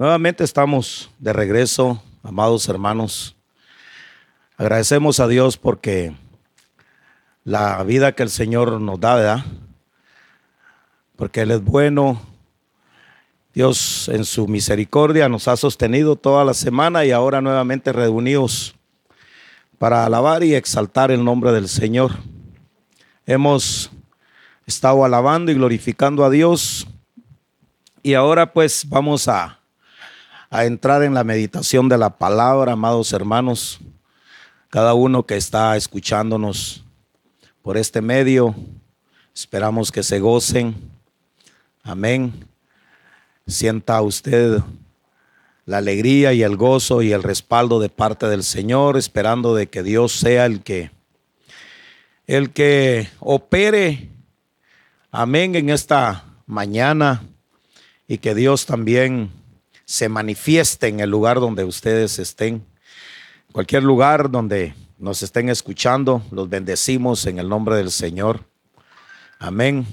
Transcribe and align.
Nuevamente 0.00 0.44
estamos 0.44 1.10
de 1.18 1.30
regreso, 1.30 2.02
amados 2.22 2.66
hermanos. 2.70 3.36
Agradecemos 4.56 5.20
a 5.20 5.28
Dios 5.28 5.58
porque 5.58 6.14
la 7.44 7.82
vida 7.84 8.12
que 8.12 8.22
el 8.22 8.30
Señor 8.30 8.80
nos 8.80 8.98
da. 8.98 9.44
Porque 11.16 11.42
Él 11.42 11.50
es 11.50 11.62
bueno. 11.62 12.18
Dios 13.52 14.08
en 14.08 14.24
su 14.24 14.48
misericordia 14.48 15.28
nos 15.28 15.48
ha 15.48 15.56
sostenido 15.58 16.16
toda 16.16 16.46
la 16.46 16.54
semana 16.54 17.04
y 17.04 17.10
ahora 17.10 17.42
nuevamente 17.42 17.92
reunidos 17.92 18.74
para 19.76 20.06
alabar 20.06 20.42
y 20.42 20.54
exaltar 20.54 21.10
el 21.10 21.22
nombre 21.22 21.52
del 21.52 21.68
Señor. 21.68 22.12
Hemos 23.26 23.90
estado 24.64 25.04
alabando 25.04 25.52
y 25.52 25.56
glorificando 25.56 26.24
a 26.24 26.30
Dios 26.30 26.86
y 28.02 28.14
ahora 28.14 28.54
pues 28.54 28.88
vamos 28.88 29.28
a 29.28 29.59
a 30.50 30.64
entrar 30.64 31.04
en 31.04 31.14
la 31.14 31.22
meditación 31.22 31.88
de 31.88 31.96
la 31.96 32.10
palabra, 32.10 32.72
amados 32.72 33.12
hermanos. 33.12 33.78
Cada 34.68 34.94
uno 34.94 35.24
que 35.24 35.36
está 35.36 35.76
escuchándonos 35.76 36.84
por 37.62 37.76
este 37.76 38.02
medio, 38.02 38.56
esperamos 39.32 39.92
que 39.92 40.02
se 40.02 40.18
gocen. 40.18 40.74
Amén. 41.84 42.32
Sienta 43.46 44.02
usted 44.02 44.60
la 45.66 45.78
alegría 45.78 46.32
y 46.32 46.42
el 46.42 46.56
gozo 46.56 47.00
y 47.00 47.12
el 47.12 47.22
respaldo 47.22 47.78
de 47.78 47.88
parte 47.88 48.26
del 48.26 48.42
Señor, 48.42 48.96
esperando 48.96 49.54
de 49.54 49.68
que 49.68 49.84
Dios 49.84 50.12
sea 50.12 50.46
el 50.46 50.62
que 50.62 50.90
el 52.26 52.50
que 52.50 53.08
opere 53.20 54.08
amén 55.10 55.54
en 55.54 55.70
esta 55.70 56.24
mañana 56.46 57.22
y 58.06 58.18
que 58.18 58.34
Dios 58.34 58.66
también 58.66 59.39
se 59.90 60.08
manifieste 60.08 60.86
en 60.86 61.00
el 61.00 61.10
lugar 61.10 61.40
donde 61.40 61.64
ustedes 61.64 62.20
estén. 62.20 62.64
Cualquier 63.50 63.82
lugar 63.82 64.30
donde 64.30 64.72
nos 64.98 65.20
estén 65.24 65.48
escuchando, 65.48 66.22
los 66.30 66.48
bendecimos 66.48 67.26
en 67.26 67.40
el 67.40 67.48
nombre 67.48 67.74
del 67.74 67.90
Señor. 67.90 68.44
Amén. 69.40 69.84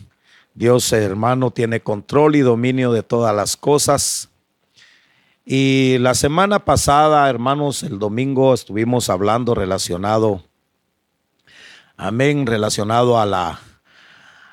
Dios 0.54 0.94
hermano 0.94 1.50
tiene 1.50 1.80
control 1.80 2.36
y 2.36 2.42
dominio 2.42 2.92
de 2.92 3.02
todas 3.02 3.36
las 3.36 3.58
cosas. 3.58 4.30
Y 5.44 5.98
la 5.98 6.14
semana 6.14 6.64
pasada, 6.64 7.28
hermanos, 7.28 7.82
el 7.82 7.98
domingo 7.98 8.54
estuvimos 8.54 9.10
hablando 9.10 9.56
relacionado, 9.56 10.44
amén, 11.96 12.46
relacionado 12.46 13.20
a 13.20 13.26
la, 13.26 13.60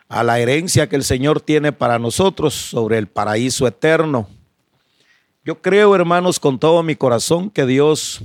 a 0.09 0.25
la 0.25 0.39
herencia 0.39 0.89
que 0.89 0.97
el 0.97 1.05
Señor 1.05 1.43
tiene 1.43 1.71
para 1.71 1.99
nosotros 1.99 2.55
sobre 2.55 2.97
el 2.97 3.09
paraíso 3.09 3.67
eterno. 3.67 4.27
Yo 5.47 5.61
creo, 5.61 5.95
hermanos, 5.95 6.41
con 6.41 6.59
todo 6.59 6.83
mi 6.83 6.97
corazón 6.97 7.51
que 7.51 7.67
Dios, 7.67 8.23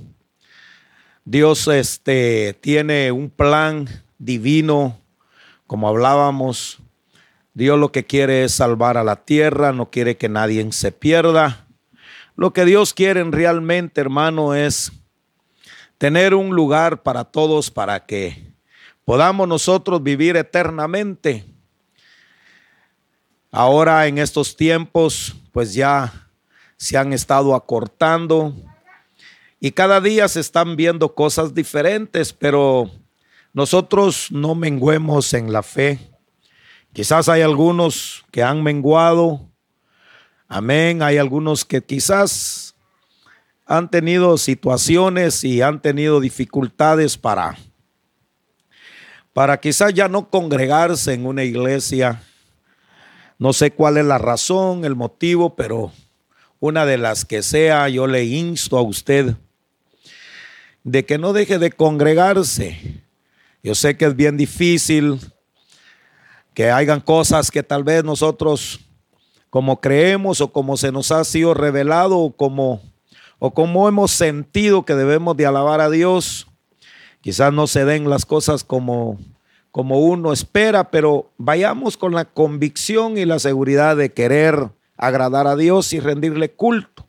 Dios 1.26 1.68
este, 1.68 2.54
tiene 2.62 3.12
un 3.12 3.30
plan 3.30 3.90
divino, 4.18 4.98
como 5.68 5.90
hablábamos. 5.90 6.80
Dios 7.54 7.78
lo 7.78 7.92
que 7.92 8.06
quiere 8.06 8.46
es 8.46 8.54
salvar 8.54 8.98
a 8.98 9.04
la 9.04 9.18
tierra, 9.18 9.74
no 9.74 9.90
quiere 9.92 10.16
que 10.16 10.30
nadie 10.30 10.66
se 10.72 10.94
pierda. 10.94 11.68
Lo 12.38 12.54
que 12.54 12.64
Dios 12.64 12.94
quiere 12.94 13.22
realmente, 13.26 14.00
hermano, 14.00 14.56
es 14.56 14.90
tener 15.98 16.34
un 16.34 16.56
lugar 16.56 17.04
para 17.04 17.26
todos 17.26 17.70
para 17.70 18.06
que 18.06 18.54
podamos 19.04 19.46
nosotros 19.46 20.02
vivir 20.02 20.38
eternamente. 20.38 21.44
Ahora 23.52 24.08
en 24.08 24.20
estos 24.20 24.56
tiempos, 24.56 25.36
pues 25.52 25.74
ya 25.74 26.29
se 26.80 26.98
han 26.98 27.12
estado 27.12 27.56
acortando 27.56 28.56
y 29.60 29.72
cada 29.72 30.00
día 30.00 30.30
se 30.30 30.40
están 30.40 30.78
viendo 30.78 31.14
cosas 31.14 31.54
diferentes, 31.54 32.32
pero 32.32 32.90
nosotros 33.52 34.32
no 34.32 34.56
menguemos 34.56 35.34
en 35.34 35.52
la 35.52 35.62
fe. 35.62 36.00
Quizás 36.94 37.28
hay 37.28 37.42
algunos 37.42 38.24
que 38.32 38.42
han 38.42 38.64
menguado. 38.64 39.52
Amén. 40.48 41.04
Hay 41.04 41.18
algunos 41.18 41.66
que 41.66 41.84
quizás 41.84 42.74
han 43.66 43.92
tenido 43.92 44.38
situaciones 44.38 45.44
y 45.44 45.62
han 45.62 45.82
tenido 45.82 46.22
dificultades 46.22 47.18
para 47.18 47.58
para 49.34 49.60
quizás 49.60 49.94
ya 49.94 50.08
no 50.08 50.30
congregarse 50.30 51.14
en 51.14 51.26
una 51.26 51.44
iglesia. 51.44 52.24
No 53.38 53.54
sé 53.54 53.72
cuál 53.72 53.98
es 53.98 54.06
la 54.06 54.18
razón, 54.18 54.86
el 54.86 54.96
motivo, 54.96 55.56
pero 55.56 55.92
una 56.60 56.86
de 56.86 56.98
las 56.98 57.26
que 57.26 57.42
sea, 57.42 57.88
yo 57.90 58.08
le 58.08 58.26
insto 58.26 58.78
a 58.78 58.82
usted 58.82 59.36
de 60.84 61.06
que 61.06 61.18
no 61.18 61.34
deje 61.34 61.60
de 61.60 61.72
congregarse. 61.72 63.04
Yo 63.64 63.76
sé 63.76 63.98
que 63.98 64.06
es 64.06 64.16
bien 64.16 64.38
difícil 64.38 65.20
que 66.54 66.72
hayan 66.72 67.02
cosas 67.02 67.52
que 67.52 67.64
tal 67.64 67.84
vez 67.84 68.04
nosotros 68.04 68.80
como 69.50 69.82
creemos 69.82 70.42
o 70.42 70.52
como 70.52 70.78
se 70.78 70.92
nos 70.92 71.12
ha 71.12 71.24
sido 71.24 71.54
revelado 71.54 72.18
o 72.18 72.32
como 72.32 72.82
o 73.40 73.54
como 73.54 73.88
hemos 73.88 74.12
sentido 74.12 74.84
que 74.84 74.96
debemos 74.96 75.38
de 75.38 75.46
alabar 75.46 75.80
a 75.80 75.90
Dios. 75.90 76.48
Quizás 77.22 77.54
no 77.54 77.68
se 77.68 77.86
den 77.86 78.10
las 78.10 78.26
cosas 78.26 78.64
como 78.64 79.18
como 79.72 80.00
uno 80.00 80.34
espera, 80.34 80.90
pero 80.92 81.32
vayamos 81.38 81.96
con 81.96 82.14
la 82.14 82.26
convicción 82.26 83.18
y 83.18 83.26
la 83.26 83.40
seguridad 83.40 83.96
de 83.96 84.12
querer 84.12 84.70
agradar 85.00 85.48
a 85.48 85.56
Dios 85.56 85.94
y 85.94 86.00
rendirle 86.00 86.52
culto. 86.52 87.08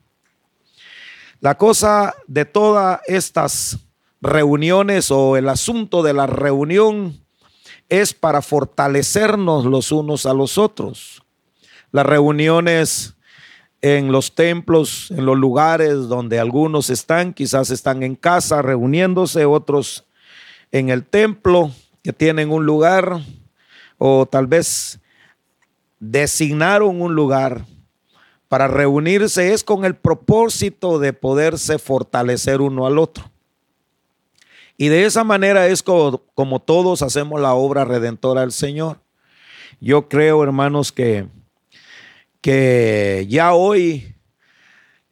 La 1.41 1.57
cosa 1.57 2.15
de 2.25 2.45
todas 2.45 3.01
estas 3.05 3.79
reuniones 4.21 5.11
o 5.11 5.37
el 5.37 5.49
asunto 5.49 6.01
de 6.01 6.13
la 6.13 6.25
reunión 6.25 7.19
es 7.89 8.13
para 8.13 8.41
fortalecernos 8.41 9.65
los 9.65 9.91
unos 9.91 10.25
a 10.25 10.33
los 10.33 10.57
otros. 10.57 11.21
Las 11.91 12.05
reuniones 12.05 13.15
en 13.81 14.11
los 14.11 14.35
templos, 14.35 15.11
en 15.11 15.25
los 15.25 15.37
lugares 15.37 16.07
donde 16.07 16.39
algunos 16.39 16.89
están, 16.89 17.33
quizás 17.33 17.71
están 17.71 18.03
en 18.03 18.15
casa 18.15 18.61
reuniéndose, 18.61 19.45
otros 19.45 20.05
en 20.71 20.89
el 20.89 21.03
templo 21.03 21.71
que 22.03 22.13
tienen 22.13 22.51
un 22.51 22.65
lugar 22.65 23.19
o 23.97 24.25
tal 24.25 24.47
vez 24.47 24.99
designaron 25.99 27.01
un 27.01 27.15
lugar 27.15 27.65
para 28.51 28.67
reunirse 28.67 29.53
es 29.53 29.63
con 29.63 29.85
el 29.85 29.95
propósito 29.95 30.99
de 30.99 31.13
poderse 31.13 31.79
fortalecer 31.79 32.59
uno 32.59 32.85
al 32.85 32.99
otro. 32.99 33.31
Y 34.75 34.89
de 34.89 35.05
esa 35.05 35.23
manera 35.23 35.67
es 35.67 35.81
como, 35.81 36.59
todos 36.59 37.01
hacemos 37.01 37.39
la 37.39 37.53
obra 37.53 37.85
redentora 37.85 38.41
del 38.41 38.51
Señor. 38.51 38.99
Yo 39.79 40.09
creo, 40.09 40.43
hermanos, 40.43 40.91
que, 40.91 41.27
que 42.41 43.25
ya 43.29 43.53
hoy, 43.53 44.15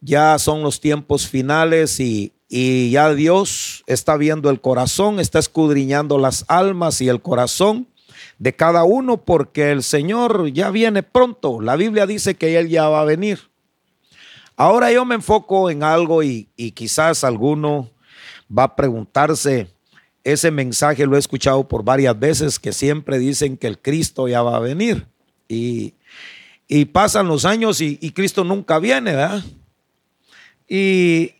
ya 0.01 0.38
son 0.38 0.61
los 0.61 0.81
tiempos 0.81 1.25
finales 1.25 2.01
y, 2.01 2.33
y 2.50 2.91
ya 2.91 3.13
Dios 3.13 3.85
está 3.88 4.17
viendo 4.17 4.50
el 4.50 4.59
corazón, 4.59 5.17
está 5.21 5.39
escudriñando 5.39 6.17
las 6.17 6.44
almas 6.50 7.00
y 7.00 7.07
el 7.07 7.21
corazón 7.21 7.88
de 8.39 8.55
cada 8.55 8.85
uno 8.85 9.17
porque 9.17 9.72
el 9.72 9.83
Señor 9.83 10.51
ya 10.51 10.72
viene 10.72 11.03
pronto. 11.03 11.61
La 11.61 11.75
Biblia 11.75 12.07
dice 12.07 12.35
que 12.35 12.57
Él 12.57 12.69
ya 12.69 12.88
va 12.88 13.01
a 13.01 13.05
venir. 13.05 13.50
Ahora 14.55 14.91
yo 14.91 15.05
me 15.05 15.16
enfoco 15.16 15.69
en 15.69 15.83
algo 15.83 16.23
y, 16.23 16.45
quizás 16.73 17.23
alguno 17.23 17.89
va 18.51 18.63
a 18.63 18.75
preguntarse, 18.75 19.69
ese 20.23 20.51
mensaje 20.51 21.05
lo 21.05 21.16
he 21.16 21.19
escuchado 21.19 21.67
por 21.67 21.83
varias 21.83 22.17
veces 22.17 22.59
que 22.59 22.73
siempre 22.73 23.19
dicen 23.19 23.55
que 23.55 23.67
el 23.67 23.79
Cristo 23.79 24.27
ya 24.27 24.41
va 24.41 24.56
a 24.56 24.59
venir. 24.59 25.06
Y, 25.47 25.94
pasan 26.91 27.27
los 27.27 27.45
años 27.45 27.81
y, 27.81 28.11
Cristo 28.11 28.44
nunca 28.44 28.79
viene, 28.79 29.16
¿verdad? 29.16 29.44
Y, 30.68 31.36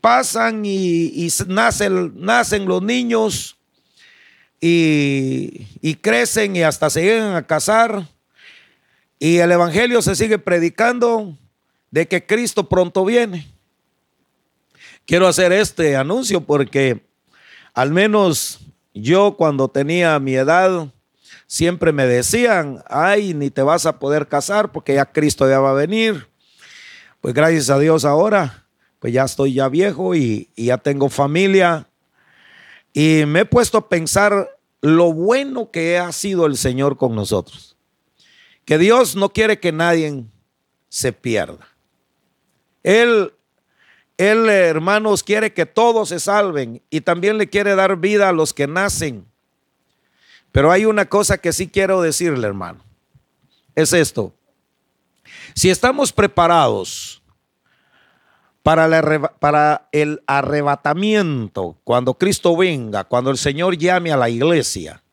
pasan 0.00 0.62
y, 0.64 1.28
nacen, 1.48 2.12
nacen 2.16 2.66
los 2.66 2.82
niños 2.82 3.55
y, 4.60 5.94
crecen 6.00 6.56
y 6.56 6.62
hasta 6.62 6.90
se 6.90 7.02
llegan 7.02 7.34
a 7.34 7.46
casar. 7.46 8.08
Y 9.18 9.38
el 9.38 9.52
Evangelio 9.52 10.02
se 10.02 10.14
sigue 10.14 10.38
predicando 10.38 11.36
de 11.90 12.06
que 12.06 12.24
Cristo 12.26 12.68
pronto 12.68 13.04
viene. 13.04 13.52
Quiero 15.06 15.26
hacer 15.26 15.52
este 15.52 15.96
anuncio 15.96 16.40
porque 16.40 17.06
al 17.74 17.92
menos 17.92 18.60
yo 18.92 19.36
cuando 19.36 19.68
tenía 19.68 20.18
mi 20.18 20.34
edad 20.34 20.88
siempre 21.46 21.92
me 21.92 22.06
decían, 22.06 22.82
ay, 22.88 23.32
ni 23.34 23.50
te 23.50 23.62
vas 23.62 23.86
a 23.86 23.98
poder 23.98 24.26
casar 24.26 24.72
porque 24.72 24.94
ya 24.94 25.06
Cristo 25.06 25.48
ya 25.48 25.60
va 25.60 25.70
a 25.70 25.74
venir. 25.74 26.28
Pues 27.20 27.34
gracias 27.34 27.70
a 27.70 27.78
Dios 27.78 28.04
ahora, 28.04 28.66
pues 28.98 29.12
ya 29.12 29.24
estoy 29.24 29.54
ya 29.54 29.68
viejo 29.68 30.14
y, 30.14 30.50
y 30.56 30.66
ya 30.66 30.78
tengo 30.78 31.08
familia 31.08 31.88
y 32.96 33.26
me 33.26 33.40
he 33.40 33.44
puesto 33.44 33.76
a 33.76 33.88
pensar 33.90 34.58
lo 34.80 35.12
bueno 35.12 35.70
que 35.70 35.98
ha 35.98 36.10
sido 36.12 36.46
el 36.46 36.56
Señor 36.56 36.96
con 36.96 37.14
nosotros. 37.14 37.76
Que 38.64 38.78
Dios 38.78 39.16
no 39.16 39.28
quiere 39.34 39.60
que 39.60 39.70
nadie 39.70 40.24
se 40.88 41.12
pierda. 41.12 41.68
Él, 42.82 43.34
Él, 44.16 44.48
hermanos, 44.48 45.22
quiere 45.22 45.52
que 45.52 45.66
todos 45.66 46.08
se 46.08 46.18
salven 46.18 46.80
y 46.88 47.02
también 47.02 47.36
le 47.36 47.50
quiere 47.50 47.74
dar 47.74 47.98
vida 47.98 48.30
a 48.30 48.32
los 48.32 48.54
que 48.54 48.66
nacen. 48.66 49.26
Pero 50.50 50.72
hay 50.72 50.86
una 50.86 51.04
cosa 51.04 51.36
que 51.36 51.52
sí 51.52 51.68
quiero 51.68 52.00
decirle, 52.00 52.46
hermano. 52.46 52.82
Es 53.74 53.92
esto. 53.92 54.32
Si 55.52 55.68
estamos 55.68 56.14
preparados 56.14 57.22
para, 58.66 59.88
el 59.92 60.22
arrebatamiento, 60.26 61.76
cuando 61.84 62.14
Cristo 62.14 62.56
venga, 62.56 63.04
cuando 63.04 63.30
el 63.30 63.38
Señor 63.38 63.76
llame 63.76 64.10
a 64.10 64.16
la 64.16 64.28
iglesia, 64.28 65.04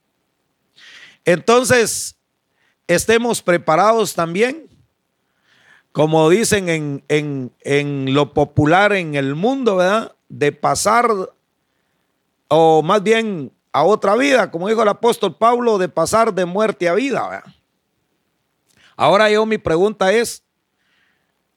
entonces 1.23 2.15
estemos 2.87 3.43
preparados 3.43 4.15
también, 4.15 4.67
como 5.91 6.31
dicen 6.31 6.67
en, 7.07 7.53
en 7.59 8.13
lo 8.15 8.33
popular 8.33 8.91
en 8.93 9.13
el 9.13 9.35
mundo, 9.35 9.75
¿verdad? 9.75 10.15
De 10.29 10.51
pasar, 10.51 11.11
o 12.47 12.81
más 12.81 13.03
bien 13.03 13.51
a 13.71 13.83
otra 13.83 14.15
vida, 14.15 14.49
como 14.49 14.67
dijo 14.67 14.81
el 14.81 14.89
apóstol 14.89 15.37
Pablo, 15.37 15.77
de 15.77 15.89
pasar 15.89 16.33
de 16.33 16.45
muerte 16.45 16.89
a 16.89 16.95
vida. 16.95 17.29
¿verdad? 17.29 17.53
Ahora 18.95 19.29
yo 19.29 19.45
mi 19.45 19.59
pregunta 19.59 20.11
es, 20.11 20.43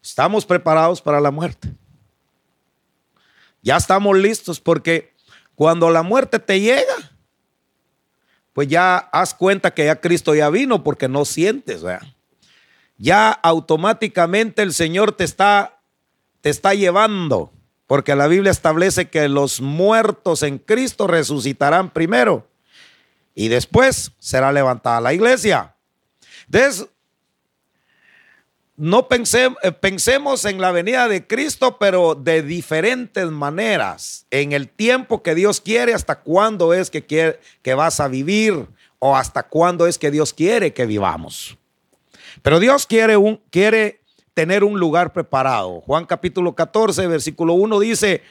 ¿estamos 0.02 0.44
preparados 0.44 1.00
para 1.00 1.22
la 1.22 1.30
muerte? 1.30 1.74
Ya 3.66 3.76
estamos 3.78 4.16
listos 4.16 4.60
porque 4.60 5.12
cuando 5.56 5.90
la 5.90 6.04
muerte 6.04 6.38
te 6.38 6.60
llega, 6.60 6.94
pues 8.52 8.68
ya 8.68 8.96
haz 8.96 9.34
cuenta 9.34 9.74
que 9.74 9.86
ya 9.86 10.00
Cristo 10.00 10.36
ya 10.36 10.50
vino 10.50 10.84
porque 10.84 11.08
no 11.08 11.24
sientes, 11.24 11.82
Ya 12.96 13.32
automáticamente 13.32 14.62
el 14.62 14.72
Señor 14.72 15.10
te 15.10 15.24
está, 15.24 15.80
te 16.42 16.48
está 16.48 16.74
llevando, 16.74 17.52
porque 17.88 18.14
la 18.14 18.28
Biblia 18.28 18.52
establece 18.52 19.10
que 19.10 19.28
los 19.28 19.60
muertos 19.60 20.44
en 20.44 20.58
Cristo 20.58 21.08
resucitarán 21.08 21.90
primero 21.90 22.46
y 23.34 23.48
después 23.48 24.12
será 24.20 24.52
levantada 24.52 25.00
la 25.00 25.12
iglesia. 25.12 25.74
No 28.76 29.08
eh, 29.10 29.72
pensemos 29.72 30.44
en 30.44 30.60
la 30.60 30.70
venida 30.70 31.08
de 31.08 31.26
Cristo, 31.26 31.78
pero 31.78 32.14
de 32.14 32.42
diferentes 32.42 33.26
maneras, 33.30 34.26
en 34.30 34.52
el 34.52 34.68
tiempo 34.68 35.22
que 35.22 35.34
Dios 35.34 35.60
quiere, 35.60 35.94
hasta 35.94 36.20
cuándo 36.20 36.74
es 36.74 36.90
que, 36.90 37.04
que 37.62 37.74
vas 37.74 38.00
a 38.00 38.08
vivir 38.08 38.66
o 38.98 39.16
hasta 39.16 39.44
cuándo 39.44 39.86
es 39.86 39.98
que 39.98 40.10
Dios 40.10 40.34
quiere 40.34 40.74
que 40.74 40.84
vivamos. 40.84 41.56
Pero 42.42 42.60
Dios 42.60 42.86
quiere, 42.86 43.16
un, 43.16 43.40
quiere 43.50 44.00
tener 44.34 44.62
un 44.62 44.78
lugar 44.78 45.12
preparado. 45.12 45.80
Juan 45.80 46.04
capítulo 46.04 46.54
14, 46.54 47.06
versículo 47.06 47.54
1 47.54 47.80
dice 47.80 48.22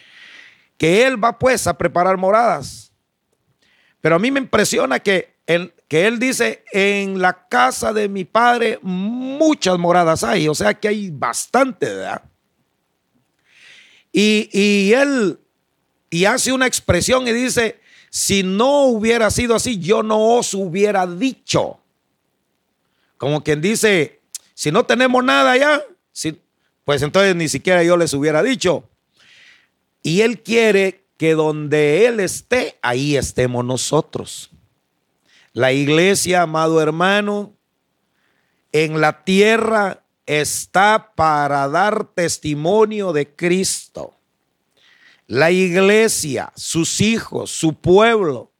que 0.77 1.05
Él 1.05 1.23
va 1.23 1.39
pues 1.39 1.65
a 1.65 1.77
preparar 1.77 2.17
moradas. 2.17 2.91
Pero 4.01 4.15
a 4.15 4.19
mí 4.19 4.29
me 4.29 4.39
impresiona 4.39 4.99
que 4.99 5.35
que 5.87 6.07
él 6.07 6.19
dice, 6.19 6.63
en 6.71 7.21
la 7.21 7.47
casa 7.47 7.93
de 7.93 8.09
mi 8.09 8.25
padre 8.25 8.79
muchas 8.81 9.77
moradas 9.77 10.23
hay, 10.23 10.47
o 10.47 10.55
sea 10.55 10.73
que 10.73 10.87
hay 10.87 11.11
bastante, 11.11 11.85
¿verdad? 11.85 12.23
Y, 14.11 14.49
y 14.51 14.93
él, 14.93 15.39
y 16.09 16.25
hace 16.25 16.51
una 16.51 16.67
expresión 16.67 17.27
y 17.27 17.33
dice, 17.33 17.79
si 18.09 18.43
no 18.43 18.83
hubiera 18.83 19.29
sido 19.29 19.55
así, 19.55 19.77
yo 19.77 20.01
no 20.01 20.37
os 20.37 20.53
hubiera 20.53 21.05
dicho. 21.05 21.79
Como 23.17 23.43
quien 23.43 23.61
dice, 23.61 24.21
si 24.53 24.71
no 24.71 24.85
tenemos 24.85 25.23
nada 25.23 25.57
ya, 25.57 25.81
pues 26.85 27.01
entonces 27.01 27.35
ni 27.35 27.49
siquiera 27.49 27.83
yo 27.83 27.97
les 27.97 28.13
hubiera 28.13 28.41
dicho. 28.41 28.87
Y 30.01 30.21
él 30.21 30.41
quiere 30.41 31.03
que 31.17 31.33
donde 31.33 32.05
él 32.05 32.19
esté, 32.19 32.77
ahí 32.81 33.17
estemos 33.17 33.65
nosotros. 33.65 34.51
La 35.55 35.71
iglesia, 35.71 36.41
amado 36.41 36.81
hermano, 36.81 37.53
en 38.73 38.99
la 38.99 39.23
tierra 39.23 40.03
está 40.25 41.13
para 41.15 41.69
dar 41.69 42.09
testimonio 42.13 43.13
de 43.13 43.33
Cristo. 43.37 44.17
La 45.27 45.51
iglesia, 45.51 46.51
sus 46.57 46.99
hijos, 46.99 47.51
su 47.51 47.73
pueblo, 47.73 48.51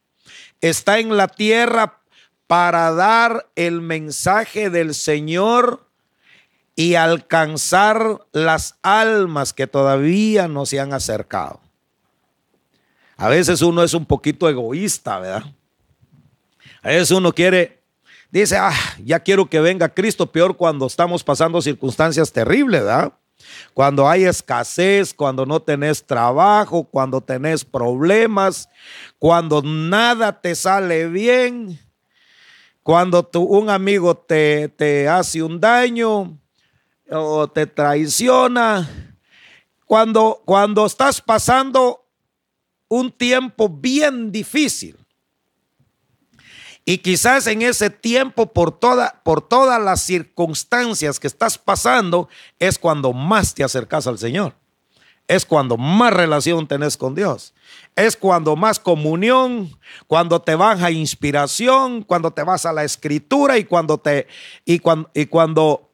está 0.62 1.00
en 1.00 1.18
la 1.18 1.28
tierra 1.28 2.00
para 2.48 2.94
dar 2.94 3.50
el 3.56 3.82
mensaje 3.82 4.70
del 4.70 4.96
Señor 4.96 5.90
y 6.78 6.96
alcanzar 6.96 8.26
las 8.32 8.80
almas 8.84 9.52
que 9.52 9.68
todavía 9.68 10.48
no 10.48 10.66
se 10.66 10.80
han 10.80 10.94
acercado. 10.94 11.60
A 13.18 13.28
veces 13.28 13.62
uno 13.62 13.84
es 13.84 13.94
un 13.94 14.06
poquito 14.06 14.48
egoísta, 14.48 15.20
¿verdad? 15.20 15.54
A 16.86 16.90
veces 16.90 17.10
uno 17.10 17.34
quiere, 17.34 17.82
dice, 18.30 18.58
ah, 18.58 18.72
ya 19.04 19.20
quiero 19.20 19.50
que 19.50 19.60
venga 19.60 19.92
Cristo, 19.92 20.32
peor 20.32 20.56
cuando 20.56 20.86
estamos 20.86 21.24
pasando 21.24 21.60
circunstancias 21.60 22.32
terribles, 22.32 22.84
¿verdad? 22.84 23.12
Cuando 23.74 24.08
hay 24.08 24.26
escasez, 24.26 25.12
cuando 25.12 25.48
no 25.48 25.60
tenés 25.60 26.06
trabajo, 26.06 26.84
cuando 26.84 27.22
tenés 27.22 27.66
problemas, 27.66 28.70
cuando 29.18 29.64
nada 29.64 30.40
te 30.40 30.54
sale 30.54 31.08
bien, 31.08 31.80
cuando 32.84 33.24
tu, 33.24 33.42
un 33.42 33.72
amigo 33.72 34.16
te, 34.16 34.70
te 34.70 35.10
hace 35.10 35.42
un 35.42 35.60
daño 35.60 36.38
o 37.10 37.48
te 37.48 37.66
traiciona, 37.66 39.18
cuando, 39.88 40.40
cuando 40.46 40.86
estás 40.86 41.20
pasando 41.20 42.06
un 42.88 43.12
tiempo 43.12 43.70
bien 43.70 44.32
difícil. 44.32 44.96
Y 46.88 47.00
quizás 47.00 47.48
en 47.48 47.64
ese 47.64 47.90
tiempo, 47.90 48.54
por, 48.54 48.72
toda, 48.72 49.20
por 49.24 49.42
todas 49.42 49.82
las 49.82 50.02
circunstancias 50.02 51.20
que 51.20 51.26
estás 51.26 51.58
pasando, 51.58 52.30
es 52.60 52.78
cuando 52.78 53.12
más 53.12 53.56
te 53.56 53.64
acercas 53.64 54.06
al 54.06 54.20
Señor. 54.20 54.54
Es 55.28 55.44
cuando 55.44 55.78
más 55.78 56.14
relación 56.14 56.68
tenés 56.68 56.96
con 56.96 57.16
Dios. 57.16 57.56
Es 57.96 58.16
cuando 58.16 58.56
más 58.56 58.80
comunión, 58.80 59.76
cuando 60.06 60.40
te 60.40 60.54
baja 60.54 60.92
inspiración, 60.92 62.04
cuando 62.04 62.30
te 62.30 62.44
vas 62.44 62.68
a 62.68 62.74
la 62.74 62.84
escritura 62.84 63.58
y 63.58 63.64
cuando 63.64 63.98
te 63.98 64.28
y 64.64 64.78
cuando, 64.78 65.10
y 65.16 65.26
cuando 65.26 65.90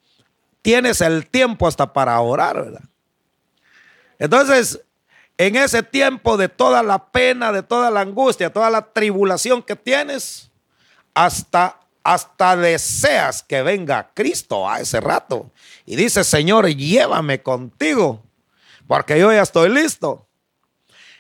tienes 0.61 0.99
el 0.99 1.27
tiempo 1.27 1.67
hasta 1.67 1.93
para 1.93 2.19
orar, 2.19 2.57
¿verdad? 2.57 2.83
Entonces, 4.19 4.81
en 5.38 5.55
ese 5.55 5.81
tiempo 5.81 6.36
de 6.36 6.50
toda 6.50 6.83
la 6.83 7.12
pena, 7.12 7.53
de 7.53 7.63
toda 7.63 7.89
la 7.89 8.01
angustia, 8.01 8.51
toda 8.51 8.69
la 8.69 8.91
tribulación 8.91 9.63
que 9.63 9.77
tienes, 9.77 10.50
hasta, 11.13 11.80
hasta 12.03 12.56
deseas 12.56 13.44
que 13.44 13.62
venga 13.62 14.12
Cristo 14.13 14.70
a 14.70 14.80
ese 14.80 15.00
rato. 15.00 15.51
Y 15.86 15.96
dice, 15.96 16.24
Señor, 16.24 16.68
llévame 16.68 17.41
contigo, 17.41 18.24
porque 18.88 19.20
yo 19.20 19.32
ya 19.32 19.41
estoy 19.41 19.70
listo. 19.70 20.27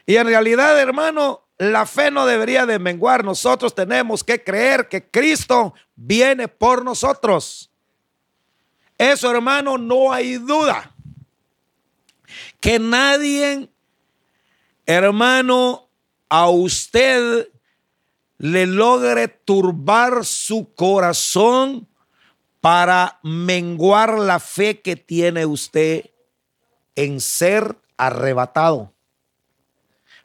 Y 0.05 0.15
en 0.15 0.27
realidad, 0.27 0.79
hermano, 0.79 1.45
la 1.57 1.85
fe 1.85 2.09
no 2.09 2.25
debería 2.25 2.65
de 2.65 2.79
menguar. 2.79 3.23
Nosotros 3.23 3.75
tenemos 3.75 4.23
que 4.23 4.43
creer 4.43 4.89
que 4.89 5.05
Cristo 5.09 5.73
viene 5.95 6.47
por 6.47 6.83
nosotros. 6.83 7.71
Eso, 8.97 9.31
hermano, 9.31 9.77
no 9.77 10.11
hay 10.11 10.37
duda. 10.37 10.93
Que 12.59 12.79
nadie, 12.79 13.69
hermano, 14.85 15.87
a 16.29 16.49
usted 16.49 17.47
le 18.41 18.65
logre 18.65 19.27
turbar 19.27 20.25
su 20.25 20.73
corazón 20.73 21.87
para 22.59 23.19
menguar 23.21 24.17
la 24.17 24.39
fe 24.39 24.81
que 24.81 24.95
tiene 24.95 25.45
usted 25.45 26.09
en 26.95 27.21
ser 27.21 27.77
arrebatado. 27.97 28.93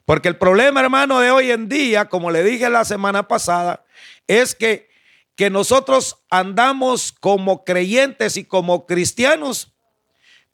Porque 0.03 0.29
el 0.29 0.35
problema, 0.35 0.79
hermano, 0.79 1.19
de 1.19 1.29
hoy 1.29 1.51
en 1.51 1.69
día, 1.69 2.09
como 2.09 2.31
le 2.31 2.43
dije 2.43 2.71
la 2.71 2.85
semana 2.85 3.27
pasada, 3.27 3.85
es 4.25 4.55
que, 4.55 4.89
que 5.35 5.51
nosotros 5.51 6.17
andamos 6.31 7.11
como 7.11 7.63
creyentes 7.65 8.35
y 8.35 8.45
como 8.45 8.87
cristianos, 8.87 9.75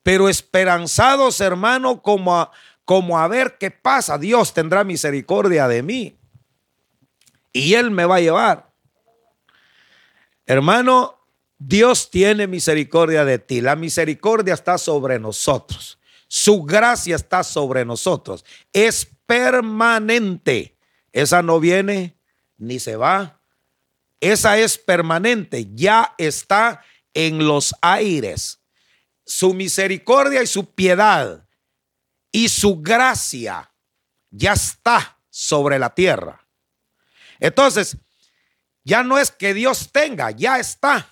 pero 0.03 0.27
esperanzados, 0.27 1.39
hermano, 1.39 2.01
como 2.01 2.35
a, 2.35 2.51
como 2.83 3.17
a 3.17 3.29
ver 3.29 3.57
qué 3.57 3.71
pasa. 3.71 4.17
Dios 4.17 4.53
tendrá 4.53 4.83
misericordia 4.83 5.69
de 5.69 5.81
mí 5.81 6.17
y 7.53 7.75
Él 7.75 7.91
me 7.91 8.05
va 8.05 8.17
a 8.17 8.21
llevar. 8.21 8.73
Hermano, 10.45 11.19
Dios 11.57 12.09
tiene 12.09 12.47
misericordia 12.47 13.23
de 13.23 13.39
ti. 13.39 13.61
La 13.61 13.77
misericordia 13.77 14.55
está 14.55 14.77
sobre 14.77 15.19
nosotros. 15.19 15.97
Su 16.27 16.63
gracia 16.63 17.15
está 17.15 17.43
sobre 17.43 17.85
nosotros. 17.85 18.43
Es 18.73 19.07
permanente. 19.25 20.77
Esa 21.13 21.41
no 21.41 21.59
viene 21.59 22.17
ni 22.57 22.79
se 22.79 22.97
va. 22.97 23.39
Esa 24.19 24.57
es 24.57 24.77
permanente. 24.77 25.67
Ya 25.73 26.15
está 26.17 26.83
en 27.13 27.45
los 27.45 27.73
aires. 27.81 28.59
su 29.25 29.53
misericordia 29.53 30.43
y 30.43 30.47
su 30.47 30.73
piedad 30.73 31.47
y 32.29 32.49
su 32.49 32.81
gracia 32.81 33.71
ya 34.31 34.53
está 34.53 35.19
sobre 35.29 35.79
la 35.79 35.93
tierra. 35.93 36.42
Entonces, 37.43 37.97
ya 38.85 39.03
no 39.03 39.19
es 39.19 39.29
que 39.29 39.53
Dios 39.53 39.89
tenga, 39.91 40.31
ya 40.31 40.59
está. 40.59 41.09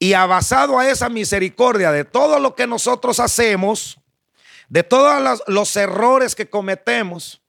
Y 0.00 0.14
basado 0.14 0.80
a 0.80 0.88
esa 0.88 1.08
misericordia 1.08 1.92
de 1.92 2.04
todo 2.04 2.40
lo 2.40 2.56
que 2.56 2.66
nosotros 2.66 3.20
hacemos, 3.20 4.00
de 4.68 4.82
todos 4.82 5.42
los 5.46 5.76
errores 5.76 6.34
que 6.34 6.50
cometemos, 6.50 7.40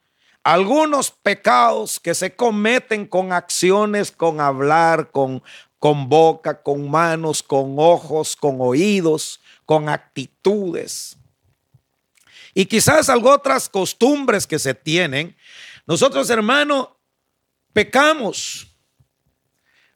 algunos 0.43 1.09
pecados 1.09 1.99
que 1.99 2.13
se 2.13 2.35
cometen 2.35 3.07
con 3.07 3.33
acciones, 3.33 4.11
con 4.11 4.39
hablar, 4.39 5.09
con, 5.09 5.41
con 5.79 6.09
boca, 6.09 6.61
con 6.61 6.91
manos, 6.91 7.41
con 7.41 7.77
ojos, 7.79 8.35
con 8.35 8.57
oídos, 8.59 9.41
con 9.65 9.89
actitudes. 9.89 11.17
Y 12.53 12.67
quizás 12.67 13.09
algo 13.09 13.31
otras 13.31 13.67
costumbres 13.67 14.45
que 14.45 14.59
se 14.59 14.75
tienen. 14.75 15.35
Nosotros, 15.87 16.29
hermano, 16.29 17.00
pecamos, 17.73 18.75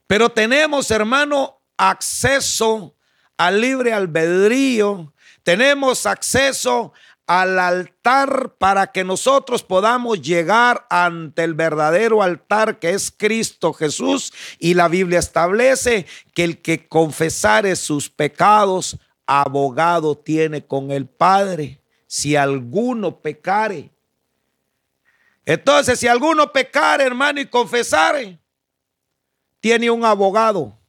pero 0.07 0.29
tenemos, 0.29 0.91
hermano, 0.91 1.61
acceso 1.77 2.95
al 3.37 3.61
libre 3.61 3.93
albedrío, 3.93 5.13
tenemos 5.43 6.05
acceso 6.05 6.93
al 7.27 7.57
altar 7.57 8.55
para 8.59 8.91
que 8.91 9.03
nosotros 9.03 9.63
podamos 9.63 10.21
llegar 10.21 10.85
ante 10.89 11.43
el 11.43 11.55
verdadero 11.55 12.21
altar 12.21 12.79
que 12.79 12.91
es 12.91 13.11
Cristo 13.11 13.73
Jesús. 13.73 14.31
Y 14.59 14.75
la 14.75 14.87
Biblia 14.87 15.19
establece 15.19 16.05
que 16.33 16.43
el 16.43 16.61
que 16.61 16.87
confesare 16.87 17.75
sus 17.75 18.09
pecados, 18.09 18.97
abogado 19.25 20.15
tiene 20.15 20.65
con 20.65 20.91
el 20.91 21.07
Padre. 21.07 21.81
Si 22.07 22.35
alguno 22.35 23.21
pecare. 23.21 23.94
Entonces, 25.45 25.99
si 25.99 26.07
alguno 26.07 26.51
pecare, 26.51 27.03
hermano, 27.03 27.39
y 27.39 27.45
confesare, 27.45 28.39
tiene 29.59 29.89
un 29.89 30.03
abogado, 30.03 30.79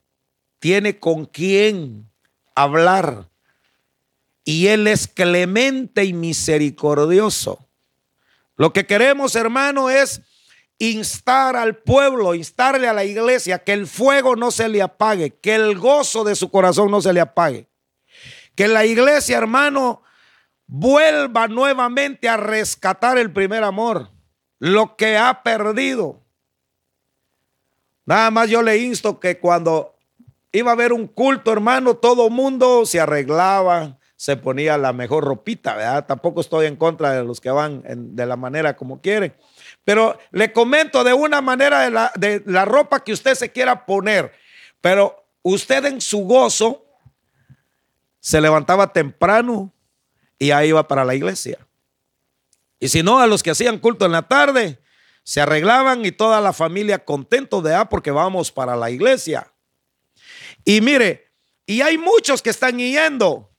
tiene 0.59 0.99
con 0.99 1.27
quien 1.27 2.11
hablar 2.55 3.29
y 4.45 4.69
Él 4.69 4.87
es 4.87 5.09
clemente 5.09 6.05
y 6.05 6.13
misericordioso. 6.13 7.69
Lo 8.57 8.73
que 8.73 8.87
queremos, 8.87 9.35
hermano, 9.35 9.91
es 9.91 10.23
instar 10.79 11.57
al 11.57 11.77
pueblo, 11.77 12.35
instarle 12.35 12.87
a 12.87 12.93
la 12.93 13.05
iglesia 13.05 13.59
que 13.59 13.73
el 13.73 13.87
fuego 13.87 14.37
no 14.37 14.53
se 14.53 14.69
le 14.69 14.83
apague, 14.83 15.35
que 15.35 15.57
el 15.57 15.77
gozo 15.77 16.23
de 16.23 16.37
su 16.37 16.51
corazón 16.51 16.91
no 16.91 17.03
se 17.03 17.13
le 17.13 17.21
apague. 17.21 17.69
Que 18.55 18.69
la 18.69 18.87
iglesia, 18.87 19.37
hermano, 19.37 20.03
vuelva 20.67 21.49
nuevamente 21.49 22.29
a 22.29 22.37
rescatar 22.37 23.19
el 23.19 23.33
primer 23.33 23.65
amor, 23.65 24.13
lo 24.59 24.97
que 24.97 25.17
ha 25.17 25.43
perdido. 25.43 26.23
Nada 28.05 28.31
más 28.31 28.49
yo 28.49 28.63
le 28.63 28.79
insto 28.79 29.19
que 29.19 29.39
cuando 29.39 29.97
iba 30.53 30.71
a 30.71 30.75
haber 30.75 30.93
un 30.93 31.07
culto, 31.07 31.53
hermano, 31.53 31.97
todo 31.97 32.31
mundo 32.31 32.87
se 32.87 33.01
arreglaba, 33.01 33.99
se 34.17 34.37
ponía 34.37 34.79
la 34.79 34.93
mejor 34.93 35.25
ropita, 35.25 35.75
¿verdad? 35.75 36.07
Tampoco 36.07 36.41
estoy 36.41 36.67
en 36.67 36.77
contra 36.77 37.13
de 37.13 37.25
los 37.25 37.41
que 37.41 37.51
van 37.51 37.83
de 37.85 38.27
la 38.27 38.37
manera 38.37 38.77
como 38.77 39.01
quieren. 39.01 39.35
Pero 39.85 40.19
le 40.31 40.53
comento 40.53 41.05
de 41.05 41.13
una 41.13 41.41
manera 41.41 41.81
de 41.81 41.91
la, 41.91 42.13
de 42.17 42.43
la 42.47 42.65
ropa 42.65 43.05
que 43.05 43.13
usted 43.13 43.35
se 43.35 43.53
quiera 43.53 43.85
poner. 43.85 44.33
Pero 44.81 45.25
usted 45.43 45.85
en 45.85 46.01
su 46.01 46.21
gozo 46.21 46.85
se 48.21 48.41
levantaba 48.41 48.93
temprano 48.93 49.73
y 50.39 50.51
ahí 50.51 50.69
iba 50.69 50.89
para 50.89 51.05
la 51.05 51.15
iglesia. 51.15 51.66
Y 52.79 52.89
si 52.89 53.03
no, 53.03 53.21
a 53.21 53.27
los 53.27 53.43
que 53.43 53.51
hacían 53.51 53.79
culto 53.79 54.07
en 54.07 54.13
la 54.13 54.29
tarde, 54.29 54.83
se 55.23 55.41
arreglaban 55.41 56.05
y 56.05 56.13
toda 56.13 56.41
la 56.41 56.53
familia 56.53 57.05
contento 57.05 57.63
de 57.63 57.75
ah, 57.75 57.89
porque 57.89 58.11
vamos 58.11 58.53
para 58.53 58.77
la 58.77 58.91
iglesia. 58.91 59.53
Y 60.65 60.81
mire, 60.81 61.33
y 61.67 61.81
hay 61.81 61.99
muchos 61.99 62.43
que 62.43 62.51
están 62.51 62.79
yendo 62.79 63.51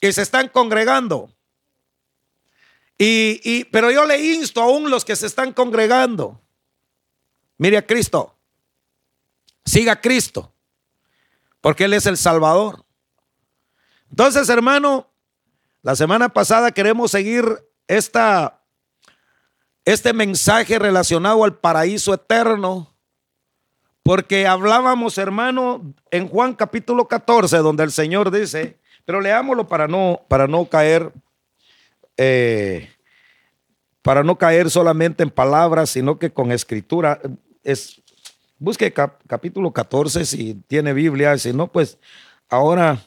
que 0.00 0.12
se 0.12 0.22
están 0.22 0.48
congregando. 0.48 1.34
Y, 3.02 3.64
pero 3.66 3.90
yo 3.90 4.04
le 4.04 4.20
insto 4.34 4.60
aún 4.60 4.90
los 4.90 5.06
que 5.06 5.16
se 5.16 5.26
están 5.26 5.54
congregando. 5.54 6.42
Mire 7.56 7.78
a 7.78 7.86
Cristo. 7.86 8.38
Siga 9.64 9.92
a 9.92 10.00
Cristo. 10.02 10.54
Porque 11.62 11.84
Él 11.84 11.94
es 11.94 12.04
el 12.04 12.18
Salvador. 12.18 12.84
Entonces, 14.10 14.50
hermano, 14.50 15.10
la 15.80 15.96
semana 15.96 16.28
pasada 16.28 16.72
queremos 16.72 17.10
seguir 17.10 17.46
esta, 17.90 18.60
este 19.84 20.12
mensaje 20.12 20.78
relacionado 20.78 21.42
al 21.42 21.58
paraíso 21.58 22.14
eterno. 22.14 22.94
Porque 24.04 24.46
hablábamos, 24.46 25.18
hermano, 25.18 25.92
en 26.10 26.28
Juan 26.28 26.54
capítulo 26.54 27.08
14, 27.08 27.58
donde 27.58 27.82
el 27.82 27.90
Señor 27.90 28.30
dice, 28.30 28.78
pero 29.04 29.20
leámoslo 29.20 29.66
para 29.66 29.88
no, 29.88 30.22
para 30.28 30.46
no 30.46 30.66
caer, 30.66 31.12
eh, 32.16 32.90
para 34.02 34.22
no 34.22 34.38
caer 34.38 34.70
solamente 34.70 35.24
en 35.24 35.30
palabras, 35.30 35.90
sino 35.90 36.18
que 36.18 36.32
con 36.32 36.52
escritura. 36.52 37.20
Es, 37.64 38.00
busque 38.58 38.94
capítulo 39.26 39.72
14 39.72 40.24
si 40.24 40.54
tiene 40.68 40.92
Biblia, 40.92 41.36
si 41.38 41.52
no, 41.52 41.66
pues 41.66 41.98
ahora 42.48 43.04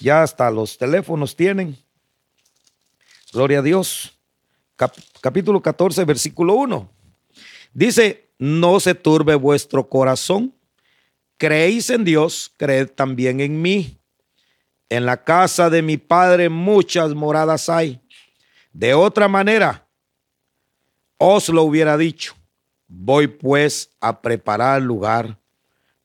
ya 0.00 0.22
hasta 0.22 0.50
los 0.50 0.78
teléfonos 0.78 1.34
tienen. 1.34 1.83
Gloria 3.34 3.58
a 3.58 3.62
Dios. 3.62 4.16
capítulo 5.20 5.60
14, 5.60 6.04
versículo 6.04 6.54
1. 6.54 6.88
Dice, 7.72 8.30
no 8.38 8.78
se 8.78 8.94
turbe 8.94 9.34
vuestro 9.34 9.88
corazón. 9.88 10.54
Creéis 11.36 11.90
en 11.90 12.04
Dios, 12.04 12.54
creed 12.56 12.90
también 12.90 13.40
en 13.40 13.60
mí. 13.60 13.98
En 14.88 15.04
la 15.04 15.24
casa 15.24 15.68
de 15.68 15.82
mi 15.82 15.96
padre 15.96 16.48
muchas 16.48 17.12
moradas 17.12 17.68
hay. 17.68 18.00
De 18.72 18.94
otra 18.94 19.26
manera, 19.26 19.84
os 21.18 21.48
lo 21.48 21.64
hubiera 21.64 21.98
dicho. 21.98 22.36
Voy 22.86 23.26
pues 23.26 23.90
a 24.00 24.22
preparar 24.22 24.80
lugar 24.80 25.40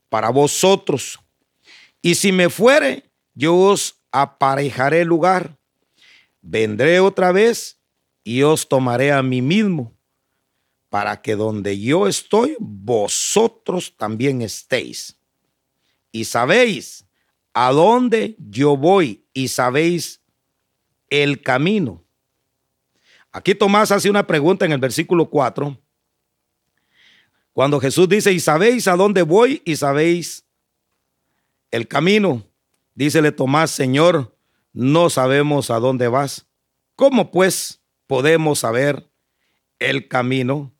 para 0.09 0.29
vosotros. 0.29 1.19
Y 2.01 2.15
si 2.15 2.31
me 2.31 2.50
fuere, 2.50 3.03
yo 3.36 3.55
os 3.55 4.00
aparejaré 4.12 5.05
lugar. 5.05 5.59
Vendré 6.41 7.00
otra 7.00 7.31
vez 7.31 7.79
y 8.24 8.43
os 8.43 8.67
tomaré 8.67 9.12
a 9.12 9.22
mí 9.22 9.41
mismo, 9.41 9.96
para 10.89 11.22
que 11.22 11.36
donde 11.36 11.79
yo 11.79 12.08
estoy, 12.08 12.55
vosotros 12.60 13.96
también 13.98 14.41
estéis. 14.41 15.17
Y 16.12 16.25
sabéis 16.25 17.05
a 17.53 17.72
dónde 17.72 18.36
yo 18.39 18.77
voy 18.77 19.25
y 19.34 19.50
sabéis 19.50 20.22
el 21.10 21.41
camino. 21.41 22.03
Aquí 23.31 23.53
Tomás 23.53 23.91
hace 23.91 24.10
una 24.10 24.25
pregunta 24.25 24.65
en 24.65 24.72
el 24.72 24.79
versículo 24.79 25.29
4. 25.29 25.77
Cuando 27.53 27.79
Jesús 27.79 28.08
dice, 28.08 28.31
y 28.31 28.39
sabéis 28.39 28.88
a 28.88 28.96
dónde 28.96 29.22
voy 29.22 29.62
y 29.65 29.75
sabéis 29.75 30.46
el 31.72 31.88
camino. 31.88 32.46
Dícele 32.96 33.31
Tomás, 33.31 33.72
Señor, 33.72 34.36
no 34.79 35.09
sabemos 35.09 35.71
a 35.71 35.79
dónde 35.79 36.07
vas. 36.07 36.48
¿Cómo 36.95 37.31
pues 37.31 37.81
podemos 38.07 38.59
saber 38.59 39.12
el 39.77 40.07
camino? 40.07 40.74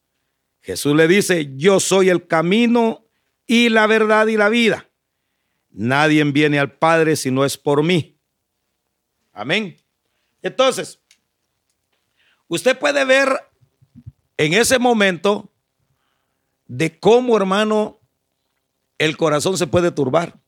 Jesús 0.61 0.95
le 0.95 1.05
dice, 1.05 1.51
yo 1.57 1.81
soy 1.81 2.07
el 2.07 2.25
camino 2.25 3.05
y 3.45 3.67
la 3.67 3.87
verdad 3.87 4.27
y 4.27 4.37
la 4.37 4.47
vida. 4.47 4.89
Nadie 5.69 6.23
viene 6.23 6.59
al 6.59 6.71
Padre 6.71 7.17
si 7.17 7.29
no 7.29 7.43
es 7.43 7.57
por 7.57 7.83
mí. 7.83 8.17
Amén. 9.33 9.75
Entonces, 10.41 11.01
usted 12.47 12.79
puede 12.79 13.03
ver 13.03 13.27
en 14.37 14.53
ese 14.53 14.79
momento 14.79 15.51
de 16.67 16.97
cómo, 16.97 17.35
hermano, 17.35 17.99
el 18.97 19.17
corazón 19.17 19.57
se 19.57 19.67
puede 19.67 19.91
turbar. 19.91 20.39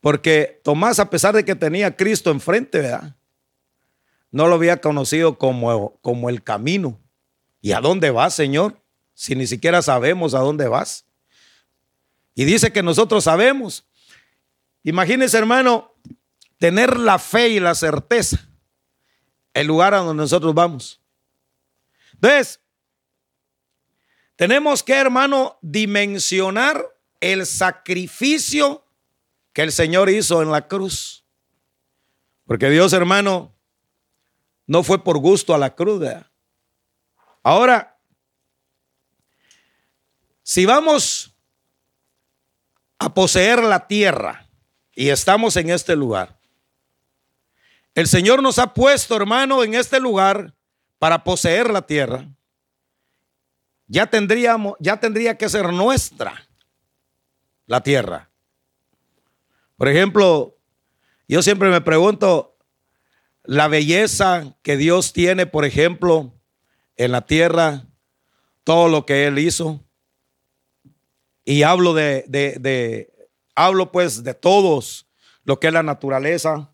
Porque 0.00 0.60
Tomás, 0.62 0.98
a 0.98 1.10
pesar 1.10 1.34
de 1.34 1.44
que 1.44 1.54
tenía 1.54 1.96
Cristo 1.96 2.30
enfrente, 2.30 2.80
¿verdad? 2.80 3.16
No 4.30 4.46
lo 4.46 4.54
había 4.54 4.80
conocido 4.80 5.38
como, 5.38 5.98
como 6.02 6.28
el 6.28 6.42
camino. 6.42 7.00
¿Y 7.60 7.72
a 7.72 7.80
dónde 7.80 8.10
vas, 8.10 8.34
Señor? 8.34 8.80
Si 9.14 9.34
ni 9.34 9.46
siquiera 9.46 9.82
sabemos 9.82 10.34
a 10.34 10.40
dónde 10.40 10.68
vas. 10.68 11.06
Y 12.34 12.44
dice 12.44 12.72
que 12.72 12.82
nosotros 12.82 13.24
sabemos. 13.24 13.84
Imagínese, 14.84 15.38
hermano, 15.38 15.92
tener 16.58 16.96
la 16.96 17.18
fe 17.18 17.48
y 17.48 17.60
la 17.60 17.74
certeza, 17.74 18.48
el 19.54 19.66
lugar 19.66 19.94
a 19.94 19.98
donde 19.98 20.22
nosotros 20.22 20.54
vamos. 20.54 21.00
Entonces, 22.14 22.60
tenemos 24.36 24.82
que, 24.82 24.94
hermano, 24.94 25.58
dimensionar 25.62 26.84
el 27.20 27.44
sacrificio 27.44 28.84
que 29.58 29.64
el 29.64 29.72
Señor 29.72 30.08
hizo 30.08 30.40
en 30.40 30.52
la 30.52 30.68
cruz. 30.68 31.24
Porque 32.44 32.70
Dios, 32.70 32.92
hermano, 32.92 33.56
no 34.68 34.84
fue 34.84 35.02
por 35.02 35.18
gusto 35.18 35.52
a 35.52 35.58
la 35.58 35.74
cruz. 35.74 36.00
Ahora, 37.42 37.98
si 40.44 40.64
vamos 40.64 41.34
a 43.00 43.12
poseer 43.12 43.64
la 43.64 43.88
tierra 43.88 44.48
y 44.94 45.08
estamos 45.08 45.56
en 45.56 45.70
este 45.70 45.96
lugar, 45.96 46.38
el 47.96 48.06
Señor 48.06 48.40
nos 48.44 48.60
ha 48.60 48.72
puesto, 48.72 49.16
hermano, 49.16 49.64
en 49.64 49.74
este 49.74 49.98
lugar 49.98 50.54
para 51.00 51.24
poseer 51.24 51.68
la 51.68 51.82
tierra. 51.82 52.28
Ya 53.88 54.06
tendríamos, 54.06 54.76
ya 54.78 55.00
tendría 55.00 55.36
que 55.36 55.48
ser 55.48 55.72
nuestra 55.72 56.48
la 57.66 57.82
tierra. 57.82 58.27
Por 59.78 59.88
ejemplo, 59.88 60.58
yo 61.26 61.40
siempre 61.40 61.70
me 61.70 61.80
pregunto 61.80 62.58
la 63.44 63.66
belleza 63.68 64.54
que 64.60 64.76
Dios 64.76 65.14
tiene, 65.14 65.46
por 65.46 65.64
ejemplo, 65.64 66.34
en 66.96 67.12
la 67.12 67.22
tierra, 67.22 67.86
todo 68.62 68.88
lo 68.88 69.06
que 69.06 69.26
Él 69.26 69.38
hizo. 69.38 69.82
Y 71.46 71.62
hablo 71.62 71.94
de, 71.94 72.26
de, 72.28 73.30
hablo 73.54 73.90
pues 73.90 74.22
de 74.22 74.34
todos 74.34 75.06
lo 75.44 75.58
que 75.58 75.68
es 75.68 75.72
la 75.72 75.82
naturaleza 75.82 76.70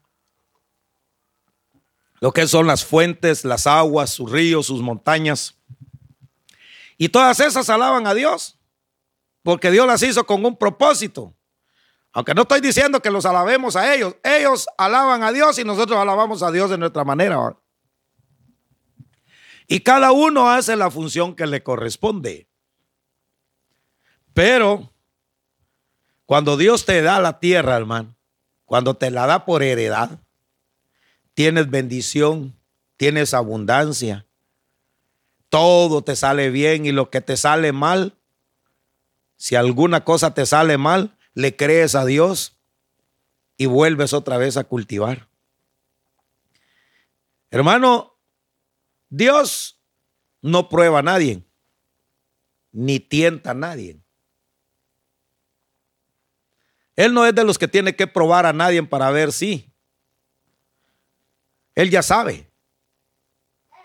lo 2.25 2.33
que 2.33 2.47
son 2.47 2.67
las 2.67 2.83
fuentes, 2.83 3.45
las 3.45 3.67
aguas, 3.67 4.09
sus 4.09 4.31
ríos, 4.31 4.65
sus 4.65 4.81
montañas. 4.81 5.57
Y 6.97 7.11
todas 7.11 7.39
esas 7.39 7.69
alaban 7.69 8.07
a 8.07 8.15
Dios, 8.15 8.59
porque 9.43 9.71
Dios 9.71 9.87
las 9.87 10.03
hizo 10.03 10.25
con 10.25 10.43
un 10.43 10.57
propósito. 10.57 11.35
Aunque 12.15 12.33
no 12.33 12.43
estoy 12.43 12.61
diciendo 12.61 13.01
que 13.01 13.11
los 13.11 13.27
alabemos 13.27 13.75
a 13.75 13.93
ellos, 13.93 14.15
ellos 14.23 14.69
alaban 14.79 15.25
a 15.25 15.33
Dios 15.33 15.59
y 15.59 15.65
nosotros 15.65 15.99
alabamos 15.99 16.45
a 16.45 16.53
Dios 16.53 16.71
de 16.71 16.79
nuestra 16.79 17.03
manera. 17.03 17.57
Y 19.67 19.81
cada 19.81 20.13
uno 20.13 20.49
hace 20.49 20.77
la 20.77 20.93
función 20.93 21.35
que 21.35 21.47
le 21.49 21.65
corresponde. 21.65 22.47
Pero 24.33 24.93
cuando 26.25 26.57
Dios 26.57 26.87
te 26.87 27.03
da 27.03 27.19
la 27.19 27.41
tierra, 27.41 27.77
hermano, 27.77 28.15
cuando 28.65 28.95
te 28.95 29.11
la 29.11 29.27
da 29.27 29.45
por 29.45 29.65
heredad, 29.65 30.21
tienes 31.35 31.69
bendición, 31.69 32.57
tienes 32.97 33.35
abundancia. 33.35 34.25
Todo 35.49 36.03
te 36.03 36.15
sale 36.15 36.51
bien 36.51 36.87
y 36.87 36.93
lo 36.93 37.11
que 37.11 37.21
te 37.21 37.37
sale 37.37 37.73
mal, 37.73 38.15
si 39.37 39.57
alguna 39.57 40.05
cosa 40.05 40.33
te 40.33 40.47
sale 40.47 40.79
mal, 40.79 41.17
le 41.35 41.57
crees 41.57 41.95
a 41.95 42.05
Dios 42.05 42.59
y 43.57 43.67
vuelves 43.67 44.13
otra 44.13 44.39
vez 44.39 44.57
a 44.57 44.65
cultivar. 44.65 45.29
Hermano, 47.51 48.19
Dios 49.09 49.81
no 50.43 50.69
prueba 50.69 51.01
a 51.01 51.03
nadie, 51.03 51.45
ni 52.73 52.99
tienta 53.01 53.53
a 53.53 53.55
nadie. 53.55 54.01
Él 56.97 57.13
no 57.13 57.27
es 57.27 57.35
de 57.35 57.45
los 57.45 57.59
que 57.59 57.69
tiene 57.69 57.97
que 57.97 58.07
probar 58.07 58.47
a 58.47 58.53
nadie 58.53 58.83
para 58.83 59.11
ver 59.11 59.33
si. 59.33 59.73
Él 61.75 61.91
ya 61.91 62.03
sabe. 62.03 62.51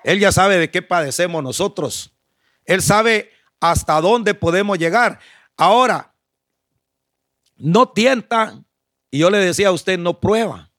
Él 0.04 0.20
ya 0.20 0.32
sabe 0.32 0.58
de 0.58 0.70
qué 0.72 0.82
padecemos 0.82 1.44
nosotros. 1.44 2.12
Él 2.66 2.82
sabe 2.82 3.32
hasta 3.60 4.00
dónde 4.00 4.34
podemos 4.34 4.78
llegar. 4.78 5.20
Ahora, 5.58 6.14
no 7.60 7.90
tienta, 7.90 8.64
y 9.12 9.20
yo 9.20 9.30
le 9.30 9.38
decía 9.38 9.68
a 9.68 9.72
usted, 9.72 10.00
no 10.00 10.20
prueba. 10.20 10.72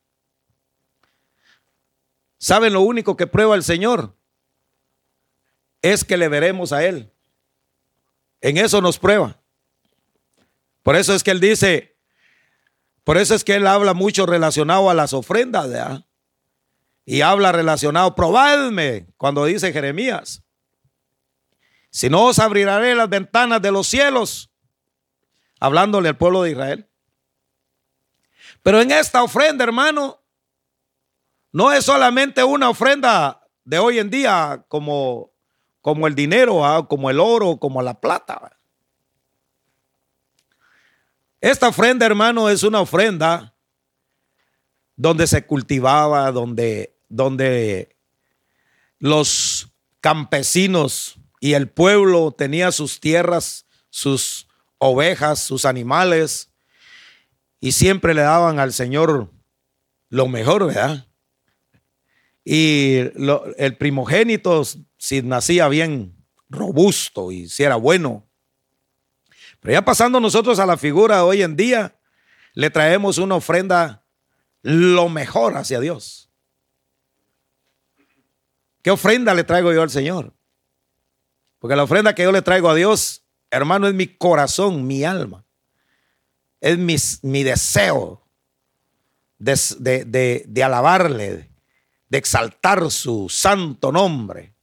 ¿Saben 2.38 2.72
lo 2.72 2.80
único 2.80 3.16
que 3.16 3.26
prueba 3.26 3.54
el 3.54 3.62
Señor? 3.62 4.16
Es 5.82 6.04
que 6.04 6.16
le 6.16 6.28
veremos 6.28 6.72
a 6.72 6.84
Él. 6.84 7.12
En 8.40 8.56
eso 8.56 8.80
nos 8.80 8.98
prueba. 8.98 9.38
Por 10.82 10.96
eso 10.96 11.14
es 11.14 11.22
que 11.22 11.30
Él 11.30 11.40
dice, 11.40 11.98
por 13.04 13.18
eso 13.18 13.34
es 13.34 13.44
que 13.44 13.54
Él 13.54 13.66
habla 13.66 13.92
mucho 13.92 14.24
relacionado 14.24 14.88
a 14.88 14.94
las 14.94 15.12
ofrendas. 15.12 16.02
y 17.04 17.22
habla 17.22 17.52
relacionado, 17.52 18.14
probadme, 18.14 19.06
cuando 19.16 19.44
dice 19.44 19.72
Jeremías. 19.72 20.42
Si 21.90 22.08
no 22.08 22.26
os 22.26 22.38
abriré 22.38 22.94
las 22.94 23.08
ventanas 23.08 23.60
de 23.60 23.72
los 23.72 23.88
cielos, 23.88 24.49
hablándole 25.60 26.08
al 26.08 26.16
pueblo 26.16 26.42
de 26.42 26.50
Israel. 26.50 26.88
Pero 28.62 28.80
en 28.80 28.90
esta 28.90 29.22
ofrenda, 29.22 29.62
hermano, 29.62 30.20
no 31.52 31.70
es 31.72 31.84
solamente 31.84 32.42
una 32.42 32.70
ofrenda 32.70 33.46
de 33.64 33.78
hoy 33.78 33.98
en 33.98 34.10
día 34.10 34.64
como, 34.68 35.32
como 35.80 36.06
el 36.06 36.14
dinero, 36.14 36.64
¿ah? 36.64 36.88
como 36.88 37.10
el 37.10 37.20
oro, 37.20 37.58
como 37.58 37.82
la 37.82 38.00
plata. 38.00 38.56
Esta 41.40 41.68
ofrenda, 41.68 42.06
hermano, 42.06 42.48
es 42.48 42.62
una 42.62 42.80
ofrenda 42.80 43.54
donde 44.96 45.26
se 45.26 45.46
cultivaba, 45.46 46.30
donde, 46.32 46.94
donde 47.08 47.96
los 48.98 49.68
campesinos 50.00 51.16
y 51.40 51.54
el 51.54 51.68
pueblo 51.70 52.32
tenía 52.32 52.70
sus 52.70 53.00
tierras, 53.00 53.66
sus 53.88 54.46
ovejas, 54.80 55.38
sus 55.38 55.64
animales, 55.64 56.52
y 57.60 57.72
siempre 57.72 58.14
le 58.14 58.22
daban 58.22 58.58
al 58.58 58.72
Señor 58.72 59.30
lo 60.08 60.26
mejor, 60.26 60.66
¿verdad? 60.66 61.06
Y 62.44 62.96
el 63.58 63.76
primogénito, 63.76 64.62
si 64.96 65.22
nacía 65.22 65.68
bien 65.68 66.16
robusto 66.48 67.30
y 67.30 67.48
si 67.48 67.62
era 67.62 67.76
bueno. 67.76 68.26
Pero 69.60 69.74
ya 69.74 69.84
pasando 69.84 70.18
nosotros 70.18 70.58
a 70.58 70.66
la 70.66 70.78
figura 70.78 71.24
hoy 71.24 71.42
en 71.42 71.54
día, 71.54 72.00
le 72.54 72.70
traemos 72.70 73.18
una 73.18 73.36
ofrenda 73.36 74.04
lo 74.62 75.08
mejor 75.10 75.56
hacia 75.56 75.78
Dios. 75.78 76.30
¿Qué 78.82 78.90
ofrenda 78.90 79.34
le 79.34 79.44
traigo 79.44 79.72
yo 79.72 79.82
al 79.82 79.90
Señor? 79.90 80.34
Porque 81.58 81.76
la 81.76 81.82
ofrenda 81.82 82.14
que 82.14 82.22
yo 82.22 82.32
le 82.32 82.40
traigo 82.40 82.70
a 82.70 82.74
Dios, 82.74 83.26
hermano, 83.50 83.88
es 83.88 83.94
mi 83.94 84.06
corazón, 84.06 84.86
mi 84.86 85.04
alma. 85.04 85.44
Es 86.60 86.76
mi, 87.22 87.42
deseo 87.42 88.22
de, 89.38 90.44
de 90.46 90.62
alabarle, 90.62 91.50
de 92.08 92.18
exaltar 92.18 92.90
su 92.90 93.28
santo 93.28 93.90
nombre. 93.90 94.54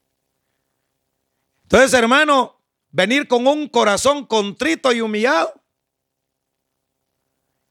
Entonces, 1.64 1.94
hermano, 1.94 2.62
venir 2.92 3.28
con 3.28 3.48
un 3.48 3.68
corazón 3.68 4.26
contrito 4.26 4.94
y 4.94 5.02
humillado. 5.02 5.54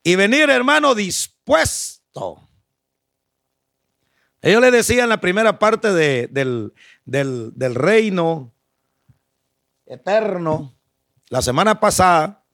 Y 0.02 0.16
venir, 0.16 0.50
hermano, 0.50 0.94
dispuesto 0.94 2.46
ellos 4.46 4.60
le 4.60 4.70
decían 4.70 5.04
en 5.04 5.08
la 5.08 5.20
primera 5.20 5.58
parte 5.58 5.92
del, 5.92 6.72
del 7.04 7.74
reino 7.74 8.54
eterno, 9.86 10.75
la 11.28 11.42
semana 11.42 11.80
pasada, 11.80 12.44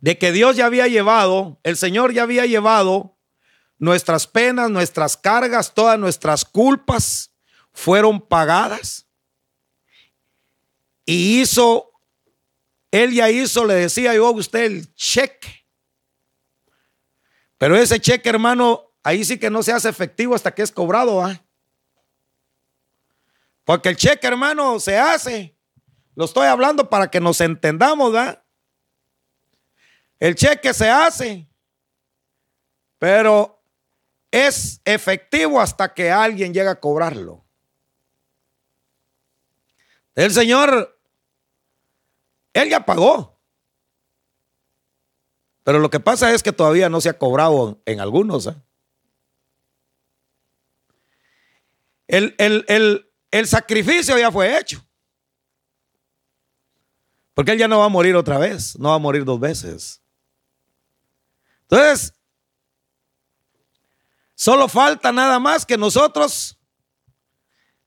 de 0.00 0.18
que 0.18 0.32
Dios 0.32 0.56
ya 0.56 0.66
había 0.66 0.86
llevado, 0.86 1.60
el 1.62 1.76
Señor 1.76 2.12
ya 2.12 2.22
había 2.22 2.46
llevado 2.46 3.18
nuestras 3.78 4.26
penas, 4.26 4.70
nuestras 4.70 5.16
cargas, 5.16 5.74
todas 5.74 5.98
nuestras 5.98 6.44
culpas 6.44 7.32
fueron 7.72 8.20
pagadas. 8.20 9.06
Y 11.04 11.40
hizo, 11.40 11.92
Él 12.90 13.12
ya 13.12 13.30
hizo, 13.30 13.64
le 13.64 13.74
decía 13.74 14.14
yo 14.14 14.26
a 14.26 14.30
usted, 14.30 14.64
el 14.64 14.94
cheque 14.94 15.58
pero 17.58 17.76
ese 17.76 18.00
cheque, 18.00 18.28
hermano, 18.28 18.94
ahí 19.02 19.24
sí 19.24 19.36
que 19.38 19.50
no 19.50 19.62
se 19.64 19.72
hace 19.72 19.88
efectivo 19.88 20.34
hasta 20.34 20.54
que 20.54 20.62
es 20.62 20.70
cobrado. 20.70 21.22
¿ah? 21.22 21.44
Porque 23.64 23.88
el 23.90 23.96
cheque, 23.96 24.26
hermano, 24.26 24.78
se 24.78 24.96
hace. 24.96 25.57
Lo 26.18 26.24
estoy 26.24 26.48
hablando 26.48 26.90
para 26.90 27.08
que 27.12 27.20
nos 27.20 27.40
entendamos, 27.40 28.12
¿verdad? 28.12 28.42
El 30.18 30.34
cheque 30.34 30.74
se 30.74 30.90
hace, 30.90 31.48
pero 32.98 33.62
es 34.32 34.80
efectivo 34.84 35.60
hasta 35.60 35.94
que 35.94 36.10
alguien 36.10 36.52
llega 36.52 36.72
a 36.72 36.80
cobrarlo. 36.80 37.44
El 40.16 40.32
Señor, 40.32 41.00
Él 42.52 42.68
ya 42.68 42.84
pagó. 42.84 43.40
Pero 45.62 45.78
lo 45.78 45.88
que 45.88 46.00
pasa 46.00 46.34
es 46.34 46.42
que 46.42 46.50
todavía 46.50 46.88
no 46.88 47.00
se 47.00 47.10
ha 47.10 47.16
cobrado 47.16 47.80
en 47.86 48.00
algunos. 48.00 48.48
¿eh? 48.48 48.56
El, 52.08 53.04
el 53.30 53.46
sacrificio 53.46 54.18
ya 54.18 54.32
fue 54.32 54.58
hecho. 54.58 54.84
Porque 57.38 57.52
él 57.52 57.58
ya 57.58 57.68
no 57.68 57.78
va 57.78 57.84
a 57.84 57.88
morir 57.88 58.16
otra 58.16 58.36
vez, 58.36 58.76
no 58.80 58.88
va 58.88 58.96
a 58.96 58.98
morir 58.98 59.24
dos 59.24 59.38
veces. 59.38 60.02
Entonces, 61.62 62.12
Solo 64.34 64.68
falta 64.68 65.10
nada 65.10 65.40
más 65.40 65.66
que 65.66 65.76
nosotros 65.76 66.58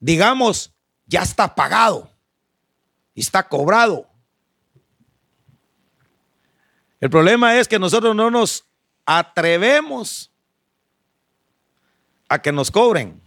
digamos, 0.02 0.74
ya 1.06 1.22
está 1.22 1.56
pagado, 1.56 2.12
está 3.16 3.48
cobrado. 3.48 4.10
El 7.00 7.10
problema 7.10 7.58
es 7.58 7.68
que 7.68 7.80
nosotros 7.80 8.16
no 8.16 8.30
nos 8.30 8.66
atrevemos 9.06 10.32
a 12.28 12.42
que 12.42 12.52
nos 12.52 12.70
cobren. 12.70 13.22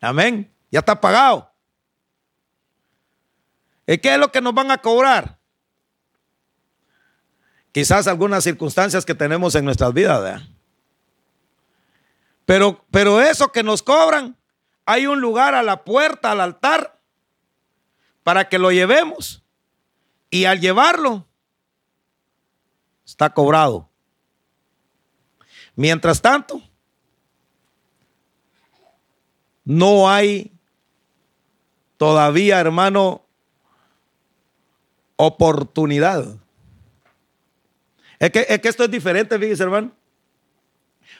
Amén. 0.00 0.52
Ya 0.70 0.80
está 0.80 1.00
pagado. 1.00 1.47
¿Y 3.88 3.96
qué 3.96 4.12
es 4.12 4.20
lo 4.20 4.30
que 4.30 4.42
nos 4.42 4.52
van 4.52 4.70
a 4.70 4.76
cobrar? 4.76 5.38
Quizás 7.72 8.06
algunas 8.06 8.44
circunstancias 8.44 9.06
que 9.06 9.14
tenemos 9.14 9.54
en 9.54 9.64
nuestras 9.64 9.94
vidas. 9.94 10.42
Pero, 12.44 12.84
pero 12.90 13.22
eso 13.22 13.50
que 13.50 13.62
nos 13.62 13.82
cobran, 13.82 14.36
hay 14.84 15.06
un 15.06 15.22
lugar 15.22 15.54
a 15.54 15.62
la 15.62 15.84
puerta, 15.84 16.32
al 16.32 16.42
altar, 16.42 17.00
para 18.22 18.50
que 18.50 18.58
lo 18.58 18.70
llevemos. 18.70 19.42
Y 20.28 20.44
al 20.44 20.60
llevarlo, 20.60 21.26
está 23.06 23.32
cobrado. 23.32 23.88
Mientras 25.76 26.20
tanto, 26.20 26.60
no 29.64 30.10
hay 30.10 30.52
todavía, 31.96 32.60
hermano, 32.60 33.27
oportunidad. 35.18 36.36
Es 38.18 38.30
que, 38.30 38.46
es 38.48 38.60
que 38.60 38.68
esto 38.68 38.84
es 38.84 38.90
diferente, 38.90 39.38
fíjese, 39.38 39.64
hermano. 39.64 39.92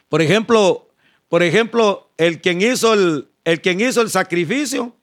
Por 0.09 0.23
ejemplo, 0.23 0.89
por 1.29 1.43
ejemplo, 1.43 2.09
el 2.17 2.41
quien 2.41 2.63
hizo 2.63 2.95
el, 2.95 3.29
el 3.45 3.61
quien 3.61 3.81
hizo 3.81 4.01
el 4.01 4.09
sacrificio, 4.09 4.95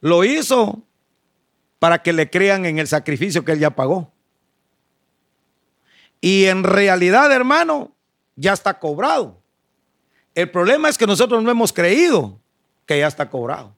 lo 0.00 0.22
hizo 0.22 0.82
para 1.78 2.02
que 2.02 2.12
le 2.12 2.30
crean 2.30 2.64
en 2.66 2.78
el 2.78 2.86
sacrificio 2.86 3.44
que 3.44 3.52
él 3.52 3.58
ya 3.58 3.70
pagó. 3.70 4.12
Y 6.20 6.44
en 6.44 6.62
realidad, 6.62 7.32
hermano, 7.32 7.92
ya 8.36 8.52
está 8.52 8.78
cobrado. 8.78 9.40
El 10.34 10.50
problema 10.50 10.88
es 10.88 10.98
que 10.98 11.06
nosotros 11.06 11.42
no 11.42 11.50
hemos 11.50 11.72
creído 11.72 12.38
que 12.84 12.98
ya 12.98 13.06
está 13.06 13.30
cobrado. 13.30 13.74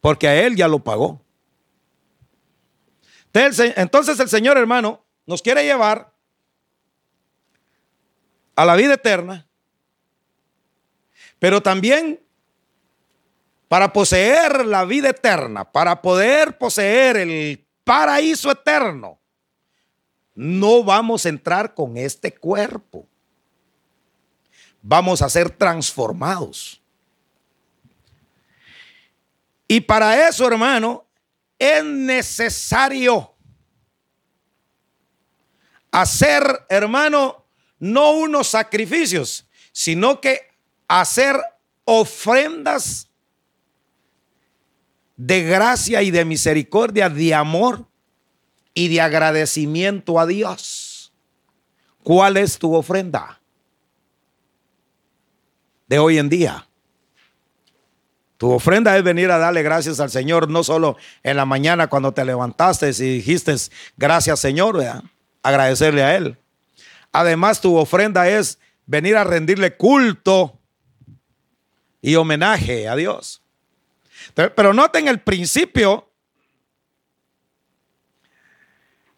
Porque 0.00 0.28
a 0.28 0.42
él 0.46 0.56
ya 0.56 0.68
lo 0.68 0.78
pagó. 0.78 1.20
Entonces 3.36 4.18
el 4.20 4.28
Señor, 4.28 4.56
hermano, 4.56 5.04
nos 5.26 5.42
quiere 5.42 5.64
llevar 5.64 6.12
a 8.54 8.64
la 8.64 8.74
vida 8.76 8.94
eterna, 8.94 9.46
pero 11.38 11.62
también 11.62 12.20
para 13.68 13.92
poseer 13.92 14.64
la 14.64 14.84
vida 14.84 15.10
eterna, 15.10 15.70
para 15.70 16.00
poder 16.00 16.56
poseer 16.56 17.16
el 17.16 17.66
paraíso 17.84 18.50
eterno, 18.50 19.18
no 20.34 20.84
vamos 20.84 21.26
a 21.26 21.30
entrar 21.30 21.74
con 21.74 21.96
este 21.96 22.34
cuerpo. 22.34 23.06
Vamos 24.82 25.22
a 25.22 25.28
ser 25.28 25.50
transformados. 25.50 26.80
Y 29.66 29.80
para 29.80 30.28
eso, 30.28 30.46
hermano, 30.46 31.05
es 31.58 31.84
necesario 31.84 33.34
hacer, 35.90 36.66
hermano, 36.68 37.46
no 37.78 38.12
unos 38.12 38.48
sacrificios, 38.48 39.46
sino 39.72 40.20
que 40.20 40.40
hacer 40.88 41.36
ofrendas 41.84 43.10
de 45.16 45.42
gracia 45.42 46.02
y 46.02 46.10
de 46.10 46.24
misericordia, 46.24 47.08
de 47.08 47.34
amor 47.34 47.86
y 48.74 48.88
de 48.88 49.00
agradecimiento 49.00 50.20
a 50.20 50.26
Dios. 50.26 51.12
¿Cuál 52.02 52.36
es 52.36 52.58
tu 52.58 52.74
ofrenda 52.74 53.40
de 55.88 55.98
hoy 55.98 56.18
en 56.18 56.28
día? 56.28 56.68
Tu 58.36 58.50
ofrenda 58.50 58.96
es 58.96 59.02
venir 59.02 59.30
a 59.30 59.38
darle 59.38 59.62
gracias 59.62 59.98
al 59.98 60.10
Señor, 60.10 60.50
no 60.50 60.62
solo 60.62 60.96
en 61.22 61.36
la 61.36 61.46
mañana 61.46 61.88
cuando 61.88 62.12
te 62.12 62.24
levantaste 62.24 62.90
y 62.90 63.16
dijiste 63.16 63.54
gracias 63.96 64.40
Señor, 64.40 64.82
agradecerle 65.42 66.02
a 66.02 66.16
Él. 66.16 66.38
Además, 67.12 67.62
tu 67.62 67.76
ofrenda 67.76 68.28
es 68.28 68.58
venir 68.84 69.16
a 69.16 69.24
rendirle 69.24 69.76
culto 69.76 70.60
y 72.02 72.14
homenaje 72.14 72.88
a 72.88 72.94
Dios. 72.94 73.42
Pero 74.34 74.74
noten 74.74 75.08
el 75.08 75.20
principio, 75.20 76.10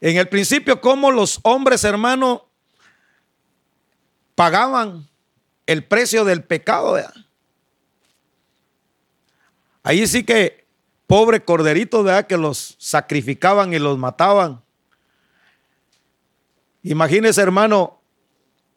en 0.01 0.17
el 0.17 0.29
principio 0.29 0.81
cómo 0.81 1.11
los 1.11 1.41
hombres 1.43 1.83
hermanos 1.83 2.43
pagaban 4.37 5.09
el 5.67 5.83
precio 5.83 6.25
del 6.25 6.45
pecado. 6.45 6.97
Ahí 9.89 10.07
sí 10.07 10.23
que 10.23 10.67
pobre 11.07 11.43
corderito, 11.43 12.03
¿verdad? 12.03 12.27
Que 12.27 12.37
los 12.37 12.77
sacrificaban 12.79 13.73
y 13.73 13.79
los 13.79 13.97
mataban. 13.97 14.63
Imagínese, 16.83 17.41
hermano, 17.41 17.99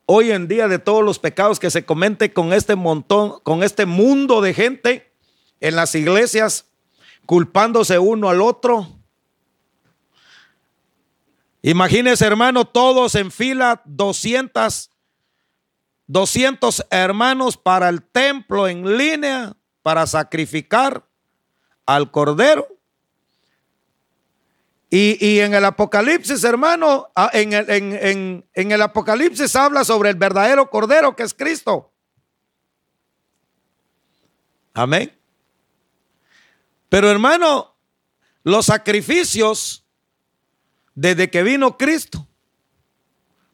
hoy 0.06 0.32
en 0.32 0.48
día 0.48 0.70
de 0.70 0.80
todos 0.80 1.04
los 1.04 1.20
pecados 1.20 1.60
que 1.60 1.70
se 1.70 1.84
comete 1.84 2.32
con 2.32 2.54
este 2.54 2.78
montón, 2.78 3.42
con 3.44 3.62
este 3.62 3.86
mundo 3.86 4.40
de 4.40 4.54
gente 4.54 5.12
en 5.60 5.76
las 5.76 5.96
iglesias, 5.96 6.70
culpándose 7.26 8.00
uno 8.00 8.30
al 8.30 8.40
otro. 8.40 8.88
Imagínese, 11.62 12.26
hermano, 12.26 12.64
todos 12.64 13.16
en 13.16 13.32
fila, 13.32 13.82
200, 13.84 14.90
200 16.08 16.86
hermanos 16.90 17.58
para 17.58 17.90
el 17.90 18.02
templo 18.02 18.70
en 18.70 18.98
línea, 18.98 19.58
para 19.84 20.06
sacrificar 20.08 21.06
al 21.86 22.12
cordero. 22.12 22.68
Y, 24.90 25.40
en 25.40 25.54
el 25.54 25.64
Apocalipsis, 25.64 26.44
hermano, 26.44 27.10
ah, 27.16 27.30
en 27.32 27.54
el, 27.54 27.70
en, 27.70 28.46
en 28.54 28.72
el 28.74 28.82
Apocalipsis 28.82 29.56
habla 29.56 29.86
sobre 29.86 30.10
el 30.10 30.18
verdadero 30.18 30.70
cordero 30.70 31.16
que 31.16 31.24
es 31.24 31.34
Cristo. 31.34 31.94
Amén. 34.74 35.18
Pero 36.90 37.10
hermano, 37.10 37.74
los 38.44 38.66
sacrificios 38.66 39.86
desde 40.94 41.30
que 41.30 41.44
vino 41.44 41.78
Cristo 41.78 42.28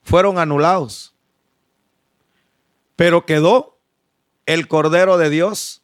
fueron 0.01 0.39
anulados. 0.39 1.13
Pero 2.95 3.25
quedó 3.25 3.79
el 4.45 4.67
Cordero 4.67 5.17
de 5.17 5.29
Dios 5.29 5.83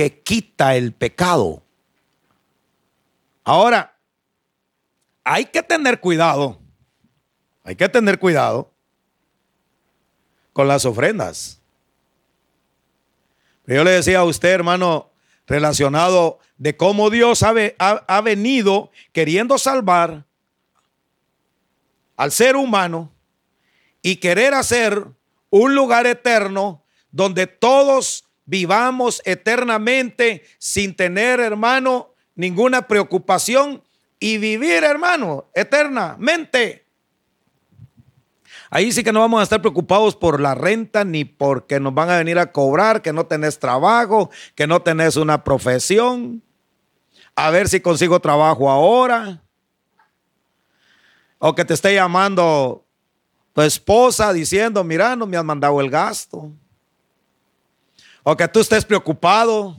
que 0.00 0.22
quita 0.22 0.76
el 0.76 0.94
pecado. 0.94 1.62
Ahora, 3.44 3.98
hay 5.24 5.44
que 5.44 5.62
tener 5.62 6.00
cuidado, 6.00 6.58
hay 7.64 7.76
que 7.76 7.86
tener 7.86 8.18
cuidado 8.18 8.72
con 10.54 10.68
las 10.68 10.86
ofrendas. 10.86 11.60
yo 13.66 13.84
le 13.84 13.90
decía 13.90 14.20
a 14.20 14.24
usted, 14.24 14.48
hermano, 14.48 15.10
relacionado 15.46 16.38
de 16.56 16.78
cómo 16.78 17.10
Dios 17.10 17.42
ha, 17.42 17.52
ha 17.78 18.20
venido 18.22 18.90
queriendo 19.12 19.58
salvar 19.58 20.24
al 22.16 22.32
ser 22.32 22.56
humano 22.56 23.12
y 24.00 24.16
querer 24.16 24.54
hacer 24.54 25.08
un 25.50 25.74
lugar 25.74 26.06
eterno 26.06 26.86
donde 27.10 27.46
todos 27.46 28.29
vivamos 28.50 29.22
eternamente 29.24 30.42
sin 30.58 30.96
tener, 30.96 31.38
hermano, 31.38 32.14
ninguna 32.34 32.88
preocupación 32.88 33.80
y 34.18 34.38
vivir, 34.38 34.82
hermano, 34.82 35.46
eternamente. 35.54 36.84
Ahí 38.68 38.90
sí 38.90 39.04
que 39.04 39.12
no 39.12 39.20
vamos 39.20 39.38
a 39.40 39.44
estar 39.44 39.60
preocupados 39.60 40.16
por 40.16 40.40
la 40.40 40.56
renta 40.56 41.04
ni 41.04 41.24
porque 41.24 41.78
nos 41.78 41.94
van 41.94 42.10
a 42.10 42.18
venir 42.18 42.40
a 42.40 42.50
cobrar, 42.50 43.02
que 43.02 43.12
no 43.12 43.24
tenés 43.24 43.60
trabajo, 43.60 44.30
que 44.56 44.66
no 44.66 44.82
tenés 44.82 45.16
una 45.16 45.44
profesión. 45.44 46.42
A 47.36 47.50
ver 47.50 47.68
si 47.68 47.80
consigo 47.80 48.18
trabajo 48.18 48.68
ahora. 48.68 49.42
O 51.38 51.54
que 51.54 51.64
te 51.64 51.74
esté 51.74 51.94
llamando 51.94 52.84
tu 53.52 53.62
esposa 53.62 54.32
diciendo, 54.32 54.82
mira, 54.82 55.14
no 55.14 55.26
me 55.26 55.36
has 55.36 55.44
mandado 55.44 55.80
el 55.80 55.88
gasto 55.88 56.52
o 58.22 58.36
que 58.36 58.48
tú 58.48 58.60
estés 58.60 58.84
preocupado. 58.84 59.76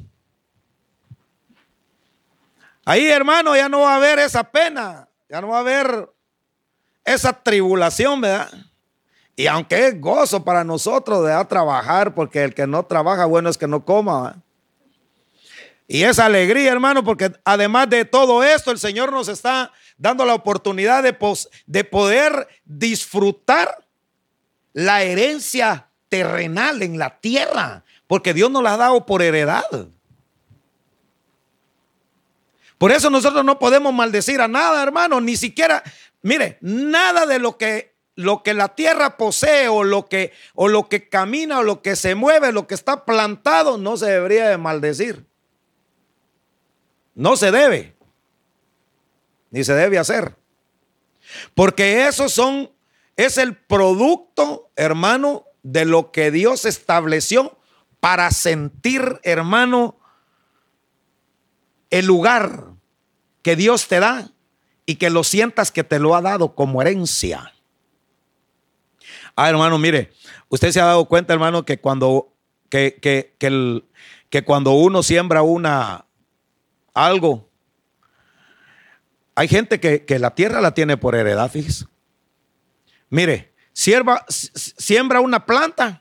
Ahí, 2.86 3.08
hermano, 3.08 3.56
ya 3.56 3.70
no 3.70 3.82
va 3.82 3.94
a 3.94 3.98
haber 3.98 4.20
esa 4.20 4.44
pena, 4.44 5.08
ya 5.30 5.42
no 5.42 5.50
va 5.50 5.58
a 5.58 5.62
haber 5.62 6.10
esa 7.06 7.34
tribulación, 7.34 8.22
¿verdad? 8.22 8.52
Y 9.36 9.48
aunque 9.48 9.88
es 9.88 10.00
gozo 10.00 10.44
para 10.44 10.64
nosotros 10.64 11.26
de 11.26 11.46
trabajar, 11.46 12.14
porque 12.14 12.44
el 12.44 12.54
que 12.54 12.68
no 12.68 12.86
trabaja, 12.86 13.26
bueno 13.26 13.50
es 13.50 13.58
que 13.58 13.68
no 13.68 13.86
coma. 13.86 14.42
Y 15.88 16.04
es 16.04 16.20
alegría, 16.20 16.72
hermano, 16.72 17.04
porque 17.04 17.32
además 17.44 17.90
de 17.90 18.06
todo 18.06 18.44
esto, 18.44 18.72
el 18.72 18.80
Señor 18.80 19.12
nos 19.12 19.28
está 19.28 19.72
dando 19.98 20.26
la 20.26 20.34
oportunidad 20.34 21.04
de, 21.04 21.18
de 21.66 21.84
poder 21.84 22.48
disfrutar 22.64 23.86
la 24.74 25.04
herencia 25.04 25.90
terrenal 26.08 26.82
en 26.82 26.98
la 26.98 27.20
tierra, 27.20 27.84
porque 28.12 28.34
Dios 28.34 28.52
nos 28.52 28.62
la 28.62 28.74
ha 28.74 28.78
dado 28.78 29.06
por 29.06 29.22
heredad. 29.22 29.64
Por 32.78 32.92
eso 32.92 33.10
nosotros 33.10 33.46
no 33.46 33.58
podemos 33.58 33.94
maldecir 33.94 34.42
a 34.42 34.50
nada, 34.50 34.84
hermano, 34.84 35.22
ni 35.22 35.38
siquiera, 35.38 35.82
mire, 36.22 36.58
nada 36.60 37.26
de 37.26 37.40
lo 37.40 37.58
que 37.58 37.96
lo 38.16 38.44
que 38.44 38.54
la 38.54 38.76
tierra 38.76 39.16
posee 39.16 39.70
o 39.70 39.86
lo 39.86 40.10
que 40.10 40.34
o 40.56 40.68
lo 40.68 40.90
que 40.90 41.08
camina 41.08 41.60
o 41.60 41.64
lo 41.64 41.82
que 41.82 41.96
se 41.96 42.14
mueve, 42.14 42.52
lo 42.52 42.68
que 42.68 42.76
está 42.76 43.06
plantado 43.06 43.78
no 43.78 43.96
se 43.96 44.08
debería 44.08 44.50
de 44.50 44.58
maldecir. 44.58 45.26
No 47.16 47.38
se 47.38 47.50
debe. 47.50 47.96
Ni 49.52 49.64
se 49.64 49.74
debe 49.74 50.00
hacer. 50.00 50.36
Porque 51.56 52.08
esos 52.08 52.34
son 52.34 52.74
es 53.16 53.38
el 53.38 53.56
producto, 53.56 54.70
hermano, 54.76 55.46
de 55.64 55.86
lo 55.86 56.12
que 56.12 56.30
Dios 56.30 56.66
estableció 56.66 57.58
para 58.02 58.30
sentir, 58.32 59.22
hermano, 59.24 59.98
el 61.90 62.06
lugar 62.06 62.74
que 63.44 63.56
Dios 63.56 63.88
te 63.88 64.02
da 64.02 64.32
y 64.86 64.96
que 64.96 65.10
lo 65.10 65.24
sientas 65.24 65.72
que 65.72 65.86
te 65.86 66.00
lo 66.00 66.16
ha 66.16 66.22
dado 66.22 66.56
como 66.56 66.82
herencia. 66.82 67.54
Ah, 69.36 69.50
hermano, 69.50 69.78
mire, 69.78 70.12
usted 70.50 70.72
se 70.72 70.82
ha 70.82 70.86
dado 70.86 71.06
cuenta, 71.06 71.32
hermano, 71.32 71.64
que 71.64 71.80
cuando, 71.80 72.34
que, 72.70 72.98
que, 73.00 73.36
que 74.30 74.44
cuando 74.44 74.72
uno 74.72 75.04
siembra 75.04 75.44
una, 75.44 76.06
algo, 76.94 77.50
hay 79.36 79.48
gente 79.48 79.80
que, 79.80 80.20
la 80.20 80.36
tierra 80.36 80.60
la 80.60 80.74
tiene 80.74 80.98
por 80.98 81.16
heredad, 81.16 81.50
fíjese. 81.50 81.86
Mire, 83.10 83.54
siembra 83.74 85.20
una 85.22 85.46
planta 85.46 86.01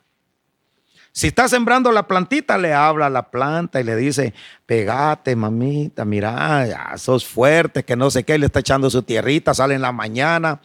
si 1.12 1.28
está 1.28 1.48
sembrando 1.48 1.90
la 1.90 2.06
plantita, 2.06 2.56
le 2.56 2.72
habla 2.72 3.06
a 3.06 3.10
la 3.10 3.30
planta 3.30 3.80
y 3.80 3.84
le 3.84 3.96
dice, 3.96 4.32
pegate, 4.64 5.34
mamita, 5.34 6.04
mira, 6.04 6.66
ya 6.66 6.96
sos 6.98 7.26
fuerte, 7.26 7.84
que 7.84 7.96
no 7.96 8.10
sé 8.10 8.24
qué, 8.24 8.38
le 8.38 8.46
está 8.46 8.60
echando 8.60 8.88
su 8.90 9.02
tierrita, 9.02 9.52
sale 9.52 9.74
en 9.74 9.82
la 9.82 9.92
mañana 9.92 10.60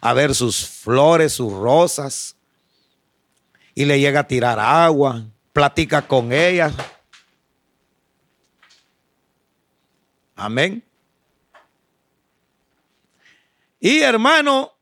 a 0.00 0.14
ver 0.14 0.34
sus 0.34 0.66
flores, 0.66 1.34
sus 1.34 1.52
rosas, 1.52 2.36
y 3.74 3.84
le 3.84 4.00
llega 4.00 4.20
a 4.20 4.26
tirar 4.26 4.58
agua, 4.58 5.24
platica 5.52 6.02
con 6.02 6.32
ella. 6.32 6.72
Amén. 10.34 10.82
Y 13.78 14.00
hermano, 14.00 14.72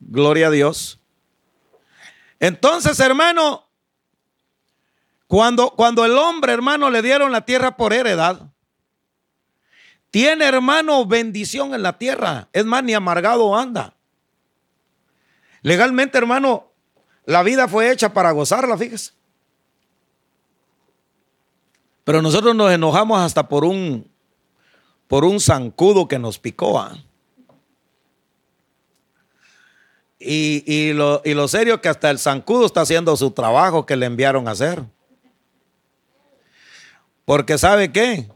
gloria 0.00 0.48
a 0.48 0.50
Dios. 0.50 0.98
Entonces, 2.40 2.98
hermano, 3.00 3.64
cuando, 5.26 5.70
cuando 5.70 6.04
el 6.04 6.16
hombre, 6.16 6.52
hermano, 6.52 6.90
le 6.90 7.02
dieron 7.02 7.32
la 7.32 7.44
tierra 7.44 7.76
por 7.76 7.92
heredad, 7.92 8.50
tiene, 10.10 10.44
hermano, 10.44 11.04
bendición 11.06 11.74
en 11.74 11.82
la 11.82 11.98
tierra. 11.98 12.48
Es 12.52 12.64
más, 12.64 12.82
ni 12.84 12.94
amargado 12.94 13.56
anda. 13.56 13.94
Legalmente, 15.62 16.16
hermano, 16.16 16.70
la 17.24 17.42
vida 17.42 17.66
fue 17.68 17.90
hecha 17.90 18.12
para 18.12 18.30
gozarla, 18.30 18.78
fíjese. 18.78 19.12
Pero 22.04 22.22
nosotros 22.22 22.54
nos 22.54 22.70
enojamos 22.70 23.20
hasta 23.20 23.48
por 23.48 23.64
un, 23.64 24.08
por 25.08 25.24
un 25.24 25.40
zancudo 25.40 26.06
que 26.06 26.20
nos 26.20 26.38
picó. 26.38 26.78
¿ah? 26.78 26.96
Y, 30.18 30.92
lo, 30.94 31.20
y 31.24 31.34
lo 31.34 31.46
serio 31.46 31.80
que 31.80 31.88
hasta 31.88 32.10
el 32.10 32.18
zancudo 32.18 32.66
está 32.66 32.80
haciendo 32.80 33.16
su 33.16 33.32
trabajo 33.32 33.84
que 33.84 33.96
le 33.96 34.06
enviaron 34.06 34.48
a 34.48 34.52
hacer. 34.52 34.82
Porque 37.24 37.58
¿sabe 37.58 37.92
qué? 37.92 38.30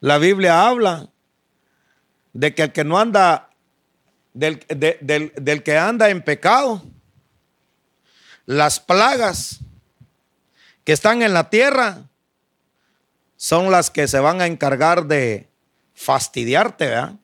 La 0.00 0.18
Biblia 0.18 0.66
habla 0.66 1.08
de 2.32 2.54
que 2.54 2.64
el 2.64 2.72
que 2.72 2.84
no 2.84 2.98
anda, 2.98 3.50
del, 4.34 4.64
del 4.68 5.62
que 5.62 5.78
anda 5.78 6.10
en 6.10 6.22
pecado, 6.22 6.82
las 8.44 8.80
plagas 8.80 9.60
que 10.84 10.92
están 10.92 11.22
en 11.22 11.32
la 11.32 11.50
tierra 11.50 12.08
son 13.36 13.70
las 13.70 13.90
que 13.90 14.06
se 14.06 14.20
van 14.20 14.40
a 14.40 14.46
encargar 14.46 15.06
de 15.06 15.48
fastidiarte, 15.94 16.86
¿verdad? 16.86 17.19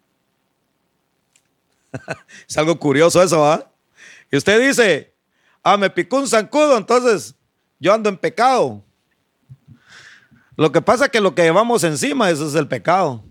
es 2.49 2.59
algo 2.59 2.79
curioso 2.79 3.23
eso, 3.23 3.45
¿ah? 3.45 3.71
Y 4.31 4.37
usted 4.37 4.61
dice, 4.61 5.15
ah, 5.63 5.77
me 5.77 5.91
picó 5.91 6.19
un 6.19 6.29
zancudo, 6.29 6.77
entonces 6.77 7.35
yo 7.79 7.93
ando 7.93 8.09
en 8.09 8.17
pecado. 8.17 8.83
Lo 10.57 10.73
que 10.73 10.81
pasa 10.81 11.07
es 11.07 11.11
que 11.11 11.21
lo 11.21 11.35
que 11.35 11.43
llevamos 11.43 11.85
encima, 11.85 12.31
eso 12.31 12.49
es 12.49 12.55
el 12.55 12.67
pecado. 12.67 13.23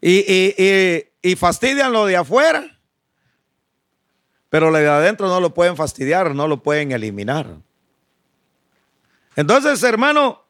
Y, 0.00 0.18
y, 0.30 1.06
y, 1.22 1.34
fastidian 1.36 1.90
lo 1.90 2.04
de 2.04 2.16
afuera, 2.16 2.78
pero 4.50 4.70
lo 4.70 4.76
de 4.76 4.86
adentro 4.86 5.28
no 5.28 5.40
lo 5.40 5.54
pueden 5.54 5.76
fastidiar, 5.76 6.34
no 6.34 6.46
lo 6.46 6.62
pueden 6.62 6.92
eliminar. 6.92 7.56
Entonces, 9.34 9.82
hermano, 9.82 10.44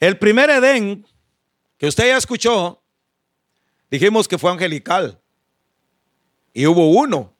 el 0.00 0.18
primer 0.18 0.48
Edén 0.48 1.06
que 1.76 1.86
usted 1.86 2.06
ya 2.06 2.16
escuchó 2.16 2.82
Dijimos 3.90 4.28
que 4.28 4.38
fue 4.38 4.50
angelical. 4.50 5.20
Y 6.52 6.66
hubo 6.66 6.90
uno 6.90 7.32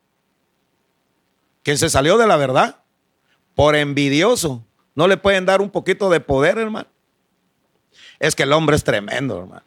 que 1.62 1.76
se 1.76 1.88
salió 1.88 2.18
de 2.18 2.26
la 2.26 2.37
verdad 2.37 2.82
por 3.54 3.74
envidioso. 3.74 4.64
No 4.94 5.09
le 5.09 5.16
pueden 5.16 5.46
dar 5.46 5.61
un 5.61 5.70
poquito 5.70 6.11
de 6.11 6.20
poder, 6.20 6.59
hermano. 6.59 6.88
Es 8.18 8.35
que 8.37 8.44
el 8.44 8.52
hombre 8.52 8.76
es 8.76 8.85
tremendo, 8.85 9.38
hermano. 9.38 9.64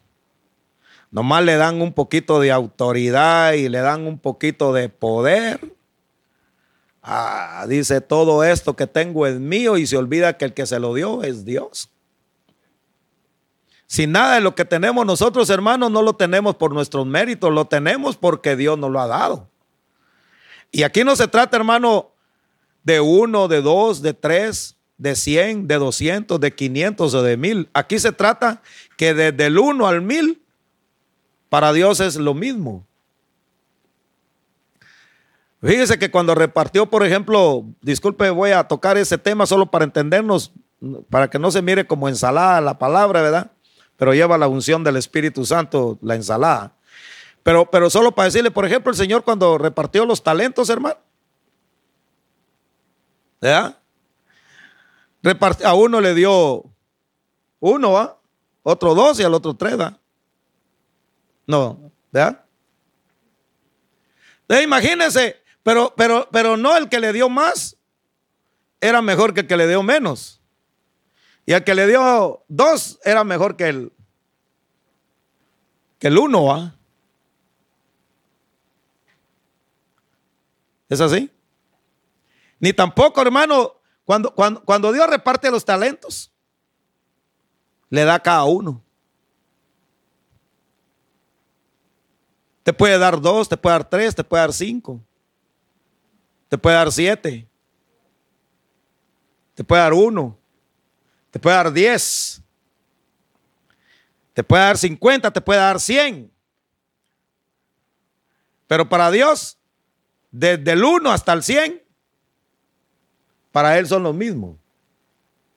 Nomás 1.11 1.43
le 1.43 1.55
dan 1.55 1.81
un 1.81 1.93
poquito 1.93 2.39
de 2.39 2.51
autoridad 2.51 3.53
y 3.53 3.67
le 3.67 3.79
dan 3.79 4.05
un 4.05 4.19
poquito 4.19 4.73
de 4.73 4.89
poder. 4.89 5.59
Ah, 7.01 7.65
dice, 7.67 8.01
todo 8.01 8.43
esto 8.43 8.75
que 8.75 8.85
tengo 8.85 9.25
es 9.25 9.39
mío 9.39 9.77
y 9.77 9.87
se 9.87 9.97
olvida 9.97 10.37
que 10.37 10.45
el 10.45 10.53
que 10.53 10.67
se 10.67 10.79
lo 10.79 10.93
dio 10.93 11.23
es 11.23 11.45
Dios. 11.45 11.89
Si 13.89 14.05
nada 14.05 14.35
de 14.35 14.41
lo 14.41 14.53
que 14.53 14.65
tenemos 14.65 15.03
nosotros, 15.03 15.49
hermanos, 15.49 15.89
no 15.89 16.03
lo 16.03 16.13
tenemos 16.13 16.55
por 16.55 16.75
nuestros 16.75 17.07
méritos, 17.07 17.51
lo 17.51 17.65
tenemos 17.65 18.17
porque 18.17 18.55
Dios 18.55 18.77
nos 18.77 18.91
lo 18.91 19.01
ha 19.01 19.07
dado. 19.07 19.49
Y 20.71 20.83
aquí 20.83 21.03
no 21.03 21.15
se 21.15 21.27
trata, 21.27 21.57
hermano, 21.57 22.11
de 22.83 22.99
uno, 22.99 23.47
de 23.47 23.63
dos, 23.63 24.03
de 24.03 24.13
tres, 24.13 24.77
de 24.99 25.15
cien, 25.15 25.67
de 25.67 25.79
doscientos, 25.79 26.39
de 26.39 26.53
quinientos 26.53 27.15
o 27.15 27.23
de 27.23 27.35
mil. 27.35 27.67
Aquí 27.73 27.97
se 27.97 28.11
trata 28.11 28.61
que 28.95 29.15
desde 29.15 29.47
el 29.47 29.57
uno 29.57 29.87
al 29.87 30.03
mil, 30.03 30.39
para 31.49 31.73
Dios 31.73 31.99
es 31.99 32.15
lo 32.15 32.35
mismo. 32.35 32.85
Fíjese 35.63 35.97
que 35.97 36.11
cuando 36.11 36.35
repartió, 36.35 36.85
por 36.85 37.03
ejemplo, 37.03 37.65
disculpe, 37.81 38.29
voy 38.29 38.51
a 38.51 38.65
tocar 38.65 38.97
ese 38.97 39.17
tema 39.17 39.47
solo 39.47 39.65
para 39.65 39.83
entendernos, 39.83 40.51
para 41.09 41.27
que 41.27 41.39
no 41.39 41.49
se 41.49 41.63
mire 41.63 41.87
como 41.87 42.07
ensalada 42.07 42.61
la 42.61 42.77
palabra, 42.77 43.23
¿verdad? 43.23 43.51
Pero 43.99 44.13
lleva 44.13 44.37
la 44.37 44.47
unción 44.47 44.81
del 44.81 44.95
Espíritu 44.95 45.45
Santo, 45.45 45.99
la 46.01 46.15
ensalada. 46.15 46.73
Pero, 47.43 47.69
pero 47.69 47.89
solo 47.89 48.13
para 48.13 48.27
decirle, 48.27 48.49
por 48.49 48.65
ejemplo, 48.65 48.91
el 48.91 48.97
Señor 48.97 49.25
cuando 49.25 49.57
repartió 49.57 50.05
los 50.05 50.23
talentos, 50.23 50.69
hermano. 50.69 50.97
¿Ya? 53.41 53.77
a 55.65 55.73
uno 55.73 55.99
le 55.99 56.13
dio 56.15 56.63
uno, 57.59 57.91
¿va? 57.91 58.17
Otro 58.63 58.95
dos 58.95 59.19
y 59.19 59.23
al 59.23 59.33
otro 59.33 59.53
tres, 59.53 59.77
¿va? 59.77 59.99
No, 61.45 61.91
¿verdad? 62.09 62.45
imagínense, 64.63 65.43
pero, 65.61 65.93
pero, 65.97 66.29
pero 66.31 66.55
no 66.55 66.77
el 66.77 66.87
que 66.87 67.01
le 67.01 67.11
dio 67.11 67.27
más 67.27 67.75
era 68.79 69.01
mejor 69.01 69.33
que 69.33 69.41
el 69.41 69.47
que 69.47 69.57
le 69.57 69.67
dio 69.67 69.83
menos. 69.83 70.38
Y 71.49 71.53
el 71.53 71.63
que 71.63 71.73
le 71.73 71.87
dio 71.87 72.45
dos 72.47 72.99
era 73.03 73.23
mejor 73.23 73.57
que 73.57 73.69
el, 73.69 73.91
que 75.97 76.05
el 76.05 76.19
uno. 76.19 76.53
¿ah? 76.53 76.75
¿Es 80.87 81.01
así? 81.01 81.31
Ni 82.59 82.71
tampoco, 82.71 83.19
hermano, 83.19 83.77
cuando, 84.05 84.31
cuando, 84.35 84.63
cuando 84.63 84.91
Dios 84.91 85.09
reparte 85.09 85.49
los 85.49 85.65
talentos, 85.65 86.31
le 87.89 88.03
da 88.05 88.13
a 88.13 88.19
cada 88.21 88.43
uno. 88.43 88.83
Te 92.61 92.73
puede 92.73 92.99
dar 92.99 93.19
dos, 93.19 93.49
te 93.49 93.57
puede 93.57 93.73
dar 93.73 93.89
tres, 93.89 94.13
te 94.13 94.23
puede 94.23 94.41
dar 94.41 94.53
cinco. 94.53 95.01
Te 96.47 96.59
puede 96.59 96.75
dar 96.75 96.91
siete. 96.91 97.49
Te 99.55 99.63
puede 99.63 99.81
dar 99.81 99.93
uno. 99.95 100.38
Te 101.31 101.39
puede 101.39 101.55
dar 101.55 101.71
diez. 101.71 102.41
Te 104.33 104.43
puede 104.43 104.63
dar 104.63 104.77
cincuenta, 104.77 105.31
te 105.31 105.41
puede 105.41 105.59
dar 105.59 105.79
cien. 105.79 106.31
Pero 108.67 108.87
para 108.87 109.11
Dios, 109.11 109.57
desde 110.31 110.71
el 110.71 110.83
uno 110.83 111.11
hasta 111.11 111.33
el 111.33 111.43
cien, 111.43 111.81
para 113.51 113.77
Él 113.77 113.87
son 113.87 114.03
los 114.03 114.15
mismos. 114.15 114.57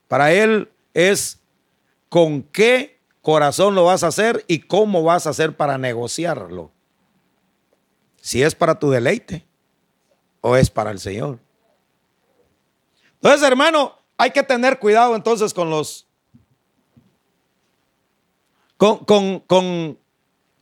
Para 0.08 0.32
Él 0.32 0.70
es 0.94 1.38
con 2.08 2.42
qué 2.42 3.00
corazón 3.20 3.74
lo 3.74 3.85
vas 3.85 4.02
a 4.02 4.08
hacer 4.08 4.44
y 4.48 4.61
cómo 4.61 5.02
vas 5.02 5.26
a 5.26 5.30
hacer 5.30 5.56
para 5.56 5.78
negociarlo. 5.78 6.72
Si 8.20 8.42
es 8.42 8.54
para 8.54 8.78
tu 8.78 8.90
deleite 8.90 9.46
o 10.40 10.56
es 10.56 10.70
para 10.70 10.90
el 10.90 10.98
Señor. 10.98 11.38
Entonces, 13.14 13.42
hermano, 13.46 14.01
hay 14.22 14.30
que 14.30 14.44
tener 14.44 14.78
cuidado 14.78 15.16
entonces 15.16 15.52
con 15.52 15.68
los 15.68 16.06
con, 18.76 19.40
con, 19.40 19.98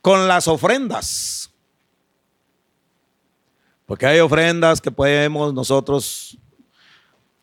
con 0.01 0.27
las 0.27 0.47
ofrendas. 0.47 1.51
Porque 3.85 4.07
hay 4.07 4.19
ofrendas 4.19 4.81
que 4.81 4.89
podemos 4.89 5.53
nosotros, 5.53 6.39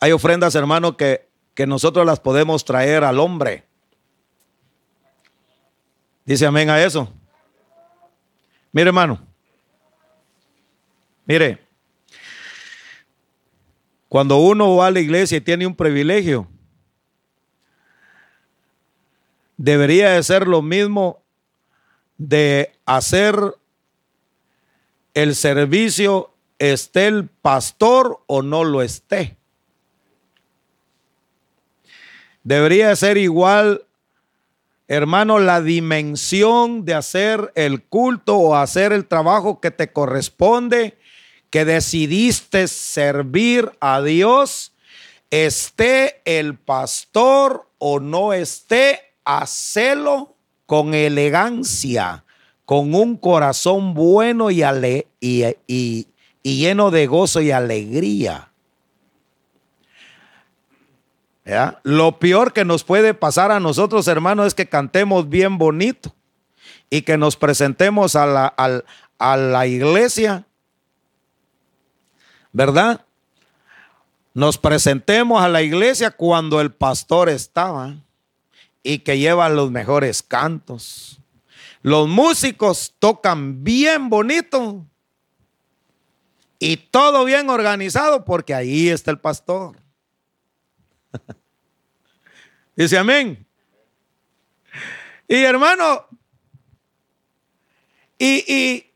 hay 0.01 0.11
ofrendas, 0.11 0.57
hermano, 0.57 0.97
que, 0.97 1.29
que 1.55 1.69
nosotros 1.69 2.05
las 2.05 2.19
podemos 2.19 2.65
traer 2.65 3.05
al 3.05 3.21
hombre. 3.21 3.65
Dice 6.25 6.47
amén 6.47 6.69
a 6.69 6.83
eso. 6.83 7.13
Mire, 8.73 8.89
hermano. 8.89 9.21
Mire. 11.27 11.68
Cuando 14.09 14.39
uno 14.39 14.77
va 14.77 14.87
a 14.87 14.91
la 14.91 15.01
iglesia 15.01 15.39
y 15.39 15.43
tiene 15.43 15.67
un 15.67 15.75
privilegio, 15.75 16.49
debería 19.57 20.11
de 20.11 20.23
ser 20.23 20.47
lo 20.47 20.63
mismo 20.63 21.23
de 22.17 22.73
hacer 22.87 23.37
el 25.15 25.35
servicio 25.35 26.33
esté 26.59 27.07
el 27.07 27.29
pastor 27.29 28.23
o 28.27 28.43
no 28.43 28.65
lo 28.65 28.83
esté. 28.83 29.37
Debería 32.43 32.95
ser 32.97 33.19
igual 33.19 33.85
hermano, 34.89 35.39
la 35.39 35.61
dimensión 35.61 36.87
de 36.87 36.95
hacer 36.95 37.53
el 37.55 37.85
culto 37.85 38.37
o 38.39 38.57
hacer 38.57 38.93
el 38.93 39.07
trabajo 39.07 39.61
que 39.61 39.71
te 39.71 39.93
corresponde, 39.93 40.99
que 41.51 41.65
decidiste 41.65 42.69
servir 42.69 43.73
a 43.81 44.03
Dios, 44.03 44.73
esté 45.31 46.21
el 46.25 46.57
pastor 46.57 47.69
o 47.79 48.01
no 48.01 48.33
esté, 48.33 49.01
hacelo 49.25 50.35
con 50.67 50.95
elegancia, 50.95 52.25
con 52.65 52.95
un 52.95 53.17
corazón 53.17 53.95
bueno 53.95 54.51
y, 54.51 54.63
y 55.21 56.07
lleno 56.43 56.91
de 56.91 57.07
gozo 57.07 57.41
y 57.41 57.51
alegría. 57.51 58.49
Lo 61.83 62.19
peor 62.19 62.53
que 62.53 62.65
nos 62.65 62.85
puede 62.85 63.15
pasar 63.15 63.51
a 63.51 63.61
nosotros, 63.61 64.07
hermanos, 64.07 64.49
es 64.49 64.55
que 64.55 64.69
cantemos 64.69 65.29
bien 65.29 65.57
bonito 65.57 66.15
y 66.91 67.03
que 67.03 67.17
nos 67.17 67.37
presentemos 67.37 68.17
a 68.17 68.27
la, 68.27 68.55
a 69.19 69.37
la 69.37 69.67
iglesia, 69.67 70.45
¿verdad? 72.59 73.07
Nos 74.35 74.59
presentemos 74.59 75.41
a 75.41 75.49
la 75.49 75.63
iglesia 75.63 76.11
cuando 76.11 76.61
el 76.61 76.73
pastor 76.73 77.29
estaba 77.29 77.95
y 78.83 78.99
que 78.99 79.17
lleva 79.17 79.49
los 79.49 79.71
mejores 79.71 80.25
cantos. 80.25 81.21
Los 81.83 82.09
músicos 82.09 82.97
tocan 82.99 83.63
bien 83.63 84.11
bonito 84.11 84.85
y 86.59 86.79
todo 86.79 87.25
bien 87.25 87.49
organizado 87.49 88.25
porque 88.25 88.55
ahí 88.55 88.89
está 88.89 89.13
el 89.13 89.21
pastor. 89.21 89.77
Dice 92.75 92.99
amén. 92.99 93.47
Y 95.29 95.37
hermano, 95.37 96.09
y, 98.19 98.53
y, 98.53 98.88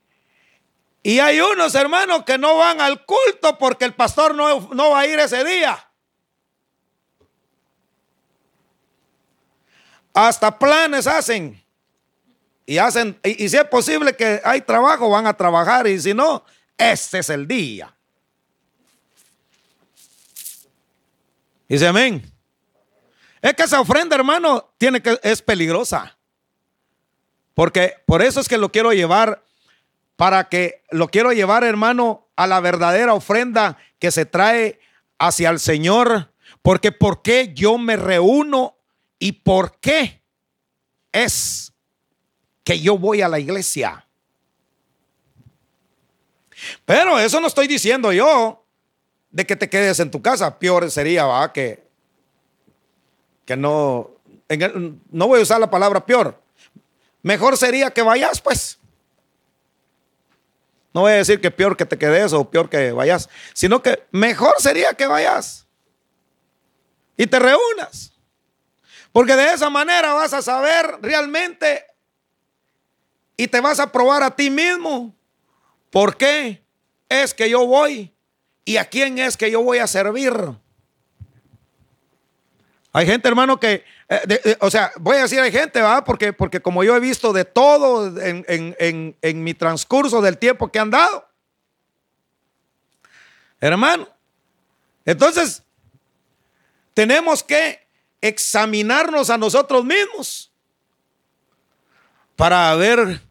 hay 1.19 1.41
unos 1.41 1.75
hermanos 1.75 2.25
que 2.25 2.39
no 2.39 2.57
van 2.57 2.81
al 2.81 3.05
culto 3.05 3.59
porque 3.59 3.85
el 3.85 3.95
pastor 3.95 4.35
no, 4.35 4.69
no 4.73 4.91
va 4.91 5.01
a 5.01 5.07
ir 5.07 5.19
ese 5.19 5.43
día. 5.45 5.89
Hasta 10.15 10.59
planes 10.59 11.07
hacen. 11.07 11.61
Y 12.65 12.79
hacen, 12.79 13.19
y, 13.25 13.45
y, 13.45 13.49
si 13.49 13.57
es 13.57 13.65
posible 13.65 14.15
que 14.15 14.41
hay 14.45 14.61
trabajo, 14.61 15.11
van 15.11 15.27
a 15.27 15.37
trabajar. 15.37 15.87
Y 15.89 16.01
si 16.01 16.15
no, 16.15 16.45
este 16.79 17.19
es 17.19 17.31
el 17.31 17.49
día. 17.49 17.93
Dice 21.69 21.89
amén. 21.89 22.33
Es 23.41 23.55
que 23.55 23.65
esa 23.65 23.81
ofrenda, 23.81 24.15
hermano, 24.15 24.73
tiene 24.79 25.03
que, 25.03 25.19
es 25.23 25.43
peligrosa. 25.43 26.17
Porque 27.55 27.95
por 28.07 28.23
eso 28.23 28.41
es 28.41 28.49
que 28.49 28.57
lo 28.57 28.71
quiero 28.71 28.93
llevar, 28.93 29.43
para 30.23 30.49
que 30.49 30.85
lo 30.93 31.09
quiero 31.09 31.33
llevar, 31.33 31.65
hermano, 31.65 32.29
a 32.37 32.47
la 32.47 32.61
verdadera 32.61 33.13
ofrenda 33.13 33.77
que 33.99 34.13
se 34.13 34.25
trae 34.25 34.79
hacia 35.19 35.51
el 35.51 35.59
Señor. 35.59 36.33
Porque 36.63 36.93
¿por 36.93 37.23
qué 37.23 37.53
yo 37.53 37.77
me 37.77 37.97
reúno 37.97 38.77
y 39.19 39.33
por 39.33 39.81
qué 39.81 40.23
es 41.11 41.73
que 42.63 42.79
yo 42.79 42.97
voy 42.97 43.21
a 43.21 43.29
la 43.29 43.41
iglesia? 43.41 44.07
Pero 46.85 47.19
eso 47.19 47.41
no 47.41 47.49
estoy 47.49 47.67
diciendo 47.67 48.13
yo 48.13 48.65
de 49.33 49.45
que 49.45 49.57
te 49.57 49.69
quedes 49.69 49.99
en 49.99 50.13
tu 50.13 50.23
casa. 50.23 50.57
Peor 50.57 50.89
sería, 50.93 51.51
que 51.53 51.85
que 53.45 53.57
no, 53.57 54.13
no 55.11 55.27
voy 55.27 55.41
a 55.41 55.43
usar 55.43 55.59
la 55.59 55.69
palabra 55.69 56.07
peor. 56.07 56.41
Mejor 57.23 57.57
sería 57.57 57.91
que 57.91 58.03
vayas, 58.03 58.41
pues. 58.41 58.79
No 60.95 61.03
voy 61.03 61.13
a 61.13 61.17
decir 61.17 61.41
que 61.41 61.51
peor 61.51 61.77
que 61.77 61.87
te 61.87 61.99
quedes 61.99 62.33
o 62.33 62.51
peor 62.51 62.69
que 62.69 62.93
vayas, 62.93 63.29
sino 63.55 63.83
que 63.83 64.07
mejor 64.11 64.55
sería 64.59 64.95
que 64.95 65.07
vayas 65.07 65.67
y 67.17 67.27
te 67.27 67.39
reúnas. 67.39 68.13
Porque 69.13 69.37
de 69.37 69.53
esa 69.53 69.71
manera 69.71 70.15
vas 70.15 70.33
a 70.33 70.43
saber 70.43 70.99
realmente 71.01 71.85
y 73.37 73.47
te 73.49 73.61
vas 73.61 73.81
a 73.81 73.93
probar 73.93 74.23
a 74.23 74.35
ti 74.35 74.51
mismo 74.51 75.15
por 75.91 76.17
qué 76.17 76.65
es 77.09 77.35
que 77.35 77.49
yo 77.49 77.67
voy 77.67 78.15
y 78.65 78.77
a 78.77 78.85
quién 78.87 79.19
es 79.19 79.37
que 79.37 79.51
yo 79.51 79.63
voy 79.63 79.79
a 79.79 79.87
servir. 79.87 80.35
Hay 82.95 83.07
gente, 83.07 83.27
hermano, 83.27 83.59
que, 83.59 83.85
eh, 84.09 84.57
o 84.61 84.71
sea, 84.71 84.93
voy 85.01 85.17
a 85.17 85.23
decir 85.23 85.41
hay 85.41 85.51
gente, 85.51 85.81
¿verdad? 85.81 86.05
Porque, 86.05 86.35
porque 86.35 86.61
como 86.61 86.85
yo 86.85 86.95
he 86.95 87.01
visto 87.01 87.33
de 87.33 87.47
todo 87.47 88.13
en, 88.21 89.45
mi 89.45 89.55
transcurso 89.55 90.21
del 90.21 90.37
tiempo 90.37 90.71
que 90.71 90.79
han 90.79 90.91
dado. 90.91 91.27
Hermano, 93.61 94.09
entonces, 95.07 95.63
tenemos 96.93 97.43
que 97.43 97.81
examinarnos 98.21 99.31
a 99.31 99.39
nosotros 99.39 99.85
mismos 99.85 100.53
para 102.37 102.75
ver 102.75 103.23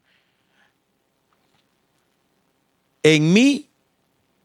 en 3.04 3.32
mí 3.32 3.70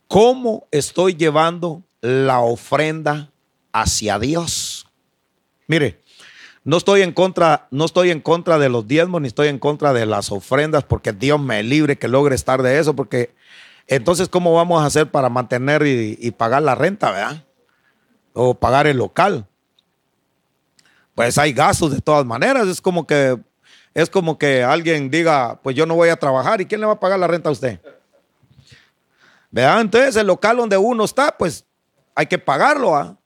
cómo 0.09 0.67
estoy 0.71 1.15
llevando 1.15 1.83
la 2.03 2.41
ofrenda 2.41 3.31
hacia 3.73 4.19
Dios. 4.19 4.66
Mire, 5.67 6.01
no 6.65 6.77
estoy 6.77 7.03
en 7.03 7.13
contra, 7.13 7.69
no 7.71 7.85
estoy 7.85 8.11
en 8.11 8.21
contra 8.21 8.59
de 8.59 8.69
los 8.69 8.89
diezmos 8.89 9.21
ni 9.21 9.29
estoy 9.29 9.49
en 9.49 9.59
contra 9.59 9.93
de 9.93 10.05
las 10.05 10.33
ofrendas 10.33 10.85
porque 10.85 11.13
Dios 11.13 11.41
me 11.41 11.63
libre 11.63 11.97
que 11.97 12.09
logre 12.09 12.35
estar 12.35 12.63
de 12.63 12.79
eso 12.79 12.95
porque 12.97 13.35
entonces 13.87 14.29
cómo 14.29 14.53
vamos 14.53 14.83
a 14.83 14.87
hacer 14.87 15.11
para 15.11 15.29
mantener 15.29 15.87
y, 15.87 16.31
pagar 16.33 16.63
la 16.63 16.75
renta, 16.75 17.13
¿verdad? 17.13 17.45
O 18.33 18.55
pagar 18.55 18.87
el 18.87 18.97
local. 18.97 19.47
Pues 21.15 21.39
hay 21.39 21.53
gastos 21.53 21.93
de 21.93 22.01
todas 22.01 22.27
maneras, 22.27 22.67
es 22.67 22.81
como 22.81 23.07
que 23.07 23.39
es 23.95 24.11
como 24.11 24.37
que 24.37 24.63
alguien 24.63 25.09
diga, 25.09 25.61
pues 25.63 25.75
yo 25.75 25.87
no 25.87 25.95
voy 25.95 26.11
a 26.11 26.17
trabajar 26.17 26.61
y 26.61 26.67
quién 26.67 26.81
le 26.81 26.87
va 26.87 26.95
a 26.95 27.01
pagar 27.01 27.19
la 27.19 27.29
renta 27.29 27.49
a 27.49 27.53
usted. 27.53 27.81
¿Verdad? 29.51 29.81
Entonces 29.81 30.17
el 30.17 30.27
local 30.27 30.57
donde 30.57 30.77
uno 30.77 31.05
está, 31.05 31.35
pues 31.39 31.65
hay 32.15 32.27
que 32.27 32.39
pagarlo, 32.39 32.95
¿ah? 32.95 33.17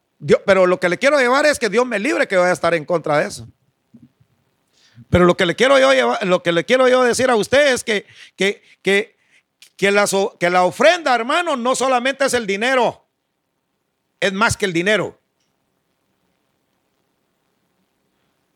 Pero 0.44 0.66
lo 0.66 0.78
que 0.78 0.88
le 0.88 0.98
quiero 0.98 1.18
llevar 1.18 1.46
es 1.46 1.58
que 1.58 1.68
Dios 1.68 1.86
me 1.86 1.98
libre 1.98 2.28
que 2.28 2.36
vaya 2.36 2.50
a 2.50 2.54
estar 2.54 2.74
en 2.74 2.84
contra 2.84 3.18
de 3.18 3.28
eso. 3.28 3.48
Pero 5.08 5.24
lo 5.24 5.36
que 5.36 5.46
le 5.46 5.56
quiero 5.56 5.78
yo, 5.78 6.16
lo 6.22 6.42
que 6.42 6.52
le 6.52 6.64
quiero 6.64 6.88
yo 6.88 7.02
decir 7.02 7.30
a 7.30 7.36
usted 7.36 7.72
es 7.72 7.82
que, 7.82 8.06
que, 8.36 8.62
que, 8.82 9.16
que, 9.76 9.90
la, 9.90 10.06
que 10.38 10.50
la 10.50 10.64
ofrenda, 10.64 11.14
hermano, 11.14 11.56
no 11.56 11.74
solamente 11.74 12.24
es 12.24 12.34
el 12.34 12.46
dinero, 12.46 13.04
es 14.20 14.32
más 14.32 14.56
que 14.56 14.66
el 14.66 14.72
dinero. 14.72 15.18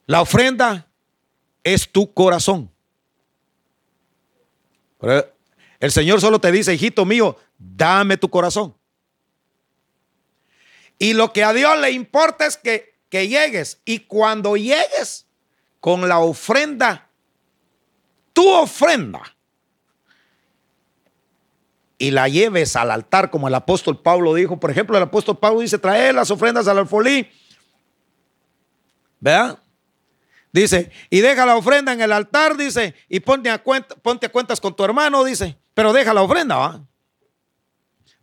La 0.06 0.20
ofrenda 0.20 0.86
es 1.62 1.90
tu 1.90 2.12
corazón. 2.12 2.70
El 5.80 5.90
Señor 5.90 6.20
solo 6.20 6.38
te 6.38 6.52
dice, 6.52 6.74
hijito 6.74 7.04
mío, 7.04 7.36
dame 7.58 8.16
tu 8.16 8.28
corazón. 8.28 8.74
Y 10.98 11.14
lo 11.14 11.32
que 11.32 11.44
a 11.44 11.52
Dios 11.52 11.78
le 11.78 11.90
importa 11.90 12.46
es 12.46 12.56
que, 12.56 12.94
que 13.08 13.28
llegues. 13.28 13.80
Y 13.84 14.00
cuando 14.00 14.56
llegues 14.56 15.26
con 15.80 16.08
la 16.08 16.18
ofrenda, 16.18 17.08
tu 18.32 18.48
ofrenda, 18.48 19.34
y 21.98 22.10
la 22.10 22.28
lleves 22.28 22.76
al 22.76 22.90
altar, 22.90 23.30
como 23.30 23.48
el 23.48 23.54
apóstol 23.54 24.00
Pablo 24.00 24.34
dijo. 24.34 24.58
Por 24.58 24.70
ejemplo, 24.70 24.96
el 24.96 25.04
apóstol 25.04 25.38
Pablo 25.38 25.60
dice, 25.60 25.78
trae 25.78 26.12
las 26.12 26.30
ofrendas 26.30 26.66
al 26.68 26.78
alfolí. 26.78 27.28
¿Verdad? 29.20 29.58
Dice, 30.52 30.90
y 31.10 31.20
deja 31.20 31.46
la 31.46 31.56
ofrenda 31.56 31.92
en 31.92 32.00
el 32.00 32.12
altar, 32.12 32.56
dice, 32.56 32.94
y 33.08 33.20
ponte 33.20 33.50
a, 33.50 33.62
ponte 33.62 34.26
a 34.26 34.28
cuentas 34.28 34.60
con 34.60 34.76
tu 34.76 34.84
hermano, 34.84 35.24
dice, 35.24 35.58
pero 35.72 35.92
deja 35.92 36.14
la 36.14 36.22
ofrenda, 36.22 36.56
¿va? 36.56 36.84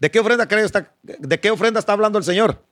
¿De 0.01 0.09
qué 0.09 0.19
ofrenda 0.19 0.47
crees 0.47 0.71
de 1.03 1.39
qué 1.39 1.51
ofrenda 1.51 1.79
está 1.79 1.93
hablando 1.93 2.17
el 2.17 2.23
Señor? 2.23 2.65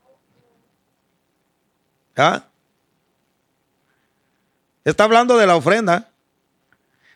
¿Ah? 2.18 2.48
Está 4.84 5.04
hablando 5.04 5.38
de 5.38 5.46
la 5.46 5.56
ofrenda, 5.56 6.10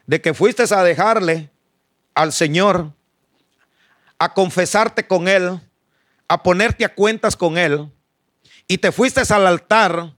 de 0.06 0.22
que 0.22 0.36
fuiste 0.36 0.72
a 0.72 0.84
dejarle 0.84 1.50
al 2.14 2.32
Señor, 2.32 2.92
a 4.20 4.36
confesarte 4.36 5.08
con 5.08 5.28
Él, 5.28 5.60
a 6.28 6.44
ponerte 6.44 6.86
a 6.86 6.94
cuentas 6.94 7.36
con 7.36 7.58
Él, 7.58 7.92
y 8.68 8.78
te 8.78 8.92
fuiste 8.92 9.24
al 9.34 9.48
altar 9.48 10.14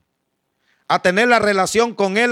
a 0.88 1.00
tener 1.00 1.28
la 1.28 1.40
relación 1.40 1.94
con 1.96 2.18
Él 2.18 2.32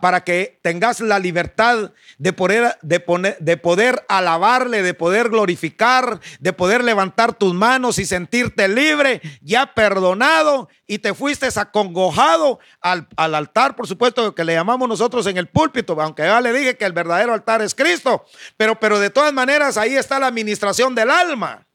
para 0.00 0.22
que 0.22 0.60
tengas 0.62 1.00
la 1.00 1.18
libertad 1.18 1.90
de 2.18 2.32
poder, 2.32 2.78
de, 2.82 3.00
poner, 3.00 3.36
de 3.40 3.56
poder 3.56 4.04
alabarle, 4.08 4.82
de 4.82 4.94
poder 4.94 5.30
glorificar, 5.30 6.20
de 6.38 6.52
poder 6.52 6.84
levantar 6.84 7.32
tus 7.32 7.54
manos 7.54 7.98
y 7.98 8.06
sentirte 8.06 8.68
libre, 8.68 9.20
ya 9.40 9.74
perdonado 9.74 10.68
y 10.86 10.98
te 10.98 11.14
fuiste 11.14 11.48
acongojado 11.56 12.60
al, 12.80 13.08
al 13.16 13.34
altar, 13.34 13.74
por 13.74 13.88
supuesto, 13.88 14.34
que 14.34 14.44
le 14.44 14.54
llamamos 14.54 14.88
nosotros 14.88 15.26
en 15.26 15.36
el 15.36 15.48
púlpito, 15.48 16.00
aunque 16.00 16.22
ya 16.22 16.40
le 16.40 16.52
dije 16.52 16.76
que 16.76 16.84
el 16.84 16.92
verdadero 16.92 17.34
altar 17.34 17.62
es 17.62 17.74
Cristo, 17.74 18.24
pero, 18.56 18.78
pero 18.78 19.00
de 19.00 19.10
todas 19.10 19.32
maneras 19.32 19.76
ahí 19.76 19.96
está 19.96 20.20
la 20.20 20.28
administración 20.28 20.94
del 20.94 21.10
alma 21.10 21.66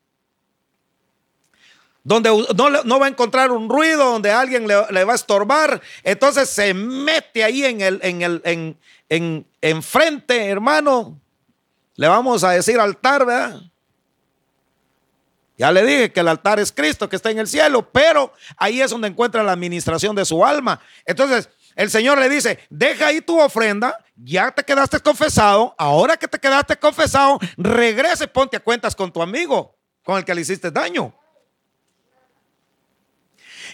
donde 2.08 2.30
no, 2.86 3.00
va 3.00 3.06
a 3.08 3.10
encontrar 3.10 3.52
un 3.52 3.68
ruido, 3.68 4.14
donde 4.14 4.32
alguien 4.32 4.66
le, 4.66 5.04
va 5.04 5.12
a 5.12 5.16
estorbar. 5.16 5.82
Entonces 6.04 6.50
se 6.50 6.74
mete 6.74 7.44
ahí 7.44 7.66
en 7.66 7.82
el, 7.82 8.00
en 8.02 8.22
el, 8.22 8.42
en, 8.46 8.80
en, 9.10 9.46
enfrente, 9.60 10.48
hermano. 10.48 11.20
Le 11.96 12.08
vamos 12.08 12.46
a 12.46 12.52
decir 12.52 12.80
altar, 12.80 13.26
¿verdad? 13.26 13.60
Ya 15.58 15.70
le 15.70 15.84
dije 15.84 16.14
que 16.14 16.22
el 16.22 16.30
altar 16.30 16.62
es 16.62 16.72
Cristo 16.72 17.10
que 17.10 17.18
está 17.18 17.30
en 17.30 17.40
el 17.40 17.48
cielo, 17.48 17.92
pero 17.92 18.32
ahí 18.56 18.80
es 18.80 18.92
donde 18.92 19.10
encuentra 19.10 19.44
la 19.44 19.52
administración 19.52 20.16
de 20.16 20.24
su 20.24 20.46
alma. 20.46 20.80
Entonces, 21.06 21.50
el 21.76 21.90
Señor 21.90 22.20
le 22.20 22.30
dice, 22.30 22.58
deja 22.70 23.08
ahí 23.08 23.20
tu 23.20 23.38
ofrenda, 23.38 23.98
ya 24.16 24.50
te 24.52 24.64
quedaste 24.64 25.02
confesado, 25.02 25.76
ahora 25.78 26.16
que 26.16 26.30
te 26.30 26.40
quedaste 26.40 26.78
confesado, 26.78 27.38
regrese, 27.58 28.30
ponte 28.30 28.56
a 28.56 28.62
cuentas 28.62 28.96
con 28.96 29.12
tu 29.12 29.22
amigo, 29.22 29.76
con 30.06 30.18
el 30.18 30.24
que 30.24 30.34
le 30.34 30.40
hiciste 30.40 30.72
daño. 30.72 31.14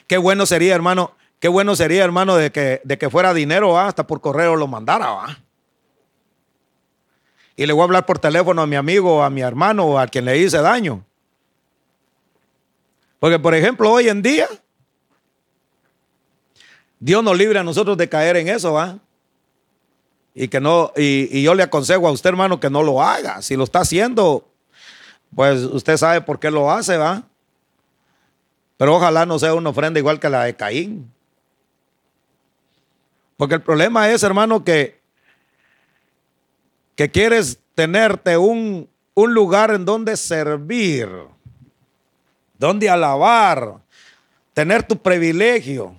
Qué 0.08 0.18
bueno 0.18 0.46
sería, 0.46 0.76
hermano, 0.76 1.16
qué 1.40 1.48
bueno 1.48 1.76
sería, 1.76 2.04
hermano, 2.04 2.36
de 2.36 2.52
que, 2.52 2.82
de 2.84 2.98
que 2.98 3.10
fuera 3.10 3.34
dinero, 3.34 3.78
hasta 3.80 4.06
por 4.06 4.22
correo 4.22 4.56
lo 4.56 4.68
mandara, 4.68 5.12
¿va? 5.12 5.40
Y 7.56 7.66
le 7.66 7.74
voy 7.74 7.82
a 7.82 7.84
hablar 7.86 8.06
por 8.06 8.20
teléfono 8.20 8.62
a 8.62 8.68
mi 8.68 8.76
amigo, 8.76 9.24
a 9.24 9.30
mi 9.30 9.42
hermano 9.42 9.86
o 9.86 10.00
a 10.00 10.08
quien 10.08 10.26
le 10.26 10.38
hice 10.38 10.58
daño. 10.58 11.06
Porque, 13.20 13.40
por 13.40 13.54
ejemplo, 13.54 13.92
hoy 13.92 14.10
en 14.10 14.22
día, 14.22 14.48
Dios 17.00 17.24
nos 17.24 17.38
libre 17.38 17.60
a 17.60 17.64
nosotros 17.64 17.98
de 17.98 18.10
caer 18.10 18.38
en 18.38 18.50
eso, 18.50 18.74
¿va? 18.74 18.98
Y 20.34 20.48
que 20.48 20.60
no, 20.60 20.92
y, 20.96 21.30
y, 21.38 21.44
yo 21.44 21.54
le 21.54 21.62
aconsejo 21.62 22.08
a 22.08 22.12
usted, 22.12 22.30
hermano, 22.30 22.60
que 22.60 22.70
no 22.70 22.82
lo 22.82 23.04
haga. 23.04 23.42
Si 23.42 23.56
lo 23.56 23.66
está 23.66 23.82
haciendo, 23.82 24.48
pues 25.36 25.62
usted 25.62 25.98
sabe 25.98 26.22
por 26.22 26.40
qué 26.40 26.50
lo 26.50 26.72
hace, 26.72 26.98
¿va? 26.98 27.24
Pero 28.78 28.96
ojalá 28.96 29.26
no 29.26 29.40
sea 29.40 29.54
una 29.54 29.70
ofrenda 29.70 30.00
igual 30.00 30.20
que 30.20 30.30
la 30.30 30.44
de 30.44 30.56
Caín. 30.56 31.12
Porque 33.38 33.56
el 33.56 33.62
problema 33.62 34.10
es, 34.10 34.24
hermano, 34.24 34.64
que, 34.64 35.00
que 36.96 37.10
quieres 37.10 37.60
tenerte 37.76 38.38
un, 38.38 38.90
un 39.14 39.34
lugar 39.34 39.72
en 39.72 39.86
donde 39.86 40.18
servir, 40.18 41.10
donde 42.58 42.90
alabar, 42.90 43.80
tener 44.54 44.84
tu 44.84 44.98
privilegio. 44.98 45.96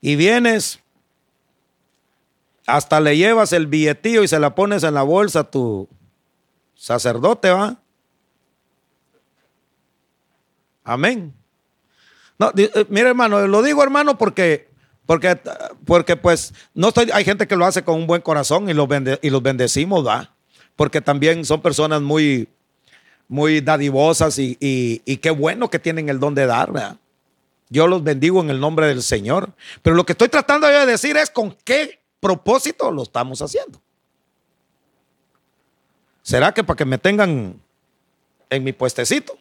Y 0.00 0.16
vienes, 0.16 0.80
hasta 2.66 3.00
le 3.00 3.16
llevas 3.16 3.52
el 3.52 3.66
billetillo 3.66 4.22
y 4.22 4.28
se 4.28 4.38
la 4.38 4.54
pones 4.54 4.84
en 4.84 4.94
la 4.94 5.02
bolsa 5.02 5.40
a 5.40 5.50
tu 5.50 5.88
sacerdote, 6.74 7.50
¿va? 7.50 7.78
Amén. 10.88 11.34
Eh, 12.56 12.86
mire 12.88 13.10
hermano, 13.10 13.46
lo 13.46 13.62
digo 13.62 13.82
hermano 13.82 14.16
porque, 14.16 14.70
porque, 15.04 15.38
porque 15.84 16.16
pues 16.16 16.54
no 16.72 16.88
estoy, 16.88 17.10
hay 17.12 17.24
gente 17.24 17.46
que 17.46 17.56
lo 17.56 17.66
hace 17.66 17.84
con 17.84 17.96
un 17.96 18.06
buen 18.06 18.22
corazón 18.22 18.70
y 18.70 18.72
los, 18.72 18.88
y 19.20 19.28
los 19.28 19.42
bendecimos, 19.42 20.06
¿va? 20.06 20.34
Porque 20.76 21.02
también 21.02 21.44
son 21.44 21.60
personas 21.60 22.00
muy, 22.00 22.48
muy 23.28 23.60
dadivosas 23.60 24.38
y, 24.38 24.56
y, 24.60 25.16
qué 25.18 25.30
bueno 25.30 25.68
que 25.68 25.78
tienen 25.78 26.08
el 26.08 26.18
don 26.18 26.34
de 26.34 26.46
dar, 26.46 26.72
¿verdad? 26.72 26.96
Yo 27.68 27.86
los 27.86 28.02
bendigo 28.02 28.40
en 28.40 28.48
el 28.48 28.58
nombre 28.58 28.86
del 28.86 29.02
Señor. 29.02 29.52
Pero 29.82 29.94
lo 29.94 30.06
que 30.06 30.12
estoy 30.12 30.30
tratando 30.30 30.68
de 30.68 30.86
decir 30.86 31.18
es 31.18 31.28
con 31.28 31.54
qué 31.64 32.00
propósito 32.18 32.90
lo 32.90 33.02
estamos 33.02 33.42
haciendo. 33.42 33.78
¿Será 36.22 36.54
que 36.54 36.64
para 36.64 36.78
que 36.78 36.86
me 36.86 36.96
tengan 36.96 37.60
en 38.48 38.64
mi 38.64 38.72
puestecito? 38.72 39.36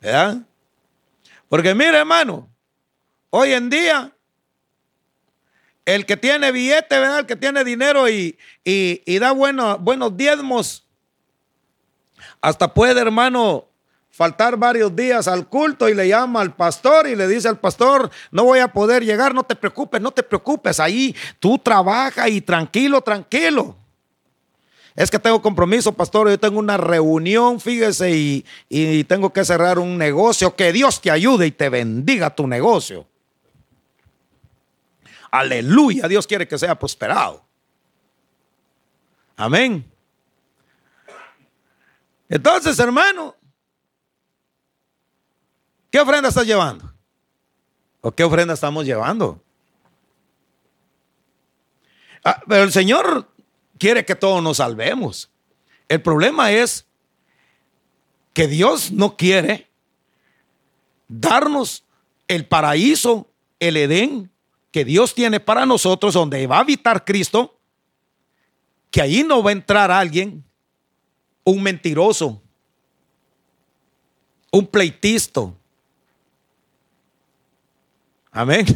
¿Verdad? 0.00 0.38
Porque 1.48 1.74
mire, 1.74 1.98
hermano, 1.98 2.48
hoy 3.30 3.52
en 3.52 3.70
día, 3.70 4.12
el 5.84 6.04
que 6.04 6.16
tiene 6.16 6.52
billete, 6.52 6.98
¿verdad? 6.98 7.20
El 7.20 7.26
que 7.26 7.36
tiene 7.36 7.64
dinero 7.64 8.08
y, 8.08 8.38
y, 8.64 9.18
da 9.18 9.32
buenos 9.32 10.16
diezmos, 10.16 10.86
hasta 12.40 12.72
puede, 12.72 13.00
hermano, 13.00 13.66
faltar 14.10 14.56
varios 14.56 14.94
días 14.94 15.26
al 15.28 15.48
culto 15.48 15.88
y 15.88 15.94
le 15.94 16.08
llama 16.08 16.40
al 16.40 16.54
pastor 16.54 17.06
y 17.06 17.16
le 17.16 17.26
dice 17.26 17.48
al 17.48 17.58
pastor, 17.58 18.10
no 18.30 18.44
voy 18.44 18.58
a 18.58 18.68
poder 18.68 19.04
llegar, 19.04 19.34
no 19.34 19.44
te 19.44 19.56
preocupes, 19.56 20.00
no 20.00 20.10
te 20.10 20.22
preocupes, 20.22 20.78
ahí 20.80 21.14
tú 21.38 21.58
trabaja 21.58 22.28
y 22.28 22.40
tranquilo, 22.40 23.00
tranquilo. 23.00 23.76
Es 24.98 25.12
que 25.12 25.18
tengo 25.20 25.40
compromiso, 25.40 25.92
pastor. 25.92 26.28
Yo 26.28 26.40
tengo 26.40 26.58
una 26.58 26.76
reunión, 26.76 27.60
fíjese, 27.60 28.42
y, 28.68 29.04
tengo 29.04 29.32
que 29.32 29.44
cerrar 29.44 29.78
un 29.78 29.96
negocio. 29.96 30.56
Que 30.56 30.72
Dios 30.72 31.00
te 31.00 31.08
ayude 31.08 31.46
y 31.46 31.52
te 31.52 31.68
bendiga 31.68 32.34
tu 32.34 32.48
negocio. 32.48 33.06
Aleluya, 35.30 36.08
Dios 36.08 36.26
quiere 36.26 36.48
que 36.48 36.58
sea 36.58 36.76
prosperado. 36.76 37.44
Amén. 39.36 39.88
Entonces, 42.28 42.76
hermano, 42.80 43.36
¿qué 45.92 46.00
ofrenda 46.00 46.28
estás 46.30 46.44
llevando? 46.44 46.92
¿O 48.00 48.10
qué 48.10 48.24
ofrenda 48.24 48.54
estamos 48.54 48.84
llevando? 48.84 49.40
Ah, 52.24 52.42
pero 52.48 52.64
el 52.64 52.72
Señor 52.72 53.28
quiere 53.78 54.04
que 54.04 54.14
todos 54.14 54.42
nos 54.42 54.58
salvemos. 54.58 55.30
El 55.88 56.02
problema 56.02 56.52
es 56.52 56.86
que 58.34 58.46
Dios 58.46 58.92
no 58.92 59.16
quiere 59.16 59.68
darnos 61.08 61.84
el 62.28 62.46
paraíso, 62.46 63.30
el 63.58 63.76
Edén 63.76 64.30
que 64.70 64.84
Dios 64.84 65.14
tiene 65.14 65.40
para 65.40 65.64
nosotros, 65.64 66.14
donde 66.14 66.46
va 66.46 66.58
a 66.58 66.60
habitar 66.60 67.04
Cristo, 67.04 67.58
que 68.90 69.00
ahí 69.00 69.24
no 69.24 69.42
va 69.42 69.50
a 69.50 69.54
entrar 69.54 69.90
alguien, 69.90 70.44
un 71.44 71.62
mentiroso, 71.62 72.42
un 74.50 74.66
pleitisto. 74.66 75.56
Amén. 78.30 78.66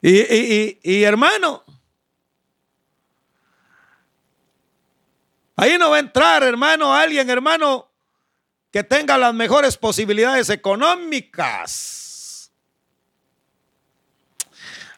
Y, 0.00 1.02
hermano, 1.02 1.62
ahí 5.56 5.76
no 5.78 5.90
va 5.90 5.96
a 5.96 6.00
entrar, 6.00 6.42
hermano, 6.42 6.94
alguien, 6.94 7.28
hermano, 7.30 7.88
que 8.70 8.82
tenga 8.82 9.18
las 9.18 9.34
mejores 9.34 9.76
posibilidades 9.76 10.48
económicas. 10.50 12.02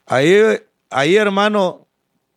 Ahí, 0.06 0.36
ahí, 0.90 1.16
hermano, 1.16 1.86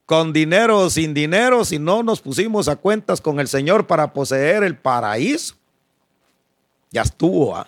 con 0.05 0.31
dinero 0.31 0.79
o 0.79 0.89
sin 0.89 1.13
dinero, 1.13 1.65
si 1.65 1.79
no 1.79 2.01
nos 2.01 2.21
pusimos 2.21 2.67
a 2.69 2.77
cuentas 2.77 3.19
con 3.19 3.39
el 3.39 3.47
Señor 3.47 3.85
para 3.87 4.13
poseer 4.13 4.63
el 4.63 4.77
paraíso, 4.77 5.55
ya 6.89 7.01
estuvo. 7.01 7.55
¿ah? 7.55 7.67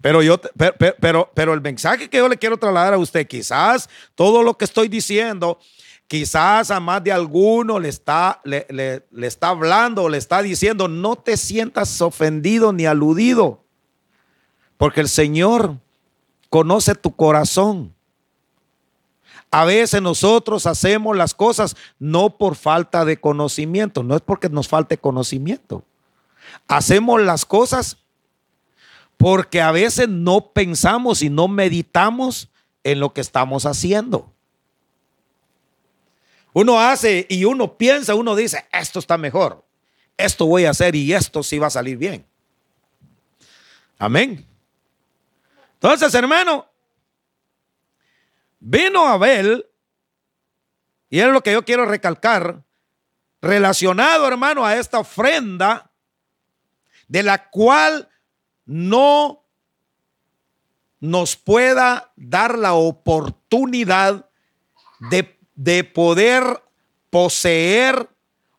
Pero 0.00 0.22
yo, 0.22 0.40
pero, 0.56 1.28
pero, 1.34 1.52
el 1.52 1.60
mensaje 1.60 2.08
que 2.08 2.18
yo 2.18 2.28
le 2.28 2.36
quiero 2.36 2.56
trasladar 2.56 2.94
a 2.94 2.98
usted, 2.98 3.26
quizás 3.26 3.90
todo 4.14 4.44
lo 4.44 4.56
que 4.56 4.64
estoy 4.64 4.88
diciendo, 4.88 5.58
quizás 6.06 6.70
a 6.70 6.80
más 6.80 7.02
de 7.02 7.12
alguno 7.12 7.78
le 7.78 7.88
está, 7.88 8.40
le, 8.44 8.66
está 9.22 9.48
hablando 9.48 10.04
o 10.04 10.08
le 10.08 10.18
está 10.18 10.42
diciendo, 10.42 10.88
no 10.88 11.16
te 11.16 11.36
sientas 11.36 12.00
ofendido 12.00 12.72
ni 12.72 12.86
aludido, 12.86 13.64
porque 14.76 15.00
el 15.00 15.08
Señor 15.08 15.78
conoce 16.48 16.94
tu 16.94 17.14
corazón. 17.14 17.94
A 19.50 19.64
veces 19.64 20.02
nosotros 20.02 20.66
hacemos 20.66 21.16
las 21.16 21.32
cosas 21.32 21.76
no 21.98 22.36
por 22.36 22.56
falta 22.56 23.04
de 23.04 23.18
conocimiento, 23.18 24.02
no 24.02 24.16
es 24.16 24.20
porque 24.20 24.48
nos 24.48 24.68
falte 24.68 24.98
conocimiento. 24.98 25.84
Hacemos 26.68 27.22
las 27.22 27.44
cosas 27.44 27.98
porque 29.16 29.62
a 29.62 29.72
veces 29.72 30.08
no 30.08 30.52
pensamos 30.52 31.22
y 31.22 31.30
no 31.30 31.48
meditamos 31.48 32.50
en 32.84 33.00
lo 33.00 33.12
que 33.12 33.20
estamos 33.20 33.66
haciendo. 33.66 34.35
Uno 36.56 36.80
hace 36.80 37.26
y 37.28 37.44
uno 37.44 37.76
piensa, 37.76 38.14
uno 38.14 38.34
dice, 38.34 38.66
esto 38.72 38.98
está 38.98 39.18
mejor, 39.18 39.62
esto 40.16 40.46
voy 40.46 40.64
a 40.64 40.70
hacer 40.70 40.94
y 40.94 41.12
esto 41.12 41.42
sí 41.42 41.58
va 41.58 41.66
a 41.66 41.70
salir 41.70 41.98
bien. 41.98 42.26
Amén. 43.98 44.42
Entonces, 45.74 46.14
hermano, 46.14 46.66
vino 48.58 49.06
Abel, 49.06 49.66
y 51.10 51.20
es 51.20 51.26
lo 51.26 51.42
que 51.42 51.52
yo 51.52 51.62
quiero 51.62 51.84
recalcar, 51.84 52.62
relacionado, 53.42 54.26
hermano, 54.26 54.64
a 54.64 54.76
esta 54.76 55.00
ofrenda, 55.00 55.90
de 57.06 57.22
la 57.22 57.50
cual 57.50 58.08
no 58.64 59.44
nos 61.00 61.36
pueda 61.36 62.14
dar 62.16 62.56
la 62.56 62.72
oportunidad 62.72 64.30
de, 65.10 65.35
de 65.56 65.82
poder 65.82 66.62
poseer 67.10 68.08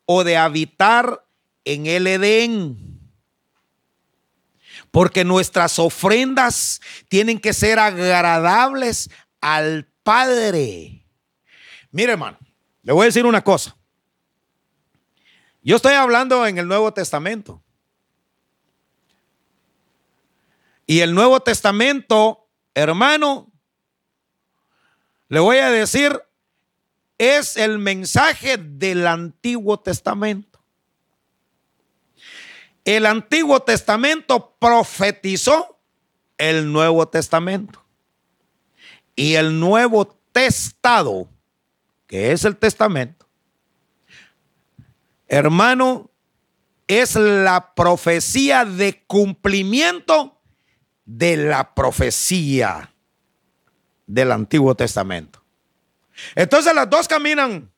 o 0.05 0.23
de 0.23 0.35
habitar 0.35 1.23
en 1.63 1.85
el 1.85 2.07
Edén. 2.07 2.99
Porque 4.91 5.23
nuestras 5.23 5.79
ofrendas 5.79 6.81
tienen 7.07 7.39
que 7.39 7.53
ser 7.53 7.79
agradables 7.79 9.09
al 9.39 9.87
Padre. 10.03 11.05
Mire, 11.91 12.13
hermano, 12.13 12.37
le 12.83 12.93
voy 12.93 13.03
a 13.03 13.05
decir 13.05 13.25
una 13.25 13.43
cosa. 13.43 13.75
Yo 15.61 15.75
estoy 15.75 15.93
hablando 15.93 16.47
en 16.47 16.57
el 16.57 16.67
Nuevo 16.67 16.93
Testamento. 16.93 17.61
Y 20.85 21.01
el 21.01 21.13
Nuevo 21.13 21.41
Testamento, 21.41 22.47
hermano, 22.73 23.51
le 25.27 25.41
voy 25.41 25.57
a 25.57 25.69
decir, 25.69 26.21
es 27.17 27.57
el 27.57 27.79
mensaje 27.79 28.57
del 28.57 29.07
Antiguo 29.07 29.79
Testamento. 29.79 30.59
El 32.85 33.05
Antiguo 33.05 33.61
Testamento 33.61 34.55
profetizó 34.59 35.79
el 36.37 36.71
Nuevo 36.71 37.07
Testamento. 37.07 37.83
Y 39.15 39.33
el 39.33 39.59
Nuevo 39.59 40.07
Testado, 40.31 41.27
que 42.05 42.31
es 42.31 42.45
el 42.45 42.55
Testamento, 42.55 43.27
hermano, 45.27 46.11
es 46.87 47.15
la 47.15 47.73
profecía 47.75 48.63
de 48.63 49.03
cumplimiento 49.05 50.39
de 51.05 51.37
la 51.37 51.73
profecía 51.73 52.93
del 54.05 54.31
Antiguo 54.31 54.75
Testamento. 54.75 55.43
Entonces 56.35 56.73
las 56.73 56.89
dos 56.89 57.07
caminan 57.07 57.71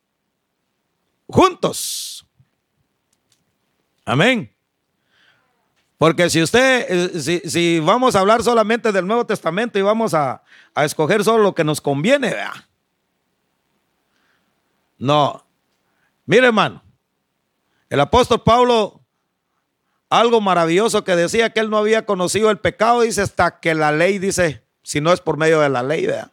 juntos. 1.27 2.25
Amén. 4.05 4.55
Porque 5.97 6.29
si 6.29 6.41
usted, 6.41 6.85
eh, 6.89 7.41
si, 7.49 7.79
vamos 7.79 8.15
a 8.15 8.21
hablar 8.21 8.41
solamente 8.41 8.91
del 8.91 9.05
Nuevo 9.05 9.25
Testamento 9.25 9.77
y 9.77 9.81
vamos 9.81 10.13
a, 10.13 10.43
a 10.73 10.85
escoger 10.85 11.23
solo 11.23 11.43
lo 11.43 11.53
que 11.53 11.63
nos 11.63 11.81
conviene, 11.81 12.33
vea. 12.33 12.69
No. 14.97 15.45
Mire, 16.25 16.47
hermano, 16.47 16.83
el 17.89 17.99
apóstol 17.99 18.43
Pablo 18.43 18.99
algo 20.09 20.41
maravilloso 20.41 21.03
que 21.03 21.15
decía 21.15 21.51
que 21.51 21.59
él 21.59 21.69
no 21.69 21.77
había 21.77 22.05
conocido 22.05 22.49
el 22.49 22.57
pecado, 22.57 23.01
dice 23.01 23.21
hasta 23.21 23.59
que 23.59 23.75
la 23.75 23.91
ley 23.91 24.17
dice, 24.17 24.65
si 24.81 25.01
no 25.01 25.13
es 25.13 25.21
por 25.21 25.37
medio 25.37 25.59
de 25.59 25.69
la 25.69 25.83
ley, 25.83 26.07
¿verdad? 26.07 26.31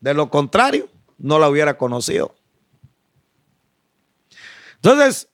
De 0.00 0.14
lo 0.14 0.30
contrario, 0.30 0.88
no 1.18 1.38
la 1.38 1.48
hubiera 1.48 1.76
conocido. 1.76 2.34
Entonces, 4.76 5.28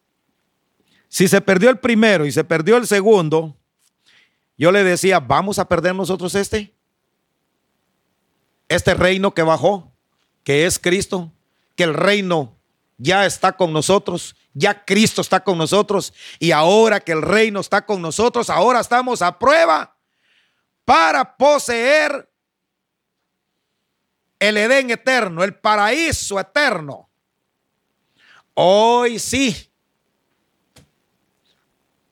si 1.08 1.28
se 1.28 1.40
perdió 1.40 1.70
el 1.70 1.78
primero 1.78 2.26
y 2.26 2.32
se 2.32 2.44
perdió 2.44 2.76
el 2.76 2.86
segundo, 2.86 3.56
yo 4.56 4.72
le 4.72 4.84
decía, 4.84 5.20
vamos 5.20 5.58
a 5.58 5.68
perder 5.68 5.94
nosotros 5.94 6.34
este. 6.34 6.74
Este 8.68 8.94
reino 8.94 9.34
que 9.34 9.42
bajó, 9.42 9.92
que 10.42 10.64
es 10.66 10.78
Cristo, 10.78 11.30
que 11.76 11.84
el 11.84 11.94
reino 11.94 12.56
ya 12.96 13.26
está 13.26 13.52
con 13.52 13.72
nosotros 13.72 14.34
ya 14.54 14.84
Cristo 14.84 15.20
está 15.20 15.42
con 15.42 15.58
nosotros 15.58 16.14
y 16.38 16.52
ahora 16.52 17.00
que 17.00 17.12
el 17.12 17.22
reino 17.22 17.60
está 17.60 17.84
con 17.84 18.00
nosotros, 18.00 18.48
ahora 18.48 18.80
estamos 18.80 19.20
a 19.20 19.36
prueba 19.36 19.96
para 20.84 21.36
poseer 21.36 22.30
el 24.38 24.56
Edén 24.56 24.90
eterno, 24.90 25.42
el 25.44 25.54
paraíso 25.54 26.38
eterno. 26.38 27.08
Hoy 28.54 29.18
sí, 29.18 29.70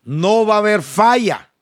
no 0.03 0.45
va 0.47 0.57
a 0.57 0.59
haber 0.59 0.83
falla. 0.83 1.53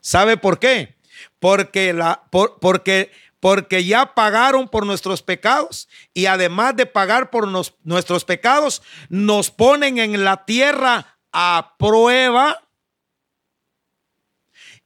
¿Sabe 0.00 0.36
por 0.36 0.58
qué? 0.58 0.96
Porque, 1.38 1.92
la, 1.92 2.22
porque 2.30 3.10
porque 3.42 3.84
ya 3.84 4.14
pagaron 4.14 4.68
por 4.68 4.86
nuestros 4.86 5.20
pecados 5.20 5.88
y 6.14 6.26
además 6.26 6.76
de 6.76 6.86
pagar 6.86 7.28
por 7.30 7.48
nuestros 7.82 8.24
pecados, 8.24 8.82
nos 9.08 9.50
ponen 9.50 9.98
en 9.98 10.22
la 10.22 10.44
tierra 10.44 11.18
a 11.32 11.74
prueba 11.76 12.61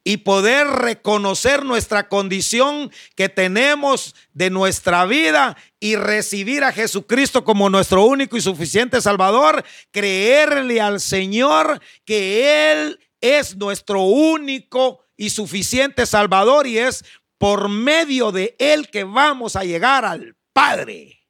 y 0.08 0.18
poder 0.18 0.68
reconocer 0.68 1.64
nuestra 1.64 2.08
condición 2.08 2.92
que 3.16 3.28
tenemos 3.28 4.14
de 4.34 4.50
nuestra 4.50 5.04
vida 5.04 5.56
y 5.80 5.96
recibir 5.96 6.62
a 6.62 6.70
Jesucristo 6.70 7.42
como 7.42 7.68
nuestro 7.70 8.04
único 8.04 8.36
y 8.36 8.40
suficiente 8.40 9.00
Salvador, 9.00 9.64
creerle 9.90 10.80
al 10.80 11.00
Señor 11.00 11.82
que 12.04 12.70
Él 12.70 13.00
es 13.20 13.56
nuestro 13.56 14.02
único 14.02 15.00
y 15.16 15.30
suficiente 15.30 16.06
Salvador 16.06 16.68
y 16.68 16.78
es 16.78 17.04
por 17.36 17.68
medio 17.68 18.30
de 18.30 18.54
él 18.60 18.88
que 18.88 19.02
vamos 19.02 19.56
a 19.56 19.64
llegar 19.64 20.04
al 20.04 20.36
Padre. 20.52 21.26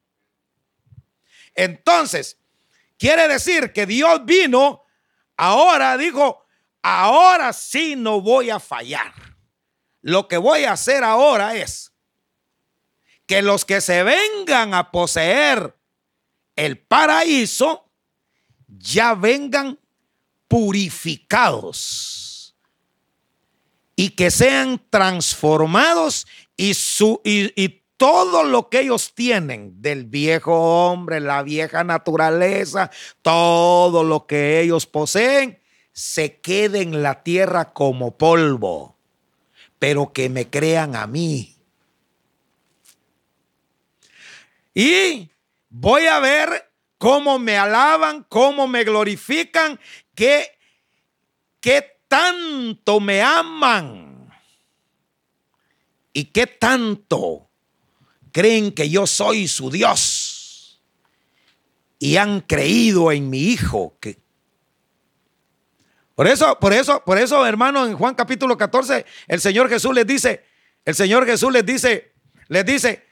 Entonces, 1.55 2.39
quiere 2.99 3.27
decir 3.27 3.73
que 3.73 3.87
Dios 3.87 4.27
vino, 4.27 4.85
ahora 5.39 5.97
dijo, 5.97 6.46
ahora 6.87 7.53
sí 7.53 7.97
no 7.97 8.21
voy 8.21 8.51
a 8.51 8.61
fallar. 8.61 9.13
Lo 10.03 10.29
que 10.29 10.37
voy 10.37 10.63
a 10.63 10.75
hacer 10.75 11.03
ahora 11.03 11.57
es 11.57 11.93
que 13.27 13.43
los 13.43 13.65
que 13.65 13.81
se 13.81 14.05
vengan 14.05 14.73
a 14.73 14.93
poseer 14.93 15.77
el 16.55 16.79
paraíso 16.79 17.91
ya 18.69 19.15
vengan 19.15 19.81
purificados 20.47 22.55
y 23.97 24.11
que 24.11 24.31
sean 24.31 24.81
transformados 24.89 26.25
y, 26.57 26.75
su, 26.75 27.21
y, 27.25 27.83
todo 27.97 28.45
lo 28.45 28.69
que 28.69 28.81
ellos 28.81 29.15
tienen 29.15 29.81
del 29.81 30.05
viejo 30.05 30.55
hombre, 30.55 31.19
la 31.19 31.43
vieja 31.43 31.83
naturaleza, 31.83 32.91
todo 33.23 34.05
lo 34.05 34.27
que 34.27 34.61
ellos 34.61 34.87
poseen, 34.87 35.59
se 35.97 36.41
quede 36.43 36.83
en 36.83 37.03
la 37.03 37.23
tierra 37.23 37.73
como 37.73 38.19
polvo, 38.19 38.99
pero 39.79 40.13
que 40.13 40.29
me 40.29 40.51
crean 40.51 40.95
a 40.95 41.07
mí. 41.07 41.57
Y 44.75 45.31
voy 45.71 46.05
a 46.05 46.21
ver 46.21 46.71
cómo 46.99 47.39
me 47.39 47.57
alaban, 47.57 48.27
cómo 48.29 48.69
me 48.69 48.85
glorifican, 48.85 49.81
qué, 50.15 50.59
qué 51.61 51.99
tanto 52.09 53.01
me 53.01 53.23
aman 53.23 54.31
y 56.13 56.25
qué 56.27 56.47
tanto 56.47 57.49
creen 58.33 58.71
que 58.71 58.91
yo 58.91 59.07
soy 59.07 59.49
su 59.49 59.71
Dios 59.71 60.83
y 61.99 62.19
han 62.19 62.43
creído 62.43 63.13
en 63.13 63.31
mi 63.31 63.45
Hijo. 63.45 63.97
Que... 63.99 64.26
Por 66.17 66.27
eso, 66.27 66.59
por 66.59 66.73
eso, 66.73 67.05
por 67.05 67.19
eso, 67.19 67.47
hermano, 67.47 67.85
en 67.85 67.95
Juan 67.95 68.15
capítulo 68.15 68.57
14, 68.57 69.05
el 69.29 69.39
Señor 69.39 69.69
Jesús 69.69 69.95
les 69.95 70.07
dice, 70.07 70.47
el 70.87 70.95
Señor 70.95 71.27
Jesús 71.27 71.53
les 71.53 71.65
dice, 71.65 72.15
les 72.49 72.65
dice, 72.65 73.07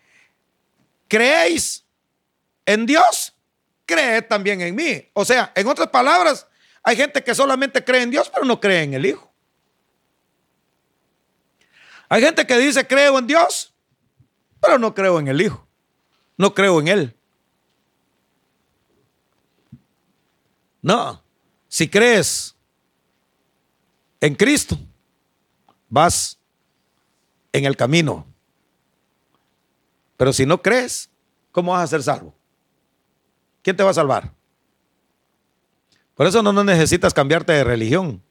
¿creéis 1.07 1.85
en 2.65 2.87
Dios? 2.87 3.35
Creed 3.85 4.25
también 4.25 4.63
en 4.63 4.75
mí. 4.75 5.07
O 5.13 5.23
sea, 5.23 5.53
en 5.55 5.67
otras 5.67 5.89
palabras, 5.89 6.47
hay 6.83 6.97
gente 6.97 7.23
que 7.23 7.35
solamente 7.35 7.85
cree 7.85 8.01
en 8.01 8.11
Dios, 8.11 8.31
pero 8.33 8.47
no 8.47 8.59
cree 8.59 8.83
en 8.83 8.95
el 8.95 9.05
Hijo. 9.05 9.31
Hay 12.09 12.23
gente 12.23 12.47
que 12.47 12.57
dice, 12.57 12.87
creo 12.87 13.19
en 13.19 13.27
Dios, 13.27 13.75
pero 14.63 14.79
no 14.79 14.95
creo 14.95 15.21
en 15.21 15.29
el 15.29 15.43
Hijo. 15.43 15.69
No 16.39 16.55
creo 16.55 16.81
en 16.81 16.89
Él. 16.89 17.17
No, 20.81 21.23
si 21.69 21.87
crees 21.89 22.54
en 24.21 24.35
Cristo, 24.35 24.79
vas 25.89 26.39
en 27.53 27.65
el 27.65 27.77
camino. 27.77 28.27
Pero 30.17 30.33
si 30.33 30.47
no 30.47 30.63
crees, 30.63 31.11
¿cómo 31.53 31.73
vas 31.73 31.85
a 31.85 31.87
ser 31.87 32.03
salvo? 32.03 32.35
¿Quién 33.63 33.77
te 33.77 33.83
va 33.83 33.91
a 33.91 33.95
salvar? 33.95 34.33
Por 36.15 36.27
eso 36.27 36.43
no, 36.43 36.53
necesitas 36.65 37.13
cambiarte 37.13 37.53
de 37.53 37.65
religión. 37.65 38.23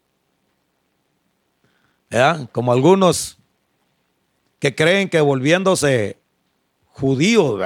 Como 2.51 2.71
algunos 2.71 3.38
que 4.59 4.75
creen 4.75 5.09
que 5.09 5.19
volviéndose 5.19 6.19
judíos, 6.86 7.59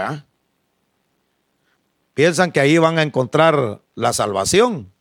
piensan 2.13 2.51
que 2.51 2.59
ahí 2.59 2.77
van 2.77 2.97
a 2.97 3.03
encontrar 3.03 3.81
la 3.93 4.13
salvación. 4.13 4.91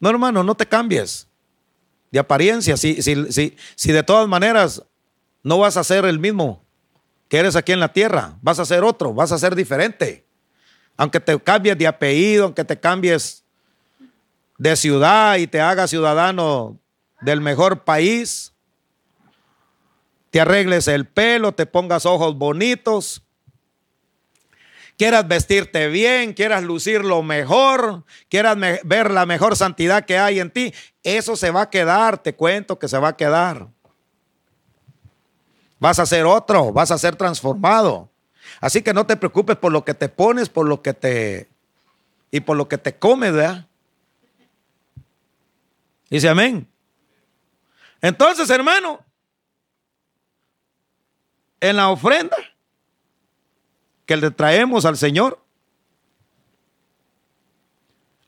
No, 0.00 0.10
hermano, 0.10 0.42
no 0.42 0.54
te 0.54 0.66
cambies 0.66 1.28
de 2.10 2.18
apariencia. 2.18 2.76
Si, 2.76 3.02
si, 3.02 3.56
si 3.74 3.92
de 3.92 4.02
todas 4.02 4.28
maneras 4.28 4.82
no 5.42 5.58
vas 5.58 5.76
a 5.76 5.84
ser 5.84 6.04
el 6.04 6.18
mismo 6.18 6.64
que 7.28 7.38
eres 7.38 7.56
aquí 7.56 7.72
en 7.72 7.80
la 7.80 7.92
tierra, 7.92 8.36
vas 8.40 8.58
a 8.58 8.64
ser 8.64 8.84
otro, 8.84 9.12
vas 9.12 9.32
a 9.32 9.38
ser 9.38 9.54
diferente. 9.54 10.24
Aunque 10.96 11.20
te 11.20 11.38
cambies 11.38 11.76
de 11.76 11.86
apellido, 11.86 12.44
aunque 12.44 12.64
te 12.64 12.78
cambies 12.78 13.44
de 14.56 14.74
ciudad 14.76 15.36
y 15.36 15.46
te 15.46 15.60
hagas 15.60 15.90
ciudadano 15.90 16.78
del 17.20 17.40
mejor 17.40 17.84
país, 17.84 18.52
te 20.30 20.40
arregles 20.40 20.88
el 20.88 21.06
pelo, 21.06 21.52
te 21.52 21.66
pongas 21.66 22.06
ojos 22.06 22.36
bonitos, 22.36 23.22
quieras 24.96 25.28
vestirte 25.28 25.88
bien, 25.88 26.34
quieras 26.34 26.64
lucir 26.64 27.04
lo 27.04 27.22
mejor, 27.22 28.04
quieras 28.28 28.56
ver 28.84 29.10
la 29.10 29.26
mejor 29.26 29.56
santidad 29.56 30.04
que 30.04 30.18
hay 30.18 30.40
en 30.40 30.50
ti, 30.50 30.74
eso 31.16 31.36
se 31.36 31.50
va 31.50 31.62
a 31.62 31.70
quedar, 31.70 32.18
te 32.18 32.34
cuento 32.34 32.78
que 32.78 32.88
se 32.88 32.98
va 32.98 33.08
a 33.08 33.16
quedar. 33.16 33.68
Vas 35.78 35.98
a 35.98 36.06
ser 36.06 36.26
otro, 36.26 36.72
vas 36.72 36.90
a 36.90 36.98
ser 36.98 37.16
transformado. 37.16 38.10
Así 38.60 38.82
que 38.82 38.92
no 38.92 39.06
te 39.06 39.16
preocupes 39.16 39.56
por 39.56 39.72
lo 39.72 39.84
que 39.84 39.94
te 39.94 40.08
pones, 40.08 40.48
por 40.48 40.66
lo 40.66 40.82
que 40.82 40.92
te 40.92 41.48
y 42.30 42.40
por 42.40 42.56
lo 42.56 42.68
que 42.68 42.78
te 42.78 42.98
comes, 42.98 43.32
¿verdad? 43.32 43.66
Dice 46.10 46.28
amén. 46.28 46.68
Entonces, 48.00 48.48
hermano, 48.50 49.04
en 51.60 51.76
la 51.76 51.90
ofrenda 51.90 52.36
que 54.06 54.16
le 54.16 54.30
traemos 54.30 54.84
al 54.84 54.96
Señor 54.96 55.42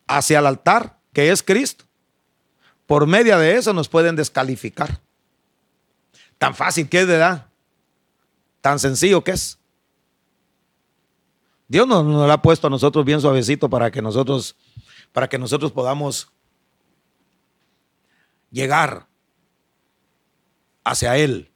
hacia 0.07 0.41
el 0.41 0.47
altar, 0.47 0.99
que 1.13 1.31
es 1.31 1.43
Cristo, 1.43 1.85
por 2.91 3.07
medio 3.07 3.39
de 3.39 3.55
eso 3.55 3.73
nos 3.73 3.89
pueden 3.89 4.17
descalificar. 4.17 5.01
Tan 6.39 6.57
fácil 6.57 6.89
que 6.89 7.03
es, 7.03 7.07
¿verdad? 7.07 7.47
Tan 8.61 8.81
sencillo 8.81 9.23
que 9.23 9.31
es. 9.31 9.61
Dios 11.69 11.87
nos, 11.87 12.05
lo 12.05 12.33
ha 12.33 12.43
puesto 12.43 12.67
a 12.67 12.71
nosotros 12.71 13.05
bien 13.05 13.21
suavecito 13.21 13.71
para 13.71 13.93
que 13.93 14.03
nosotros, 14.03 14.57
para 15.13 15.29
que 15.29 15.39
nosotros 15.39 15.71
podamos 15.71 16.33
llegar 18.51 19.07
hacia 20.83 21.17
Él. 21.17 21.49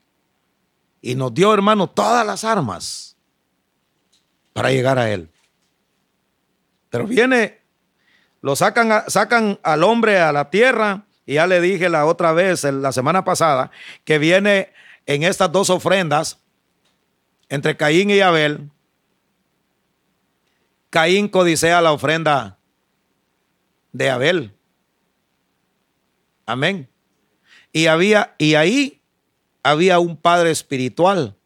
Y 1.03 1.17
nos 1.17 1.35
dio, 1.35 1.53
hermano, 1.53 1.91
todas 1.91 2.25
las 2.25 2.45
armas 2.45 3.17
para 4.53 4.71
llegar 4.71 5.01
a 5.01 5.11
Él. 5.11 5.29
Pero 6.91 7.09
viene, 7.09 7.61
lo 8.41 8.55
sacan, 8.55 9.03
sacan 9.09 9.59
al 9.65 9.83
hombre 9.83 10.21
a 10.21 10.31
la 10.31 10.49
tierra 10.49 11.05
y 11.27 11.35
ya 11.35 11.47
le 11.47 11.61
dije 11.61 11.89
la 11.89 12.07
otra 12.07 12.33
vez, 12.33 12.65
la 12.65 12.93
semana 12.93 13.25
pasada, 13.25 13.71
que 14.05 14.19
viene 14.19 14.73
en 15.07 15.23
estas 15.23 15.51
dos 15.51 15.71
ofrendas 15.71 16.39
entre 17.49 17.77
Caín 17.77 18.11
y 18.11 18.21
Abel. 18.21 18.71
Caín 20.91 21.29
codicea 21.29 21.81
la 21.81 21.93
ofrenda 21.93 22.59
de 23.93 24.11
Abel. 24.11 24.55
Amén. 26.47 26.91
Y 27.73 27.87
había 27.87 28.35
y 28.39 28.55
ahí 28.55 29.01
había 29.63 29.99
un 29.99 30.17
padre 30.17 30.51
espiritual. 30.51 31.37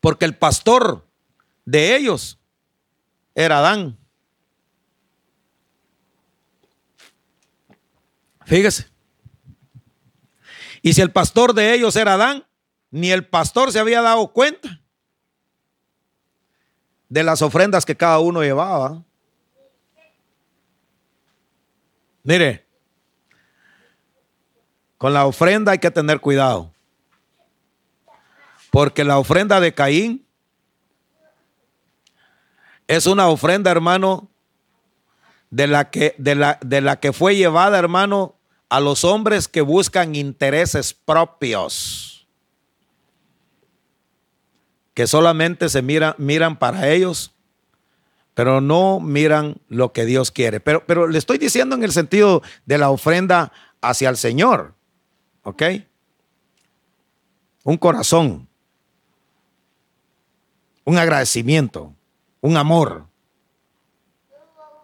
Porque 0.00 0.24
el 0.24 0.36
pastor 0.36 1.06
de 1.64 1.96
ellos 1.96 2.38
era 3.34 3.58
Adán. 3.58 3.99
Fíjese. 8.50 8.88
Y 10.82 10.92
si 10.92 11.00
el 11.00 11.12
pastor 11.12 11.54
de 11.54 11.72
ellos 11.72 11.94
era 11.94 12.14
Adán, 12.14 12.44
ni 12.90 13.12
el 13.12 13.24
pastor 13.24 13.70
se 13.70 13.78
había 13.78 14.02
dado 14.02 14.32
cuenta 14.32 14.80
de 17.08 17.22
las 17.22 17.42
ofrendas 17.42 17.86
que 17.86 17.96
cada 17.96 18.18
uno 18.18 18.42
llevaba. 18.42 19.04
Mire, 22.24 22.66
con 24.98 25.12
la 25.12 25.26
ofrenda 25.26 25.70
hay 25.70 25.78
que 25.78 25.92
tener 25.92 26.18
cuidado. 26.18 26.74
Porque 28.72 29.04
la 29.04 29.20
ofrenda 29.20 29.60
de 29.60 29.72
Caín 29.74 30.26
es 32.88 33.06
una 33.06 33.28
ofrenda, 33.28 33.70
hermano, 33.70 34.28
de 35.50 35.68
la 35.68 35.88
que, 35.90 36.16
de 36.18 36.34
la, 36.34 36.58
de 36.62 36.80
la 36.80 36.98
que 36.98 37.12
fue 37.12 37.36
llevada, 37.36 37.78
hermano, 37.78 38.34
a 38.70 38.78
los 38.78 39.04
hombres 39.04 39.48
que 39.48 39.62
buscan 39.62 40.14
intereses 40.14 40.94
propios, 40.94 42.26
que 44.94 45.08
solamente 45.08 45.68
se 45.68 45.82
miran 45.82 46.56
para 46.56 46.88
ellos, 46.88 47.32
pero 48.34 48.60
no 48.60 49.00
miran 49.00 49.56
lo 49.68 49.92
que 49.92 50.04
Dios 50.04 50.30
quiere. 50.30 50.60
Pero, 50.60 50.86
pero 50.86 51.08
le 51.08 51.18
estoy 51.18 51.36
diciendo 51.36 51.74
en 51.74 51.82
el 51.82 51.90
sentido 51.90 52.42
de 52.64 52.78
la 52.78 52.90
ofrenda 52.90 53.52
hacia 53.80 54.08
el 54.08 54.16
Señor, 54.16 54.74
¿ok? 55.42 55.62
Un 57.64 57.76
corazón, 57.76 58.48
un 60.84 60.96
agradecimiento, 60.96 61.92
un 62.40 62.56
amor, 62.56 63.06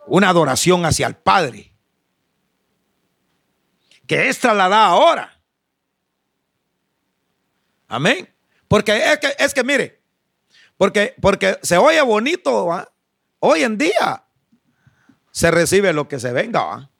una 0.09 0.29
adoración 0.29 0.85
hacia 0.85 1.07
el 1.07 1.15
Padre 1.15 1.76
que 4.07 4.29
es 4.29 4.39
trasladada 4.39 4.87
ahora. 4.87 5.41
Amén. 7.89 8.29
Porque 8.69 8.97
es 8.97 9.19
que, 9.19 9.35
es 9.39 9.55
que 9.55 9.65
mire, 9.65 10.01
porque, 10.77 11.15
porque 11.21 11.59
se 11.63 11.77
oye 11.77 12.01
bonito, 12.03 12.69
hoy 13.39 13.63
en 13.63 13.79
día 13.79 14.25
se 15.31 15.51
recibe 15.51 15.93
lo 15.93 16.09
que 16.09 16.19
se 16.19 16.33
venga. 16.33 16.91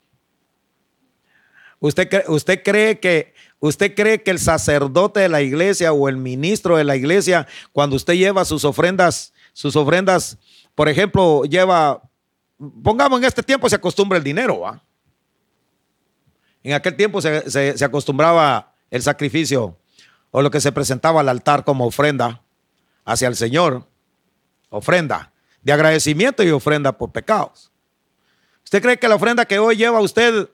¿Usted, 1.79 2.25
¿Usted 2.29 2.63
cree 2.63 3.01
que 3.01 3.35
usted 3.59 3.95
cree 3.95 4.23
que 4.23 4.31
el 4.31 4.39
sacerdote 4.39 5.21
de 5.21 5.29
la 5.29 5.43
iglesia 5.43 5.93
o 5.93 6.09
el 6.09 6.17
ministro 6.17 6.77
de 6.77 6.85
la 6.85 6.97
iglesia, 6.97 7.47
cuando 7.73 7.97
usted 7.97 8.15
lleva 8.15 8.45
sus 8.45 8.65
ofrendas, 8.65 9.33
sus 9.53 9.77
ofrendas, 9.77 10.39
por 10.75 10.89
ejemplo, 10.89 11.45
lleva, 11.45 12.03
pongamos 12.83 13.19
en 13.19 13.25
este 13.25 13.43
tiempo 13.43 13.69
se 13.69 13.77
acostumbra 13.77 14.19
el 14.19 14.25
dinero, 14.25 14.61
¿va? 14.61 14.83
En 16.67 16.73
aquel 16.73 16.97
tiempo 16.97 17.21
se, 17.21 17.77
acostumbraba 17.85 18.75
el 18.91 19.01
sacrificio. 19.01 19.79
o 20.33 20.43
lo 20.43 20.51
que 20.51 20.61
se 20.61 20.73
presentaba 20.73 21.21
al 21.21 21.29
altar 21.29 21.65
como 21.65 21.87
ofrenda 21.87 22.43
hacia 23.05 23.29
el 23.29 23.37
Señor, 23.37 23.87
ofrenda 24.69 25.33
de 25.63 25.73
agradecimiento 25.73 26.43
y 26.43 26.51
ofrenda 26.51 26.99
por 26.99 27.13
pecados. 27.13 27.71
¿Usted 28.65 28.83
cree 28.83 28.99
que 28.99 29.07
la 29.07 29.15
ofrenda 29.15 29.45
que 29.45 29.61
hoy 29.61 29.77
lleva 29.77 30.01
usted, 30.01 30.51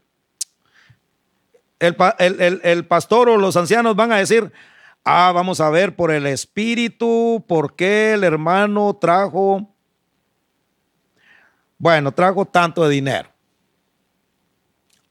el, 1.78 2.86
pastor 2.86 3.30
o 3.30 3.38
los 3.38 3.56
ancianos 3.56 3.96
van 3.96 4.12
a 4.12 4.18
decir, 4.18 4.52
ah, 5.04 5.32
vamos 5.34 5.60
a 5.60 5.70
ver 5.70 5.96
por 5.96 6.10
el 6.10 6.26
Espíritu, 6.26 7.42
por 7.48 7.74
qué 7.74 8.12
el 8.12 8.22
hermano 8.22 8.98
trajo, 9.00 9.74
bueno, 11.78 12.12
trajo 12.12 12.44
tanto 12.44 12.84
de 12.84 12.90
dinero? 12.90 13.31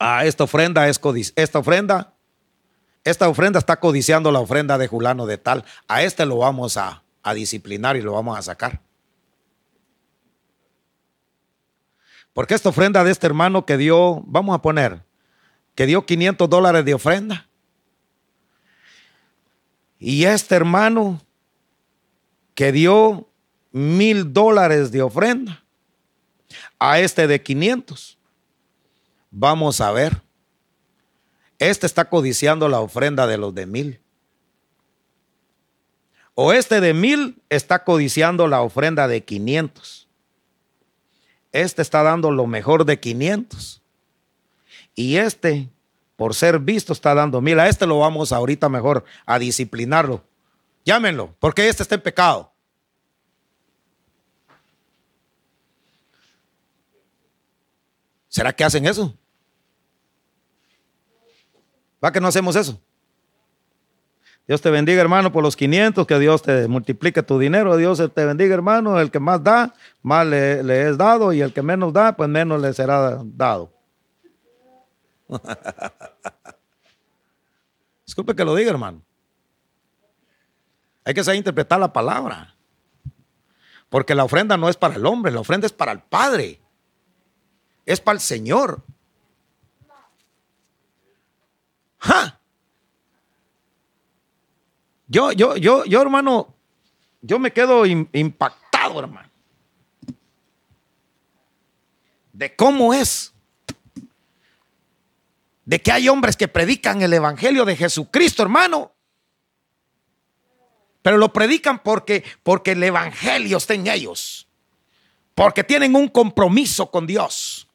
Ah, 0.04 0.26
esta 0.26 0.46
ofrenda 0.46 0.88
es 0.90 1.00
esta 1.36 1.60
ofrenda 1.60 2.16
esta 3.04 3.28
ofrenda 3.28 3.58
está 3.58 3.80
codiciando 3.80 4.32
la 4.32 4.40
ofrenda 4.40 4.78
de 4.78 4.88
Julano 4.88 5.26
de 5.26 5.38
tal. 5.38 5.66
A 5.88 6.04
este 6.04 6.26
lo 6.26 6.38
vamos 6.38 6.78
a, 6.78 7.04
disciplinar 7.36 7.98
y 7.98 8.02
lo 8.02 8.14
vamos 8.14 8.38
a 8.38 8.42
sacar. 8.42 8.80
Porque 12.34 12.54
esta 12.54 12.70
ofrenda 12.70 13.04
de 13.04 13.12
este 13.12 13.28
hermano 13.28 13.66
que 13.66 13.78
dio, 13.78 14.22
vamos 14.26 14.56
a 14.56 14.62
poner, 14.62 15.04
que 15.76 15.86
dio 15.86 16.06
500 16.06 16.50
dólares 16.50 16.86
de 16.86 16.94
ofrenda. 16.94 17.48
Y 20.00 20.26
este 20.26 20.56
hermano 20.56 21.22
que 22.56 22.72
dio 22.72 23.28
mil 23.72 24.34
dólares 24.34 24.92
de 24.92 25.02
ofrenda 25.02 25.64
a 26.80 27.00
este 27.00 27.28
de 27.28 27.42
500. 27.42 28.18
Vamos 29.32 29.80
a 29.80 29.92
ver. 29.92 30.22
Este 31.58 31.86
está 31.86 32.10
codiciando 32.10 32.68
la 32.68 32.82
ofrenda 32.82 33.26
de 33.28 33.38
los 33.38 33.56
de 33.56 33.66
mil. 33.66 34.02
O 36.36 36.54
este 36.54 36.82
de 36.82 36.94
mil 36.94 37.42
está 37.50 37.84
codiciando 37.84 38.48
la 38.48 38.62
ofrenda 38.62 39.08
de 39.08 39.24
500. 39.24 40.08
Este 41.52 41.82
está 41.82 42.04
dando 42.04 42.32
lo 42.32 42.48
mejor 42.48 42.86
de 42.86 43.00
500. 43.00 43.82
Y 44.96 45.18
este, 45.18 45.70
por 46.16 46.34
ser 46.34 46.60
visto, 46.60 46.94
está 46.94 47.14
dando 47.14 47.42
mil. 47.42 47.60
A 47.60 47.68
este 47.70 47.86
lo 47.86 48.00
vamos 48.00 48.32
ahorita 48.32 48.70
mejor 48.70 49.06
a 49.26 49.40
disciplinarlo. 49.40 50.24
Llámenlo, 50.84 51.36
porque 51.40 51.70
este 51.70 51.84
está 51.84 51.96
en 51.96 52.02
pecado. 52.02 52.52
¿Será 58.28 58.54
que 58.54 58.64
hacen 58.64 58.86
eso? 58.86 59.16
¿Va 62.04 62.12
que 62.12 62.20
no 62.20 62.28
hacemos 62.28 62.56
eso? 62.56 62.82
Dios 64.48 64.60
te 64.60 64.72
bendiga, 64.72 65.00
hermano, 65.02 65.32
por 65.32 65.44
los 65.44 65.56
500, 65.56 66.06
que 66.08 66.20
Dios 66.20 66.42
te 66.42 66.68
multiplique 66.68 67.24
tu 67.24 67.40
dinero. 67.40 67.78
Dios 67.78 68.02
te 68.14 68.26
bendiga, 68.26 68.54
hermano. 68.54 69.00
El 69.00 69.12
que 69.12 69.20
más 69.20 69.44
da, 69.44 69.74
más 70.02 70.26
le, 70.26 70.90
es 70.90 70.98
dado, 70.98 71.32
y 71.32 71.42
el 71.42 71.54
que 71.54 71.62
menos 71.62 71.94
da, 71.94 72.18
pues 72.18 72.28
menos 72.28 72.60
le 72.62 72.74
será 72.74 73.22
dado. 73.24 73.72
Disculpe 78.06 78.36
que 78.36 78.44
lo 78.44 78.56
diga, 78.56 78.72
hermano. 78.72 79.02
Hay 81.06 81.14
que 81.14 81.24
saber 81.24 81.38
interpretar 81.38 81.80
la 81.80 81.94
palabra. 81.94 82.56
Porque 83.90 84.16
la 84.16 84.24
ofrenda 84.24 84.58
no 84.58 84.70
es 84.70 84.76
para 84.76 84.96
el 84.96 85.06
hombre, 85.06 85.32
la 85.32 85.40
ofrenda 85.40 85.66
es 85.68 85.74
para 85.74 85.92
el 85.92 86.00
Padre. 86.00 86.60
Es 87.86 88.02
para 88.02 88.16
el 88.16 88.22
Señor. 88.22 88.84
Yo, 95.08 95.34
yo, 95.34 95.58
yo, 95.58 95.84
yo, 95.84 96.02
hermano, 96.02 96.56
yo 97.22 97.38
me 97.38 97.52
quedo 97.52 97.86
impactado, 97.86 99.00
hermano. 99.00 99.30
De 102.32 102.56
cómo 102.56 102.94
es. 102.94 103.34
De 105.66 105.82
que 105.82 105.92
hay 105.92 106.08
hombres 106.08 106.38
que 106.38 106.48
predican 106.48 107.02
el 107.02 107.12
evangelio 107.12 107.66
de 107.66 107.76
Jesucristo, 107.76 108.42
hermano. 108.42 108.94
Pero 111.02 111.18
lo 111.18 111.34
predican 111.34 111.80
porque, 111.80 112.24
porque 112.42 112.72
el 112.72 112.82
evangelio 112.82 113.58
está 113.58 113.74
en 113.74 113.88
ellos. 113.88 114.48
Porque 115.36 115.64
tienen 115.64 115.96
un 115.96 116.08
compromiso 116.08 116.90
con 116.90 117.06
Dios. 117.06 117.68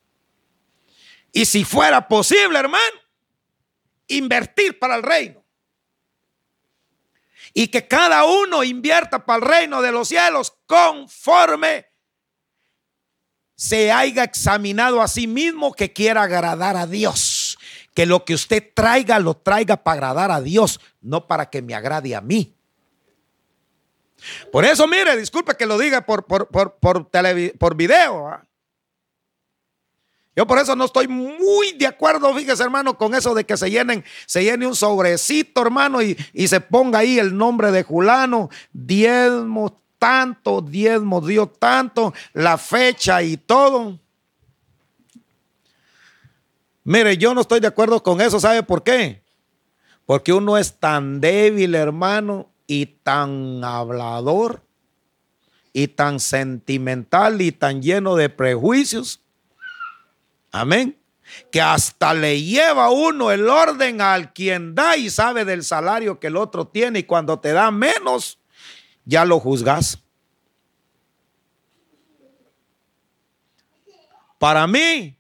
Y 1.33 1.45
si 1.45 1.65
fuera 1.65 2.09
posible, 2.09 2.59
hermano, 2.59 3.06
invertir 4.09 4.79
para 4.79 4.97
el 4.97 5.03
reino. 5.03 5.45
Y 7.55 7.69
que 7.69 7.89
cada 7.89 8.25
uno 8.25 8.65
invierta 8.65 9.25
para 9.25 9.39
el 9.39 9.51
reino 9.51 9.81
de 9.81 9.93
los 9.93 10.09
cielos 10.09 10.55
conforme 10.67 11.87
se 13.55 13.91
haya 13.91 14.25
examinado 14.25 15.01
a 15.01 15.09
sí 15.09 15.27
mismo 15.27 15.73
que 15.73 15.93
quiera 15.93 16.25
agradar 16.25 16.77
a 16.77 16.87
Dios. 16.87 17.59
Que 17.95 18.05
lo 18.05 18.25
que 18.27 18.35
usted 18.35 18.73
traiga 18.75 19.19
lo 19.19 19.35
traiga 19.35 19.79
para 19.79 19.95
agradar 19.95 20.31
a 20.31 20.43
Dios, 20.43 20.81
no 21.01 21.27
para 21.27 21.49
que 21.49 21.63
me 21.63 21.75
agrade 21.75 22.15
a 22.15 22.21
mí. 22.21 22.55
Por 24.53 24.65
eso, 24.65 24.87
mire, 24.87 25.17
disculpe 25.17 25.57
que 25.57 25.67
lo 25.67 25.79
diga 25.79 26.05
por, 26.05 26.27
por, 26.27 26.49
por, 26.49 26.77
por, 26.79 27.09
por 27.09 27.75
video. 27.75 28.29
¿ah? 28.29 28.47
Yo 30.37 30.47
por 30.47 30.59
eso 30.59 30.77
no 30.77 30.85
estoy 30.85 31.09
muy 31.09 31.73
de 31.73 31.87
acuerdo, 31.87 32.35
fíjese 32.35 32.63
hermano, 32.63 32.99
con 32.99 33.15
eso 33.15 33.35
de 33.35 33.45
que 33.45 33.57
se 33.57 33.71
llenen, 33.71 34.05
se 34.27 34.45
llene 34.45 34.67
un 34.67 34.77
sobrecito, 34.77 35.63
hermano, 35.63 36.03
y, 36.03 36.15
se 36.47 36.61
ponga 36.61 36.99
ahí 36.99 37.19
el 37.19 37.35
nombre 37.35 37.73
de 37.73 37.83
Julano, 37.83 38.51
diezmo 38.71 39.81
tanto, 39.99 40.61
diezmo 40.61 41.23
dio 41.23 41.47
tanto, 41.47 42.13
la 42.35 42.59
fecha 42.59 43.23
y 43.23 43.39
todo. 43.39 43.99
Mire, 46.85 47.17
yo 47.17 47.33
no 47.33 47.41
estoy 47.41 47.61
de 47.61 47.69
acuerdo 47.69 48.03
con 48.03 48.21
eso, 48.21 48.39
¿sabe 48.39 48.63
por 48.63 48.83
qué? 48.83 49.23
Porque 50.05 50.35
uno 50.35 50.59
es 50.59 50.79
tan 50.79 51.19
débil, 51.23 51.75
hermano, 51.75 52.51
y 52.67 52.85
tan 52.85 53.65
hablador, 53.65 54.63
y 55.73 55.89
tan 55.89 56.21
sentimental, 56.21 57.41
y 57.41 57.53
tan 57.53 57.81
lleno 57.81 58.17
de 58.17 58.29
prejuicios 58.29 59.23
Amén. 60.61 60.99
Que 61.51 61.61
hasta 61.61 62.15
le 62.15 62.41
lleva 62.41 62.91
uno 62.91 63.31
el 63.31 63.49
orden 63.49 64.01
al 64.01 64.33
quien 64.33 64.75
da 64.75 64.97
y 64.97 65.11
sabe 65.11 65.45
del 65.45 65.65
salario 65.65 66.19
que 66.19 66.29
el 66.29 66.37
otro 66.37 66.69
tiene 66.69 67.01
y 67.01 67.03
cuando 67.05 67.41
te 67.41 67.53
da 67.53 67.71
menos, 67.71 68.39
ya 69.05 69.25
lo 69.25 69.41
juzgas. 69.41 69.99
Para 74.39 74.67
mí, 74.67 75.19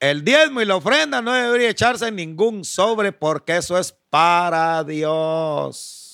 el 0.00 0.24
diezmo 0.24 0.60
y 0.60 0.64
la 0.64 0.76
ofrenda 0.76 1.20
no 1.20 1.32
debería 1.32 1.68
echarse 1.68 2.08
en 2.08 2.16
ningún 2.16 2.64
sobre 2.64 3.12
porque 3.12 3.56
eso 3.56 3.78
es 3.78 3.94
para 4.10 4.84
Dios 4.84 6.05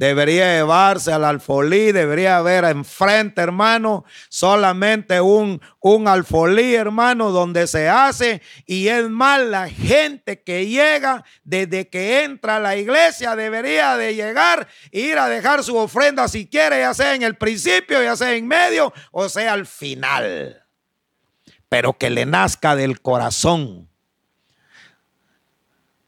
debería 0.00 0.54
llevarse 0.54 1.12
al 1.12 1.26
alfolí, 1.26 1.92
debería 1.92 2.38
haber 2.38 2.64
enfrente, 2.64 3.42
hermano, 3.42 4.06
solamente 4.30 5.20
un, 5.20 5.60
un 5.78 6.08
alfolí, 6.08 6.74
hermano, 6.74 7.32
donde 7.32 7.66
se 7.66 7.86
hace. 7.86 8.40
Y 8.64 8.88
es 8.88 9.10
más, 9.10 9.42
la 9.42 9.68
gente 9.68 10.42
que 10.42 10.66
llega 10.66 11.22
desde 11.44 11.90
que 11.90 12.24
entra 12.24 12.56
a 12.56 12.60
la 12.60 12.76
iglesia 12.78 13.36
debería 13.36 13.98
de 13.98 14.14
llegar, 14.14 14.68
ir 14.90 15.18
a 15.18 15.28
dejar 15.28 15.62
su 15.62 15.76
ofrenda 15.76 16.28
si 16.28 16.46
quiere, 16.48 16.80
ya 16.80 16.94
sea 16.94 17.14
en 17.14 17.22
el 17.22 17.36
principio, 17.36 18.02
ya 18.02 18.16
sea 18.16 18.32
en 18.32 18.48
medio, 18.48 18.94
o 19.12 19.28
sea 19.28 19.52
al 19.52 19.66
final. 19.66 20.64
Pero 21.68 21.92
que 21.98 22.08
le 22.08 22.24
nazca 22.24 22.74
del 22.74 23.02
corazón 23.02 23.89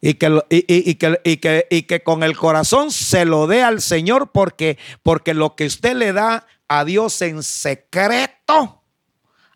y 0.05 0.15
que, 0.15 0.43
y, 0.51 0.97
que, 0.97 1.21
y, 1.23 1.37
que, 1.37 1.67
y 1.71 1.83
que 1.85 2.03
con 2.03 2.25
el 2.25 2.37
corazón 2.37 2.91
se 2.91 3.25
lo 3.25 3.47
dé 3.47 3.63
al 3.63 3.81
Señor 3.81 4.33
porque, 4.33 4.77
porque 5.05 5.33
lo 5.33 5.55
que 5.55 5.65
usted 5.65 5.95
le 5.95 6.13
da 6.13 6.45
a 6.67 6.85
Dios 6.85 7.23
en 7.23 7.45
secreto, 7.45 8.83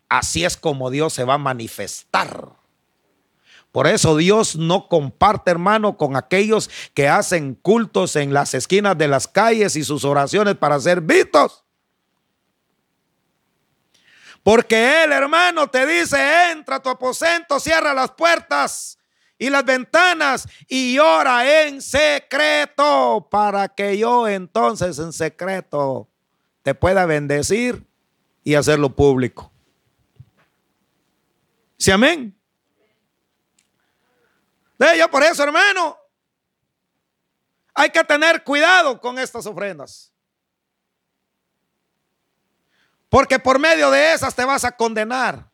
así 0.07 0.45
es 0.45 0.55
como 0.55 0.89
Dios 0.89 1.11
se 1.11 1.25
va 1.25 1.33
a 1.33 1.37
manifestar. 1.37 2.53
Por 3.73 3.87
eso 3.87 4.15
Dios 4.15 4.55
no 4.55 4.87
comparte, 4.87 5.51
hermano, 5.51 5.97
con 5.97 6.15
aquellos 6.15 6.69
que 6.93 7.09
hacen 7.09 7.53
cultos 7.53 8.15
en 8.15 8.33
las 8.33 8.53
esquinas 8.53 8.97
de 8.97 9.09
las 9.09 9.27
calles 9.27 9.75
y 9.75 9.83
sus 9.83 10.05
oraciones 10.05 10.55
para 10.55 10.79
ser 10.79 11.01
vistos. 11.01 11.65
Porque 14.43 15.03
Él, 15.03 15.11
hermano, 15.11 15.67
te 15.67 15.85
dice, 15.85 16.51
entra 16.53 16.77
a 16.77 16.81
tu 16.81 16.87
aposento, 16.87 17.59
cierra 17.59 17.93
las 17.93 18.11
puertas 18.11 18.97
y 19.37 19.49
las 19.49 19.63
ventanas 19.65 20.47
y 20.67 20.97
ora 20.99 21.65
en 21.65 21.81
secreto 21.81 23.27
para 23.29 23.67
que 23.69 23.97
yo 23.97 24.27
entonces 24.27 24.97
en 24.99 25.13
secreto 25.13 26.07
te 26.63 26.73
pueda 26.73 27.05
bendecir 27.05 27.85
y 28.43 28.55
hacerlo 28.55 28.95
público. 28.95 29.51
¿Sí, 31.77 31.91
amén? 31.91 32.35
De 34.77 34.97
yo 34.97 35.09
por 35.09 35.23
eso, 35.23 35.43
hermano. 35.43 35.97
hay 37.73 37.89
que 37.91 38.03
tener 38.03 38.43
cuidado 38.43 38.99
con 38.99 39.19
estas 39.19 39.45
ofrendas. 39.45 40.11
Porque 43.09 43.39
por 43.39 43.59
medio 43.59 43.89
de 43.91 44.13
esas 44.13 44.35
te 44.35 44.43
vas 44.43 44.63
a 44.63 44.71
condenar. 44.71 45.46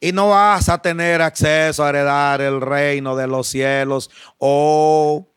Y 0.00 0.12
no 0.12 0.30
vas 0.30 0.68
a 0.70 0.80
tener 0.80 1.20
acceso 1.20 1.84
a 1.84 1.90
heredar 1.90 2.40
el 2.40 2.60
reino 2.60 3.14
de 3.16 3.26
los 3.26 3.48
cielos 3.48 4.10
o 4.38 5.28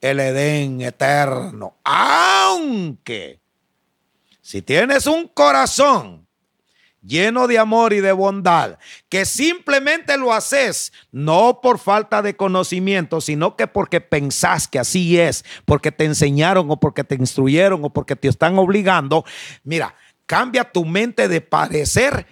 el 0.00 0.20
Edén 0.20 0.80
eterno. 0.80 1.76
Aunque 1.84 3.40
si 4.40 4.62
tienes 4.62 5.06
un 5.06 5.28
corazón 5.28 6.26
lleno 7.02 7.48
de 7.48 7.58
amor 7.58 7.92
y 7.92 8.00
de 8.00 8.12
bondad, 8.12 8.78
que 9.08 9.24
simplemente 9.24 10.16
lo 10.16 10.32
haces 10.32 10.92
no 11.10 11.60
por 11.60 11.78
falta 11.78 12.22
de 12.22 12.36
conocimiento, 12.36 13.20
sino 13.20 13.56
que 13.56 13.66
porque 13.66 14.00
pensás 14.00 14.68
que 14.68 14.78
así 14.78 15.18
es, 15.18 15.44
porque 15.64 15.90
te 15.90 16.04
enseñaron 16.04 16.70
o 16.70 16.78
porque 16.78 17.04
te 17.04 17.16
instruyeron 17.16 17.84
o 17.84 17.90
porque 17.92 18.16
te 18.16 18.28
están 18.28 18.58
obligando, 18.58 19.24
mira, 19.64 19.94
cambia 20.26 20.64
tu 20.64 20.84
mente 20.84 21.28
de 21.28 21.40
parecer 21.40 22.26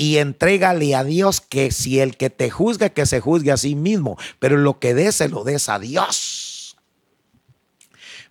y 0.00 0.16
entrégale 0.16 0.94
a 0.94 1.04
Dios 1.04 1.42
que 1.42 1.70
si 1.70 2.00
el 2.00 2.16
que 2.16 2.30
te 2.30 2.48
juzga, 2.48 2.88
que 2.88 3.04
se 3.04 3.20
juzgue 3.20 3.52
a 3.52 3.58
sí 3.58 3.74
mismo, 3.74 4.16
pero 4.38 4.56
lo 4.56 4.78
que 4.78 4.94
des, 4.94 5.14
se 5.14 5.28
lo 5.28 5.44
des 5.44 5.68
a 5.68 5.78
Dios. 5.78 6.74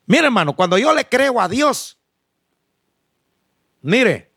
Mira, 0.07 0.25
hermano, 0.25 0.55
cuando 0.55 0.79
yo 0.79 0.95
le 0.95 1.05
creo 1.05 1.39
a 1.39 1.47
Dios, 1.47 1.99
mire, 3.83 4.31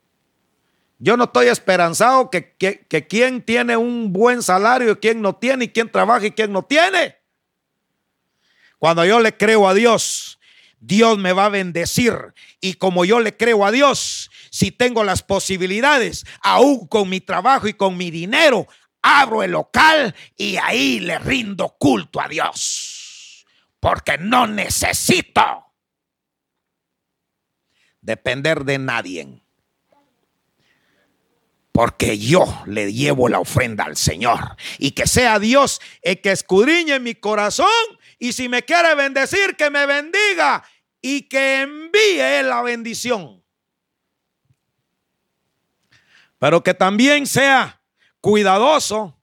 yo 0.98 1.16
no 1.16 1.24
estoy 1.24 1.46
esperanzado 1.46 2.28
que, 2.28 2.54
que, 2.56 2.80
que 2.86 3.06
quien 3.06 3.40
tiene 3.40 3.78
un 3.78 4.12
buen 4.12 4.42
salario 4.42 4.92
y 4.92 4.96
quien 4.96 5.22
no 5.22 5.34
tiene, 5.34 5.64
y 5.64 5.68
quien 5.68 5.90
trabaja 5.90 6.26
y 6.26 6.32
quien 6.32 6.52
no 6.52 6.62
tiene. 6.62 7.16
Cuando 8.78 9.06
yo 9.06 9.20
le 9.20 9.34
creo 9.34 9.66
a 9.66 9.72
Dios, 9.72 10.38
Dios 10.80 11.16
me 11.16 11.32
va 11.32 11.46
a 11.46 11.48
bendecir. 11.48 12.12
Y 12.60 12.74
como 12.74 13.06
yo 13.06 13.20
le 13.20 13.34
creo 13.34 13.64
a 13.64 13.70
Dios, 13.70 14.30
si 14.52 14.70
tengo 14.70 15.02
las 15.02 15.22
posibilidades, 15.22 16.26
aún 16.42 16.86
con 16.86 17.08
mi 17.08 17.22
trabajo 17.22 17.68
y 17.68 17.72
con 17.72 17.96
mi 17.96 18.10
dinero, 18.10 18.68
abro 19.00 19.42
el 19.42 19.52
local 19.52 20.14
y 20.36 20.58
ahí 20.58 21.00
le 21.00 21.18
rindo 21.18 21.74
culto 21.78 22.20
a 22.20 22.28
Dios. 22.28 23.46
Porque 23.80 24.18
no 24.18 24.46
necesito 24.46 25.72
depender 28.02 28.64
de 28.64 28.78
nadie. 28.78 29.42
Porque 31.72 32.18
yo 32.18 32.44
le 32.66 32.92
llevo 32.92 33.30
la 33.30 33.40
ofrenda 33.40 33.84
al 33.84 33.96
Señor. 33.96 34.56
Y 34.78 34.90
que 34.90 35.06
sea 35.06 35.38
Dios 35.38 35.80
el 36.02 36.20
que 36.20 36.30
escudriñe 36.30 37.00
mi 37.00 37.14
corazón. 37.14 37.66
Y 38.18 38.34
si 38.34 38.50
me 38.50 38.64
quiere 38.64 38.94
bendecir, 38.94 39.56
que 39.56 39.70
me 39.70 39.86
bendiga. 39.86 40.62
Y 41.00 41.22
que 41.22 41.62
envíe 41.62 42.42
la 42.42 42.60
bendición 42.60 43.41
pero 46.42 46.60
que 46.60 46.74
también 46.74 47.24
sea 47.24 47.80
cuidadoso 48.20 49.16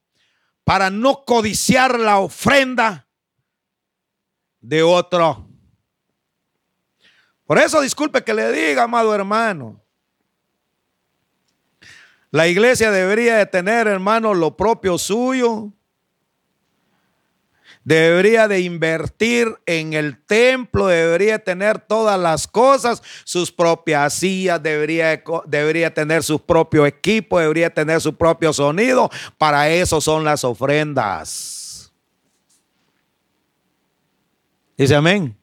para 0.63 0.89
no 0.89 1.25
codiciar 1.25 1.99
la 1.99 2.19
ofrenda 2.19 3.09
de 4.61 4.83
otro. 4.83 5.45
Por 7.43 7.57
eso 7.57 7.81
disculpe 7.81 8.23
que 8.23 8.33
le 8.33 8.49
diga, 8.53 8.83
amado 8.83 9.13
hermano. 9.13 9.83
La 12.31 12.47
iglesia 12.47 12.89
debería 12.89 13.35
de 13.35 13.47
tener, 13.47 13.87
hermano, 13.87 14.33
lo 14.33 14.55
propio 14.55 14.97
suyo 14.97 15.73
debería 17.89 18.47
de 18.47 18.59
invertir 18.61 19.57
en 19.65 19.93
el 19.93 20.23
templo, 20.23 20.85
debería 20.85 21.39
tener 21.39 21.79
todas 21.79 22.19
las 22.19 22.47
cosas, 22.47 23.01
sus 23.23 23.51
propias 23.51 24.13
sillas, 24.13 24.61
debería, 24.61 25.23
debería 25.47 25.91
tener 25.91 26.21
su 26.21 26.39
propio 26.39 26.85
equipo, 26.85 27.39
debería 27.39 27.73
tener 27.73 27.99
su 27.99 28.15
propio 28.15 28.53
sonido. 28.53 29.09
Para 29.39 29.69
eso 29.69 29.99
son 30.01 30.23
las 30.23 30.43
ofrendas. 30.43 31.91
Dice 34.77 34.93
amén. 34.93 35.35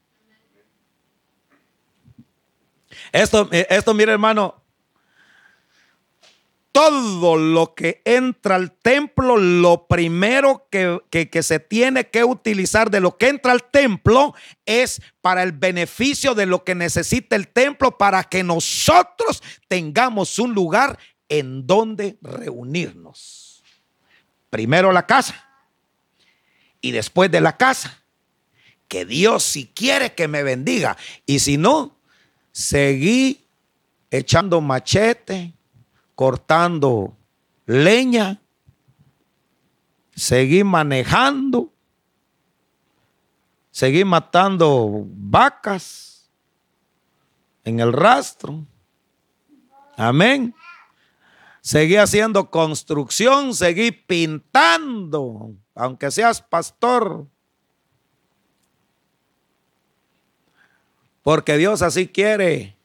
Esto, 3.10 3.48
esto, 3.50 3.92
mire 3.92 4.12
hermano, 4.12 4.62
todo 6.76 7.38
lo 7.38 7.74
que 7.74 8.02
entra 8.04 8.56
al 8.56 8.70
templo, 8.70 9.38
lo 9.38 9.86
primero 9.86 10.68
que, 10.70 11.00
se 11.42 11.58
tiene 11.58 12.08
que 12.08 12.22
utilizar 12.22 12.90
de 12.90 13.00
lo 13.00 13.16
que 13.16 13.28
entra 13.28 13.52
al 13.52 13.64
templo 13.64 14.34
es 14.66 15.00
para 15.22 15.42
el 15.42 15.52
beneficio 15.52 16.34
de 16.34 16.44
lo 16.44 16.64
que 16.64 16.74
necesita 16.74 17.34
el 17.34 17.48
templo, 17.48 17.96
para 17.96 18.24
que 18.24 18.44
nosotros 18.44 19.42
tengamos 19.68 20.38
un 20.38 20.52
lugar 20.52 20.98
en 21.30 21.66
donde 21.66 22.18
reunirnos. 22.20 23.62
Primero 24.50 24.92
la 24.92 25.06
casa 25.06 25.48
y 26.82 26.90
después 26.90 27.30
de 27.30 27.40
la 27.40 27.56
casa. 27.56 28.02
Que 28.86 29.06
Dios 29.06 29.44
si 29.44 29.66
quiere 29.66 30.12
que 30.12 30.28
me 30.28 30.42
bendiga 30.42 30.98
y 31.24 31.38
si 31.38 31.56
no, 31.56 31.96
seguí 32.52 33.46
echando 34.10 34.60
machete, 34.60 35.55
cortando 36.16 37.14
leña, 37.66 38.40
seguí 40.14 40.64
manejando, 40.64 41.72
seguí 43.70 44.04
matando 44.04 45.04
vacas 45.06 46.28
en 47.64 47.80
el 47.80 47.92
rastro. 47.92 48.66
Amén. 49.96 50.54
Seguí 51.60 51.96
haciendo 51.96 52.50
construcción, 52.50 53.54
seguí 53.54 53.90
pintando, 53.90 55.52
aunque 55.74 56.10
seas 56.10 56.40
pastor. 56.40 57.26
Porque 61.22 61.56
Dios 61.56 61.82
así 61.82 62.06
quiere. 62.06 62.75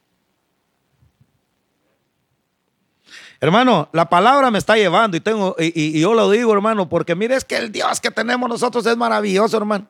Hermano, 3.42 3.88
la 3.90 4.08
palabra 4.08 4.52
me 4.52 4.58
está 4.58 4.76
llevando 4.76 5.16
y, 5.16 5.20
tengo, 5.20 5.56
y, 5.58 5.98
yo 6.00 6.14
lo 6.14 6.30
digo, 6.30 6.52
hermano, 6.52 6.88
porque 6.88 7.16
mire, 7.16 7.34
es 7.34 7.44
que 7.44 7.56
el 7.56 7.72
Dios 7.72 8.00
que 8.00 8.12
tenemos 8.12 8.48
nosotros 8.48 8.86
es 8.86 8.96
maravilloso, 8.96 9.56
hermano. 9.56 9.88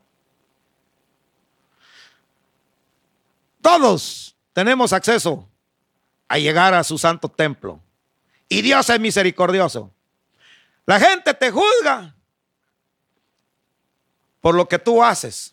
Todos 3.60 4.34
tenemos 4.54 4.94
acceso 4.94 5.46
a 6.28 6.38
llegar 6.38 6.72
a 6.72 6.82
su 6.82 6.96
santo 6.96 7.28
templo. 7.28 7.78
Y 8.48 8.62
Dios 8.62 8.88
es 8.88 8.98
misericordioso. 8.98 9.90
La 10.86 10.98
gente 10.98 11.34
te 11.34 11.50
juzga 11.50 12.14
por 14.40 14.54
lo 14.54 14.66
que 14.66 14.78
tú 14.78 15.04
haces, 15.04 15.52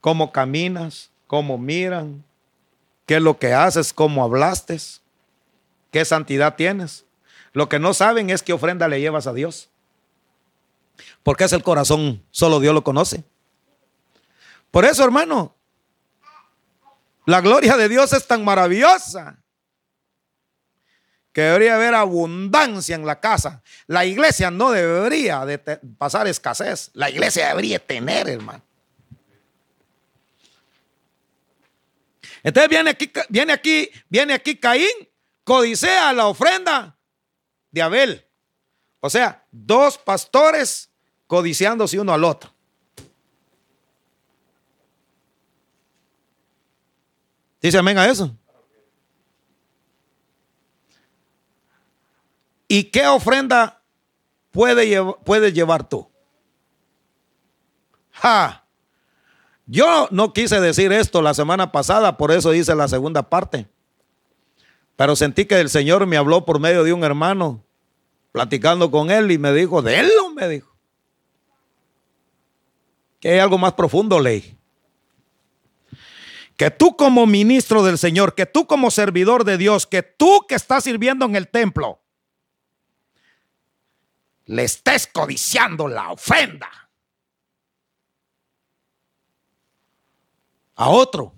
cómo 0.00 0.32
caminas, 0.32 1.10
cómo 1.26 1.58
miran, 1.58 2.24
qué 3.04 3.16
es 3.16 3.22
lo 3.22 3.38
que 3.38 3.52
haces, 3.52 3.92
cómo 3.92 4.24
hablaste. 4.24 4.78
¿Qué 5.92 6.06
santidad 6.06 6.56
tienes? 6.56 7.04
Lo 7.52 7.68
que 7.68 7.78
no 7.78 7.92
saben 7.92 8.30
es 8.30 8.42
qué 8.42 8.54
ofrenda 8.54 8.88
le 8.88 8.98
llevas 8.98 9.26
a 9.26 9.34
Dios. 9.34 9.68
Porque 11.22 11.44
es 11.44 11.52
el 11.52 11.62
corazón, 11.62 12.24
solo 12.30 12.60
Dios 12.60 12.74
lo 12.74 12.82
conoce. 12.82 13.24
Por 14.70 14.86
eso, 14.86 15.04
hermano, 15.04 15.54
la 17.26 17.42
gloria 17.42 17.76
de 17.76 17.90
Dios 17.90 18.12
es 18.14 18.26
tan 18.26 18.42
maravillosa 18.42 19.38
que 21.34 21.42
debería 21.42 21.74
haber 21.74 21.94
abundancia 21.94 22.94
en 22.94 23.04
la 23.04 23.20
casa. 23.20 23.62
La 23.86 24.06
iglesia 24.06 24.50
no 24.50 24.70
debería 24.70 25.44
de 25.44 25.58
pasar 25.58 26.26
escasez. 26.26 26.90
La 26.94 27.10
iglesia 27.10 27.48
debería 27.48 27.78
tener, 27.78 28.30
hermano. 28.30 28.62
Entonces 32.42 32.70
viene 32.70 32.90
aquí, 32.90 33.12
viene 33.28 33.52
aquí, 33.52 33.90
viene 34.08 34.32
aquí 34.32 34.56
Caín 34.56 35.11
codicea 35.44 36.12
la 36.12 36.26
ofrenda 36.26 36.98
de 37.70 37.82
Abel. 37.82 38.26
O 39.00 39.10
sea, 39.10 39.44
dos 39.50 39.98
pastores 39.98 40.90
codiciándose 41.26 41.98
uno 41.98 42.12
al 42.12 42.24
otro. 42.24 42.52
Dice 47.60 47.78
amén 47.78 47.98
a 47.98 48.06
eso. 48.06 48.36
¿Y 52.68 52.84
qué 52.84 53.06
ofrenda 53.06 53.82
puede 54.50 55.00
puedes 55.24 55.52
llevar 55.52 55.88
tú? 55.88 56.10
Ja. 58.12 58.66
Yo 59.66 60.08
no 60.10 60.32
quise 60.32 60.60
decir 60.60 60.92
esto 60.92 61.22
la 61.22 61.34
semana 61.34 61.70
pasada, 61.70 62.16
por 62.16 62.32
eso 62.32 62.52
hice 62.52 62.74
la 62.74 62.88
segunda 62.88 63.28
parte. 63.28 63.68
Pero 65.02 65.16
sentí 65.16 65.46
que 65.46 65.58
el 65.58 65.68
Señor 65.68 66.06
me 66.06 66.16
habló 66.16 66.44
por 66.44 66.60
medio 66.60 66.84
de 66.84 66.92
un 66.92 67.02
hermano, 67.02 67.64
platicando 68.30 68.88
con 68.92 69.10
él 69.10 69.32
y 69.32 69.36
me 69.36 69.52
dijo, 69.52 69.82
de 69.82 69.98
él 69.98 70.08
me 70.36 70.46
dijo. 70.46 70.72
Que 73.18 73.30
hay 73.30 73.38
algo 73.40 73.58
más 73.58 73.72
profundo, 73.72 74.20
ley. 74.20 74.56
que 76.56 76.70
tú 76.70 76.96
como 76.96 77.26
ministro 77.26 77.82
del 77.82 77.98
Señor, 77.98 78.36
que 78.36 78.46
tú 78.46 78.68
como 78.68 78.92
servidor 78.92 79.42
de 79.42 79.58
Dios, 79.58 79.88
que 79.88 80.04
tú 80.04 80.46
que 80.48 80.54
estás 80.54 80.84
sirviendo 80.84 81.24
en 81.24 81.34
el 81.34 81.48
templo, 81.48 82.00
le 84.44 84.62
estés 84.62 85.08
codiciando 85.08 85.88
la 85.88 86.12
ofrenda 86.12 86.70
a 90.76 90.90
otro, 90.90 91.34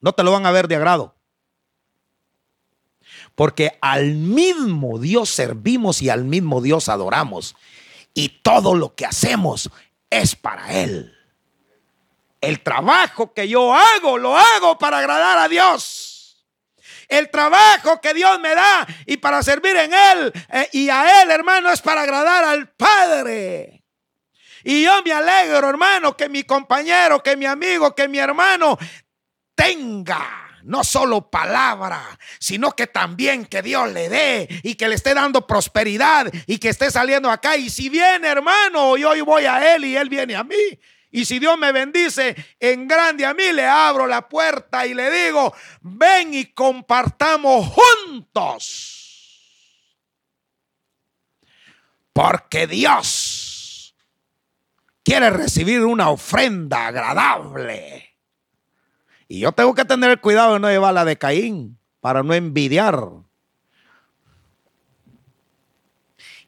no 0.00 0.12
te 0.12 0.24
lo 0.24 0.32
van 0.32 0.46
a 0.46 0.50
ver 0.50 0.66
de 0.66 0.74
agrado. 0.74 1.14
Porque 3.34 3.78
al 3.80 4.14
mismo 4.14 4.98
Dios 4.98 5.30
servimos 5.30 6.02
y 6.02 6.08
al 6.08 6.24
mismo 6.24 6.60
Dios 6.60 6.88
adoramos. 6.88 7.56
Y 8.14 8.28
todo 8.28 8.74
lo 8.74 8.94
que 8.94 9.06
hacemos 9.06 9.70
es 10.10 10.36
para 10.36 10.82
Él. 10.82 11.16
El 12.40 12.60
trabajo 12.60 13.32
que 13.32 13.48
yo 13.48 13.74
hago, 13.74 14.18
lo 14.18 14.36
hago 14.36 14.78
para 14.78 14.98
agradar 14.98 15.38
a 15.38 15.48
Dios. 15.48 16.44
El 17.08 17.30
trabajo 17.30 18.00
que 18.00 18.14
Dios 18.14 18.38
me 18.40 18.54
da 18.54 18.86
y 19.06 19.16
para 19.16 19.42
servir 19.42 19.76
en 19.76 19.92
Él 19.92 20.32
eh, 20.50 20.68
y 20.72 20.88
a 20.88 21.22
Él, 21.22 21.30
hermano, 21.30 21.70
es 21.70 21.82
para 21.82 22.02
agradar 22.02 22.44
al 22.44 22.68
Padre. 22.68 23.82
Y 24.62 24.82
yo 24.82 25.02
me 25.02 25.12
alegro, 25.12 25.68
hermano, 25.68 26.16
que 26.16 26.28
mi 26.28 26.44
compañero, 26.44 27.22
que 27.22 27.36
mi 27.36 27.44
amigo, 27.44 27.94
que 27.94 28.08
mi 28.08 28.18
hermano 28.18 28.78
tenga 29.54 30.43
no 30.64 30.84
solo 30.84 31.30
palabra, 31.30 32.02
sino 32.38 32.72
que 32.72 32.86
también 32.86 33.46
que 33.46 33.62
Dios 33.62 33.92
le 33.92 34.08
dé 34.08 34.48
y 34.62 34.74
que 34.74 34.88
le 34.88 34.94
esté 34.94 35.14
dando 35.14 35.46
prosperidad 35.46 36.32
y 36.46 36.58
que 36.58 36.70
esté 36.70 36.90
saliendo 36.90 37.30
acá. 37.30 37.56
Y 37.56 37.70
si 37.70 37.88
viene, 37.88 38.28
hermano, 38.28 38.96
yo 38.96 39.12
voy 39.24 39.44
a 39.44 39.74
Él 39.74 39.84
y 39.84 39.96
Él 39.96 40.08
viene 40.08 40.34
a 40.34 40.44
mí. 40.44 40.78
Y 41.10 41.26
si 41.26 41.38
Dios 41.38 41.56
me 41.56 41.70
bendice 41.70 42.34
en 42.58 42.88
grande 42.88 43.24
a 43.24 43.34
mí, 43.34 43.52
le 43.52 43.64
abro 43.64 44.06
la 44.08 44.28
puerta 44.28 44.84
y 44.84 44.94
le 44.94 45.10
digo, 45.10 45.54
ven 45.80 46.34
y 46.34 46.46
compartamos 46.46 47.68
juntos. 47.68 48.90
Porque 52.12 52.66
Dios 52.66 53.94
quiere 55.04 55.30
recibir 55.30 55.82
una 55.82 56.10
ofrenda 56.10 56.88
agradable. 56.88 58.03
Y 59.28 59.40
yo 59.40 59.52
tengo 59.52 59.74
que 59.74 59.84
tener 59.84 60.20
cuidado 60.20 60.54
de 60.54 60.60
no 60.60 60.68
llevar 60.68 60.94
la 60.94 61.04
de 61.04 61.16
Caín 61.16 61.78
para 62.00 62.22
no 62.22 62.34
envidiar. 62.34 63.08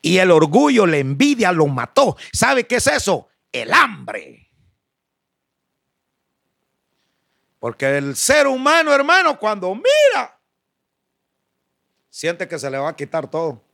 Y 0.03 0.19
el 0.19 0.31
orgullo, 0.31 0.87
la 0.87 0.99
envidia 0.99 1.53
lo 1.53 1.67
mató. 1.67 2.17
¿Sabe 2.33 2.67
qué 2.67 2.77
es 2.77 2.87
eso? 2.87 3.29
El 3.51 3.73
hambre. 3.73 4.49
Porque 7.59 7.97
el 7.97 8.15
ser 8.15 8.47
humano, 8.47 8.93
hermano, 8.93 9.39
cuando 9.39 9.75
mira, 9.75 10.39
siente 12.11 12.47
que 12.47 12.59
se 12.59 12.71
le 12.71 12.79
va 12.79 12.91
a 12.91 12.97
quitar 12.97 13.29
todo. 13.29 13.66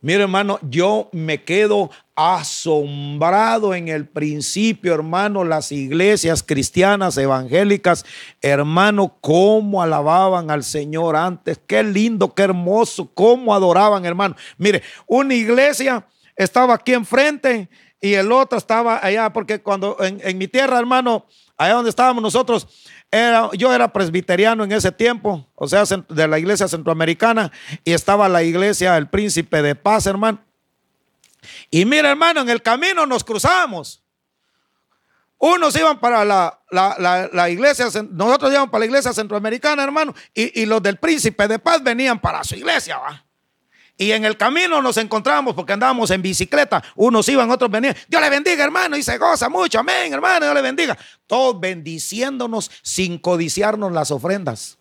Mire, 0.00 0.22
hermano, 0.22 0.60
yo 0.62 1.08
me 1.12 1.42
quedo 1.42 1.90
asombrado 2.14 3.74
en 3.74 3.88
el 3.88 4.06
principio, 4.06 4.94
hermano, 4.94 5.42
las 5.42 5.72
iglesias 5.72 6.44
cristianas 6.44 7.16
evangélicas, 7.16 8.04
hermano, 8.40 9.16
cómo 9.20 9.82
alababan 9.82 10.52
al 10.52 10.62
Señor 10.62 11.16
antes. 11.16 11.60
Qué 11.66 11.82
lindo, 11.82 12.32
qué 12.32 12.42
hermoso, 12.42 13.10
cómo 13.12 13.52
adoraban, 13.52 14.04
hermano. 14.04 14.36
Mire, 14.56 14.82
una 15.08 15.34
iglesia 15.34 16.06
estaba 16.36 16.74
aquí 16.74 16.92
enfrente 16.92 17.68
y 18.00 18.14
el 18.14 18.30
otro 18.30 18.56
estaba 18.56 19.04
allá, 19.04 19.32
porque 19.32 19.60
cuando 19.60 19.96
en, 19.98 20.20
en 20.22 20.38
mi 20.38 20.46
tierra, 20.46 20.78
hermano, 20.78 21.26
allá 21.56 21.74
donde 21.74 21.90
estábamos 21.90 22.22
nosotros, 22.22 22.68
yo 23.54 23.72
era 23.72 23.92
presbiteriano 23.92 24.64
en 24.64 24.72
ese 24.72 24.92
tiempo, 24.92 25.46
o 25.54 25.66
sea, 25.66 25.84
de 26.08 26.28
la 26.28 26.38
iglesia 26.38 26.68
centroamericana, 26.68 27.50
y 27.84 27.92
estaba 27.92 28.28
la 28.28 28.42
iglesia 28.42 28.96
El 28.96 29.08
Príncipe 29.08 29.62
de 29.62 29.74
Paz, 29.74 30.06
hermano. 30.06 30.44
Y 31.70 31.84
mira, 31.84 32.10
hermano, 32.10 32.42
en 32.42 32.50
el 32.50 32.62
camino 32.62 33.06
nos 33.06 33.24
cruzamos. 33.24 34.02
Unos 35.38 35.76
iban 35.76 36.00
para 36.00 36.24
la, 36.24 36.60
la, 36.70 37.48
iglesia, 37.48 37.86
nosotros 38.10 38.50
íbamos 38.50 38.70
para 38.70 38.80
la 38.80 38.86
iglesia 38.86 39.12
centroamericana, 39.12 39.84
hermano, 39.84 40.12
y, 40.34 40.62
y, 40.62 40.66
los 40.66 40.82
del 40.82 40.96
Príncipe 40.96 41.46
de 41.46 41.60
Paz 41.60 41.82
venían 41.82 42.18
para 42.18 42.42
su 42.42 42.56
iglesia, 42.56 42.98
¿va? 42.98 43.24
Y 44.00 44.12
en 44.12 44.24
el 44.24 44.36
camino 44.36 44.80
nos 44.80 44.96
encontramos 44.96 45.54
porque 45.54 45.72
andábamos 45.72 46.12
en 46.12 46.22
bicicleta. 46.22 46.80
Unos 46.94 47.28
iban, 47.28 47.50
otros 47.50 47.68
venían. 47.68 47.96
Dios 48.06 48.22
le 48.22 48.30
bendiga, 48.30 48.62
hermano, 48.62 48.96
y 48.96 49.02
se 49.02 49.18
goza 49.18 49.48
mucho. 49.48 49.80
Amén, 49.80 50.12
hermano, 50.12 50.46
Dios 50.46 50.54
le 50.54 50.62
bendiga. 50.62 50.96
Todos 51.26 51.58
bendiciéndonos 51.58 52.70
sin 52.82 53.18
codiciarnos 53.18 53.90
las 53.90 54.12
ofrendas. 54.12 54.78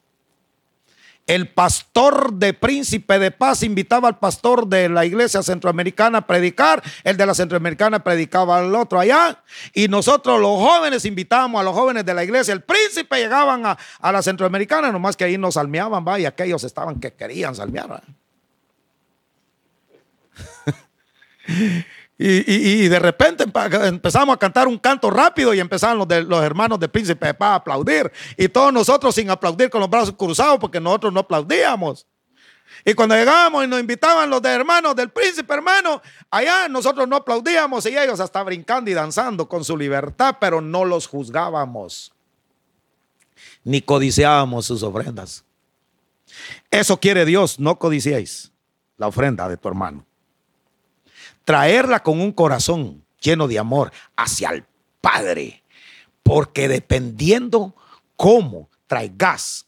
El 1.26 1.50
pastor 1.50 2.32
de 2.34 2.54
Príncipe 2.54 3.18
de 3.18 3.32
Paz 3.32 3.64
invitaba 3.64 4.08
al 4.08 4.20
pastor 4.20 4.68
de 4.68 4.88
la 4.88 5.04
iglesia 5.04 5.42
centroamericana 5.42 6.20
a 6.20 6.28
predicar. 6.28 6.84
El 7.04 7.18
de 7.18 7.26
la 7.26 7.34
centroamericana 7.34 8.04
predicaba 8.04 8.60
al 8.60 8.74
otro 8.76 9.00
allá. 9.00 9.44
Y 9.74 9.88
nosotros 9.88 10.40
los 10.40 10.58
jóvenes 10.60 11.06
invitábamos 11.06 11.60
a 11.60 11.64
los 11.64 11.74
jóvenes 11.74 12.06
de 12.06 12.14
la 12.14 12.24
iglesia. 12.24 12.54
El 12.54 12.62
príncipe 12.62 13.18
llegaban 13.18 13.66
a, 13.66 14.12
la 14.12 14.22
centroamericana, 14.22 14.92
nomás 14.92 15.18
que 15.18 15.24
ahí 15.24 15.40
nos 15.40 15.56
salmeaban, 15.56 16.08
va, 16.08 16.20
y 16.20 16.26
aquellos 16.26 16.64
estaban 16.64 17.00
que 17.00 17.12
querían 17.14 17.56
salmear. 17.56 18.04
y, 22.18 22.88
de 22.88 23.00
repente 23.00 23.46
empezamos 23.84 24.36
a 24.36 24.40
cantar 24.40 24.68
un 24.68 24.78
canto 24.78 25.10
rápido 25.10 25.54
y 25.54 25.60
empezaron 25.60 25.98
los, 26.28 26.44
hermanos 26.44 26.80
de 26.80 26.90
Príncipe 26.90 27.28
de 27.28 27.34
Paz 27.34 27.50
a 27.50 27.56
aplaudir. 27.56 28.12
Y 28.36 28.50
todos 28.50 28.74
nosotros 28.74 29.16
sin 29.16 29.30
aplaudir 29.30 29.70
con 29.70 29.82
los 29.82 29.90
brazos 29.90 30.16
cruzados 30.18 30.60
porque 30.60 30.80
nosotros 30.80 31.14
no 31.14 31.22
aplaudíamos. 31.22 32.06
Y 32.84 32.94
cuando 32.94 33.16
llegábamos 33.16 33.64
y 33.64 33.68
nos 33.68 33.80
invitaban 33.80 34.30
los 34.30 34.42
de 34.42 34.50
hermanos 34.50 34.96
del 34.96 35.10
príncipe, 35.10 35.54
hermano, 35.54 36.02
allá 36.30 36.68
nosotros 36.68 37.08
no 37.08 37.16
aplaudíamos 37.16 37.86
y 37.86 37.98
ellos 37.98 38.20
hasta 38.20 38.44
brincando 38.44 38.92
y 38.92 38.94
danzando 38.94 39.48
con 39.48 39.64
su 39.64 39.78
libertad, 39.78 40.38
pero 40.40 40.62
no 40.62 40.86
los 40.86 41.08
juzgábamos. 41.08 42.14
Ni 43.64 43.82
codiciábamos 43.82 44.66
sus 44.66 44.84
ofrendas. 44.84 45.44
Eso 46.70 47.00
quiere 47.00 47.26
Dios, 47.26 47.60
no 47.60 47.80
codiciéis 47.80 48.52
la 48.98 49.08
ofrenda 49.08 49.48
de 49.48 49.58
tu 49.58 49.68
hermano 49.68 50.07
traerla 51.48 52.04
con 52.04 52.20
un 52.20 52.34
corazón 52.34 53.06
lleno 53.22 53.48
de 53.48 53.58
amor 53.58 53.94
hacia 54.18 54.50
el 54.50 54.66
Padre. 55.00 55.64
Porque 56.22 56.68
dependiendo 56.68 57.74
cómo 58.18 58.68
traigas 58.86 59.66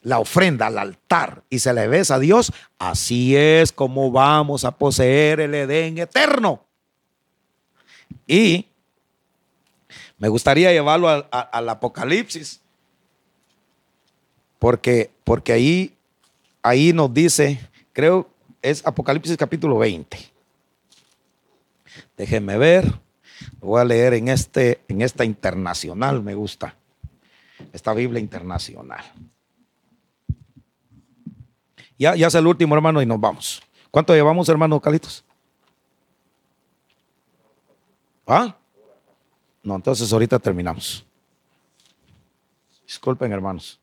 la 0.00 0.20
ofrenda 0.20 0.68
al 0.68 0.78
altar 0.78 1.42
y 1.50 1.58
se 1.58 1.74
le 1.74 1.86
ves 1.86 2.10
a 2.10 2.18
Dios, 2.18 2.50
así 2.78 3.36
es 3.36 3.72
como 3.72 4.10
vamos 4.10 4.64
a 4.64 4.70
poseer 4.70 5.40
el 5.40 5.54
Edén 5.54 5.98
eterno. 5.98 6.64
Y 8.26 8.64
me 10.16 10.28
gustaría 10.28 10.72
llevarlo 10.72 11.10
al, 11.10 11.68
Apocalipsis, 11.68 12.58
porque, 14.58 15.10
porque 15.24 15.52
ahí, 15.52 15.94
ahí 16.62 16.94
nos 16.94 17.12
dice, 17.12 17.60
creo, 17.92 18.30
es 18.62 18.86
Apocalipsis 18.86 19.36
capítulo 19.36 19.76
20. 19.76 20.39
Déjenme 22.16 22.58
ver. 22.58 23.00
Voy 23.60 23.80
a 23.80 23.84
leer 23.84 24.14
en, 24.14 24.28
este, 24.28 24.80
en 24.88 25.00
esta 25.02 25.24
internacional, 25.24 26.22
me 26.22 26.34
gusta. 26.34 26.74
Esta 27.72 27.92
Biblia 27.94 28.20
internacional. 28.20 29.04
Ya, 31.98 32.16
ya 32.16 32.28
es 32.28 32.34
el 32.34 32.46
último, 32.46 32.74
hermano, 32.74 33.02
y 33.02 33.06
nos 33.06 33.20
vamos. 33.20 33.62
¿Cuánto 33.90 34.14
llevamos, 34.14 34.48
hermano 34.48 34.80
Calitos? 34.80 35.24
¿Ah? 38.26 38.56
No, 39.62 39.76
entonces 39.76 40.12
ahorita 40.12 40.38
terminamos. 40.38 41.04
Disculpen, 42.84 43.32
hermanos. 43.32 43.78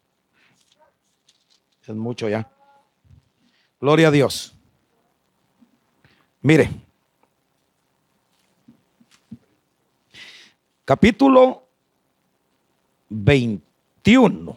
Es 1.85 1.95
mucho 1.95 2.27
ya. 2.27 2.49
Gloria 3.79 4.07
a 4.07 4.11
Dios. 4.11 4.53
Mire, 6.41 6.69
capítulo 10.87 11.67
21. 13.09 14.55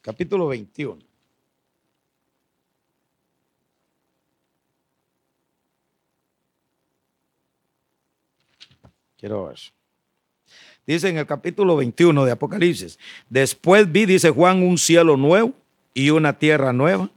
Capítulo 0.00 0.48
21. 0.48 0.98
Quiero 9.18 9.44
ver. 9.44 9.58
Dice 10.86 11.10
en 11.10 11.18
el 11.18 11.26
capítulo 11.26 11.76
21 11.76 12.24
de 12.24 12.32
Apocalipsis, 12.32 12.98
después 13.28 13.92
vi, 13.92 14.06
dice 14.06 14.30
Juan, 14.30 14.62
un 14.62 14.78
cielo 14.78 15.18
nuevo 15.18 15.52
y 15.92 16.08
una 16.08 16.38
tierra 16.38 16.72
nueva, 16.72 17.10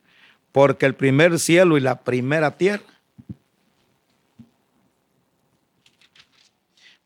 porque 0.52 0.86
el 0.86 0.94
primer 0.94 1.40
cielo 1.40 1.78
y 1.78 1.80
la 1.80 2.02
primera 2.04 2.58
tierra 2.58 2.97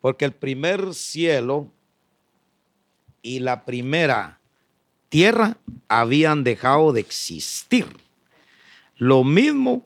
Porque 0.01 0.25
el 0.25 0.33
primer 0.33 0.93
cielo 0.93 1.67
y 3.21 3.39
la 3.39 3.63
primera 3.65 4.39
tierra 5.09 5.57
habían 5.87 6.43
dejado 6.43 6.91
de 6.91 7.01
existir. 7.01 7.85
Lo 8.97 9.23
mismo 9.23 9.85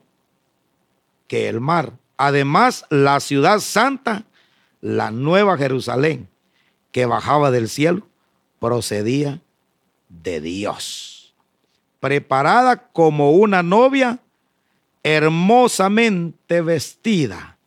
que 1.28 1.48
el 1.48 1.60
mar. 1.60 1.92
Además, 2.16 2.86
la 2.90 3.20
ciudad 3.20 3.60
santa, 3.60 4.24
la 4.80 5.10
nueva 5.10 5.58
Jerusalén, 5.58 6.28
que 6.92 7.06
bajaba 7.06 7.50
del 7.50 7.68
cielo, 7.68 8.06
procedía 8.58 9.42
de 10.08 10.40
Dios. 10.40 11.34
Preparada 12.00 12.88
como 12.92 13.32
una 13.32 13.62
novia 13.62 14.20
hermosamente 15.02 16.62
vestida 16.62 17.58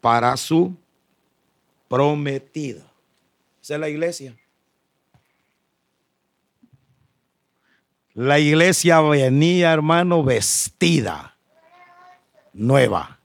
para 0.00 0.36
su 0.36 0.74
prometido. 1.90 2.82
Esa 3.60 3.74
es 3.74 3.80
la 3.80 3.88
iglesia. 3.88 4.36
La 8.14 8.38
iglesia 8.38 9.00
venía, 9.00 9.72
hermano, 9.72 10.22
vestida, 10.22 11.36
nueva, 12.52 13.18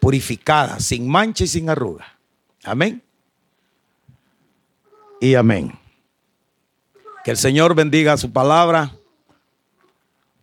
purificada, 0.00 0.80
sin 0.80 1.06
mancha 1.06 1.44
y 1.44 1.48
sin 1.48 1.68
arruga. 1.68 2.18
Amén. 2.64 3.02
Y 5.20 5.34
amén. 5.34 5.78
Que 7.22 7.32
el 7.32 7.36
Señor 7.36 7.74
bendiga 7.74 8.16
su 8.16 8.32
palabra. 8.32 8.96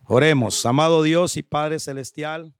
Oremos, 0.04 0.64
amado 0.64 1.02
Dios 1.02 1.36
y 1.36 1.42
Padre 1.42 1.80
Celestial. 1.80 2.52